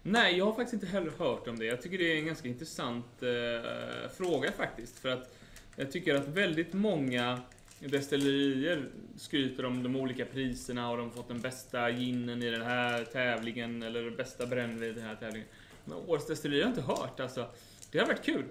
[0.03, 1.65] Nej, jag har faktiskt inte heller hört om det.
[1.65, 4.99] Jag tycker det är en ganska intressant eh, fråga faktiskt.
[4.99, 5.37] För att
[5.77, 7.41] jag tycker att väldigt många
[7.81, 12.63] destillerier skryter om de olika priserna och de har fått den bästa ginen i den
[12.63, 15.49] här tävlingen eller bästa brännvinet i den här tävlingen.
[15.87, 17.47] Men årets destilleri har jag inte hört alltså.
[17.91, 18.45] Det har varit kul.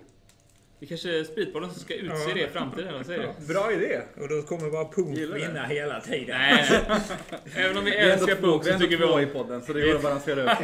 [0.80, 3.48] Det är kanske Spritbollen som ska utse det i framtiden, vad säger du?
[3.53, 4.02] Bra idé!
[4.22, 4.86] Och då kommer bara
[5.28, 5.34] det.
[5.34, 6.38] vinna hela tiden.
[6.40, 6.66] Nej,
[7.56, 9.32] även om vi Vi är älskar vi är så tycker vi två i om...
[9.32, 10.60] podden så det går att balansera upp.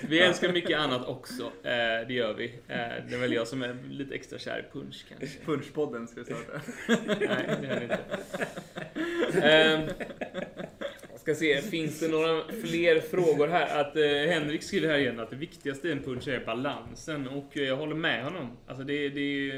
[0.08, 1.42] Vi älskar mycket annat också.
[1.42, 2.44] Eh, det gör vi.
[2.46, 2.76] Eh,
[3.08, 5.38] det är väl jag som är lite extra kär i punch kanske.
[5.46, 6.60] Punchpodden ska vi starta.
[6.88, 7.98] Nej, det är det inte.
[9.40, 13.80] Jag ska se, finns det några fler frågor här?
[13.80, 17.56] Att eh, Henrik skriver här igen att det viktigaste i en punch är balansen och
[17.56, 18.50] eh, jag håller med honom.
[18.66, 19.50] Alltså det, det,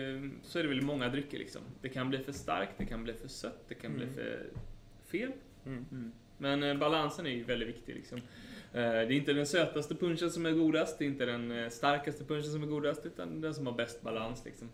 [0.43, 1.62] så är det väl i många drycker liksom.
[1.82, 4.47] Det kan bli för starkt, det kan bli för sött, det kan bli för
[5.11, 5.31] fel.
[5.66, 6.12] Mm.
[6.39, 8.19] Men eh, balansen är ju väldigt viktig liksom.
[8.73, 11.69] Eh, Det är inte den sötaste punchen som är godast, det är inte den eh,
[11.69, 14.69] starkaste punchen som är godast, utan den som har bäst balans liksom.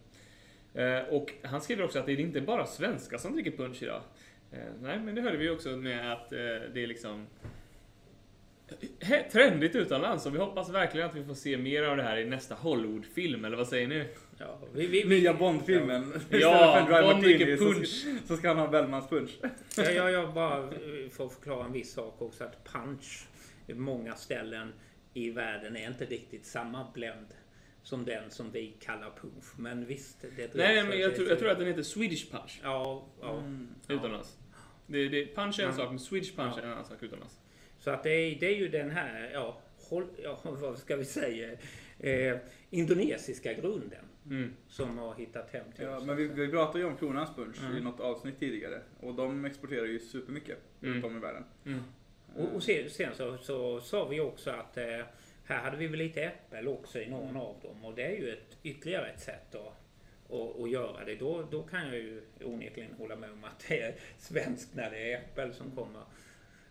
[1.10, 4.02] Och han skriver också att det är inte bara svenskar som dricker punch idag.
[4.54, 6.38] Eh, Nej, men det hörde vi också med att eh,
[6.74, 7.26] det är liksom
[9.32, 12.24] trendigt utomlands och vi hoppas verkligen att vi får se mer av det här i
[12.24, 14.04] nästa Hollywood-film, eller vad säger ni?
[14.38, 16.20] Ja, vi, vi, Nya Bond-filmen.
[16.30, 18.06] Ja, Dry Bond Martini dricker så- punch.
[18.26, 19.30] Så ska han ha Bellmans punch.
[19.76, 20.70] Ja, jag, jag bara
[21.12, 22.44] får förklara en viss sak också.
[22.44, 23.26] Att punch
[23.66, 24.72] i många ställen
[25.14, 27.26] i världen är inte riktigt samma blend
[27.82, 29.44] som den som vi kallar punch.
[29.58, 32.30] Men visst, det drivs Nej, men jag det- tror, jag tror att den heter Swedish
[32.30, 33.42] Punch Ja, ja.
[33.86, 33.94] ja.
[33.94, 34.38] utomlands.
[34.86, 35.76] Det, det, punch är en Mm.
[35.80, 36.62] sak, men Swedish Punch Ja.
[36.62, 37.40] är en annan sak utomlands.
[37.78, 39.58] Så att det är, det är ju den här, ja,
[39.90, 41.48] håll, ja vad ska vi säga,
[42.00, 42.36] eh,
[42.70, 44.04] indonesiska grunden.
[44.30, 44.52] Mm.
[44.68, 46.04] som har hittat hem till Ja, oss.
[46.04, 47.76] men vi, vi pratade ju om Kronans Punch Mm.
[47.76, 48.80] i något avsnitt tidigare.
[49.00, 50.94] Och de exporterar ju supermycket Mm.
[50.94, 51.44] runt om i världen.
[51.66, 51.80] Mm.
[52.36, 54.84] Och, och sen, sen så, så sa vi också att eh,
[55.44, 58.30] här hade vi väl lite äppel också i någon av dem och det är ju
[58.32, 59.72] ett, ytterligare ett sätt att,
[60.28, 61.14] och, och göra det.
[61.14, 65.12] Då, då kan jag ju onekligen hålla med om att det är svenskt när det
[65.12, 66.02] är Apple som kommer.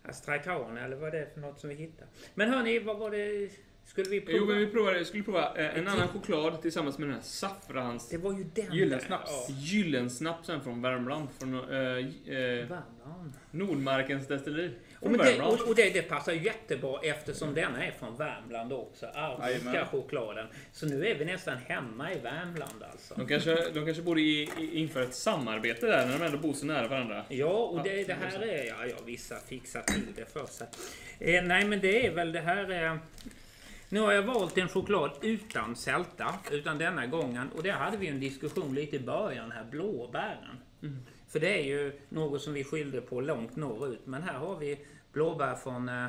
[0.02, 2.06] Astrakhan eller vad det är för något som vi hittar.
[2.34, 3.50] Men hörni, vad var det?
[3.86, 4.38] Skulle vi prova?
[4.38, 8.08] Jo, men vi provade, skulle prova eh, en annan choklad tillsammans med den här saffrans...
[8.08, 9.46] Det var ju den Gyllensnaps.
[9.46, 9.54] där.
[9.54, 11.28] Gyllensnapsen från Värmland.
[11.38, 11.98] Från eh, Ja.
[12.32, 13.32] eh, Värmland.
[13.50, 14.70] Nordmarkens destilleri.
[15.00, 19.06] Och, men det, och, och det, det passar jättebra eftersom denna är från Värmland också.
[19.06, 20.46] Arvika chokladen.
[20.72, 23.14] Så nu är vi nästan hemma i Värmland alltså.
[23.14, 26.52] De kanske, de kanske borde i, i, införa ett samarbete där när de ändå bor
[26.52, 27.24] så nära varandra.
[27.28, 28.64] Ja, och det, Ja, det här är...
[28.64, 30.66] Ja, ja, vissa fixar till det för sig.
[31.18, 32.84] Eh, nej, men det är väl det här...
[32.84, 32.96] Eh,
[33.94, 37.50] nu har jag valt en choklad utan sälta, utan denna gången.
[37.56, 40.58] Och det hade vi en diskussion lite i början här, blåbären.
[41.28, 44.06] För det är ju något som vi skilde på långt norrut.
[44.06, 46.08] Men här har vi blåbär från eh,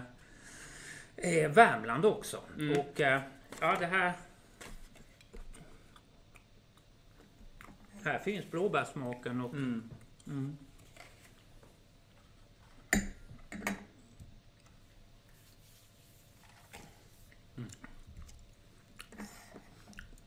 [1.15, 2.39] eh, Värmland också.
[2.57, 2.79] Mm.
[2.79, 3.21] Och eh,
[3.59, 4.13] ja, det här...
[8.03, 10.57] Här finns blåbärssmaken och Mm.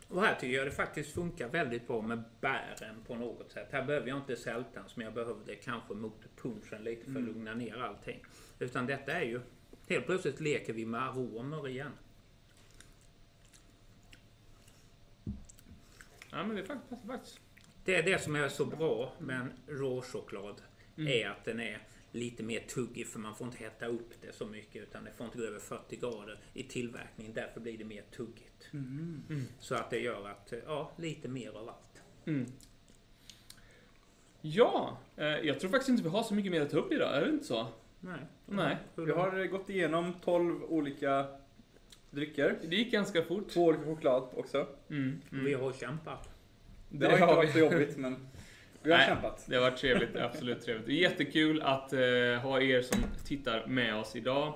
[0.09, 3.69] Och här tycker jag det faktiskt funkar väldigt bra med bären på något sätt.
[3.71, 7.27] Här behöver jag inte sältan som jag behövde kanske mot punchen lite för att Mm.
[7.27, 8.25] lugna ner allting.
[8.59, 9.41] Utan detta är ju,
[9.89, 11.93] helt plötsligt leker vi med aromer igen.
[16.31, 17.41] Ja, men det är faktiskt, faktiskt.
[17.85, 20.63] Det är det som är så bra med en råchoklad.
[20.97, 21.13] Mm.
[21.13, 21.79] Är att den är
[22.13, 25.27] lite mer tuggig för man får inte hetta upp det så mycket utan det får
[25.27, 27.33] inte gå över 40 grader i tillverkningen.
[27.35, 28.69] Därför blir det mer tuggigt.
[28.73, 29.45] Mm.
[29.61, 32.03] Så att det gör att, ja, lite mer av allt.
[32.27, 32.47] Mm.
[34.41, 37.17] Ja, eh, jag tror faktiskt inte vi har så mycket mer att ta upp idag.
[37.17, 37.67] Är det inte så?
[38.01, 38.21] Nej.
[38.47, 38.77] Nej.
[38.95, 41.27] Vi har gått igenom 12 olika
[42.11, 42.59] drycker.
[42.69, 43.49] Det gick ganska fort.
[43.51, 44.67] Två olika choklad också.
[44.91, 45.21] Mm.
[45.31, 45.61] Vi Mm.
[45.61, 46.29] har kämpat.
[46.89, 47.53] Det har inte varit vi.
[47.53, 48.29] så jobbigt men
[48.83, 49.09] vi har Nej.
[49.09, 49.45] kämpat.
[49.49, 50.87] Det har varit trevligt, absolut trevligt.
[50.87, 51.99] Det är jättekul att eh,
[52.43, 54.55] ha er som tittar med oss idag.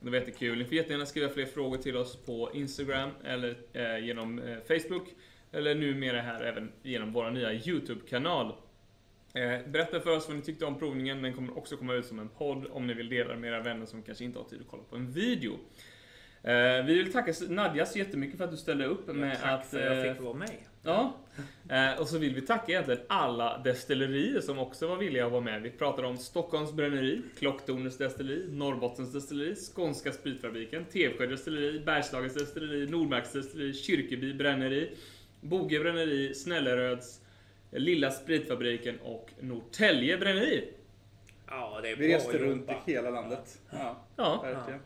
[0.00, 0.58] Det var jättekul.
[0.58, 5.08] Ni får jättegärna skriva fler frågor till oss på Instagram eller eh, genom eh, Facebook.
[5.52, 8.54] Eller numera här även genom vår nya YouTube-kanal.
[9.34, 11.22] Eh, berätta för oss vad ni tyckte om provningen.
[11.22, 13.86] Den kommer också komma ut som en podd om ni vill dela med era vänner
[13.86, 15.52] som kanske inte har tid att kolla på en video.
[16.42, 19.66] Eh, vi vill tacka Nadja så jättemycket för att du ställde upp med Tack att...
[19.66, 20.58] för att jag eh, fick vara med.
[20.84, 21.16] Ja,
[21.68, 25.40] eh, och så vill vi tacka egentligen alla destillerier som också var villiga att vara
[25.42, 25.62] med.
[25.62, 32.86] Vi pratade om Stockholms bränneri, Klocktornets destilleri, Norrbottens destilleri, Skånska spritfabriken, Tevsjö destilleri, Bergslagens destilleri,
[32.90, 34.90] Nordmarks destilleri, Kyrkeby bränneri,
[35.40, 37.20] Boge bränneri, Snälleröds,
[37.70, 40.68] Lilla spritfabriken och Norrtälje bränneri.
[41.46, 43.58] Ja, det är Vi bra reste runt i hela landet.
[43.70, 44.80] Ja, Ja, verkligen.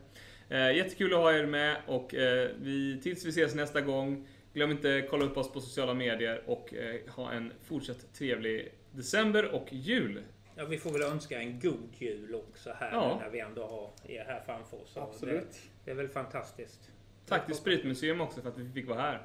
[0.49, 4.71] eh, jättekul att ha er med och eh, vi, tills vi ses nästa gång, glöm
[4.71, 9.55] inte att kolla upp oss på sociala medier och eh, ha en fortsatt trevlig december
[9.55, 10.23] och jul.
[10.55, 13.19] Ja, vi får väl önska en god jul också här Ja.
[13.23, 14.97] när vi ändå har er här framför oss.
[14.97, 15.53] Absolut.
[15.53, 16.91] Det, det är väl fantastiskt.
[17.27, 19.23] Tack till Spritmuseum också för att vi fick vara här.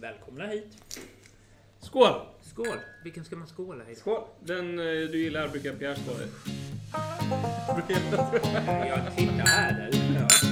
[0.00, 0.78] Välkomna hit.
[1.78, 2.20] Skål!
[2.42, 2.76] Skål!
[3.04, 3.94] Vilken ska man skåla i?
[3.94, 4.22] Skål!
[4.40, 6.28] Den eh, du gillar brukar Pierre skåla i.
[8.88, 10.43] Jag tittar här där ute.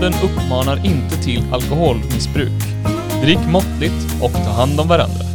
[0.00, 2.62] Podden uppmanar inte till alkoholmissbruk.
[3.22, 5.29] Drick måttligt och ta hand om varandra.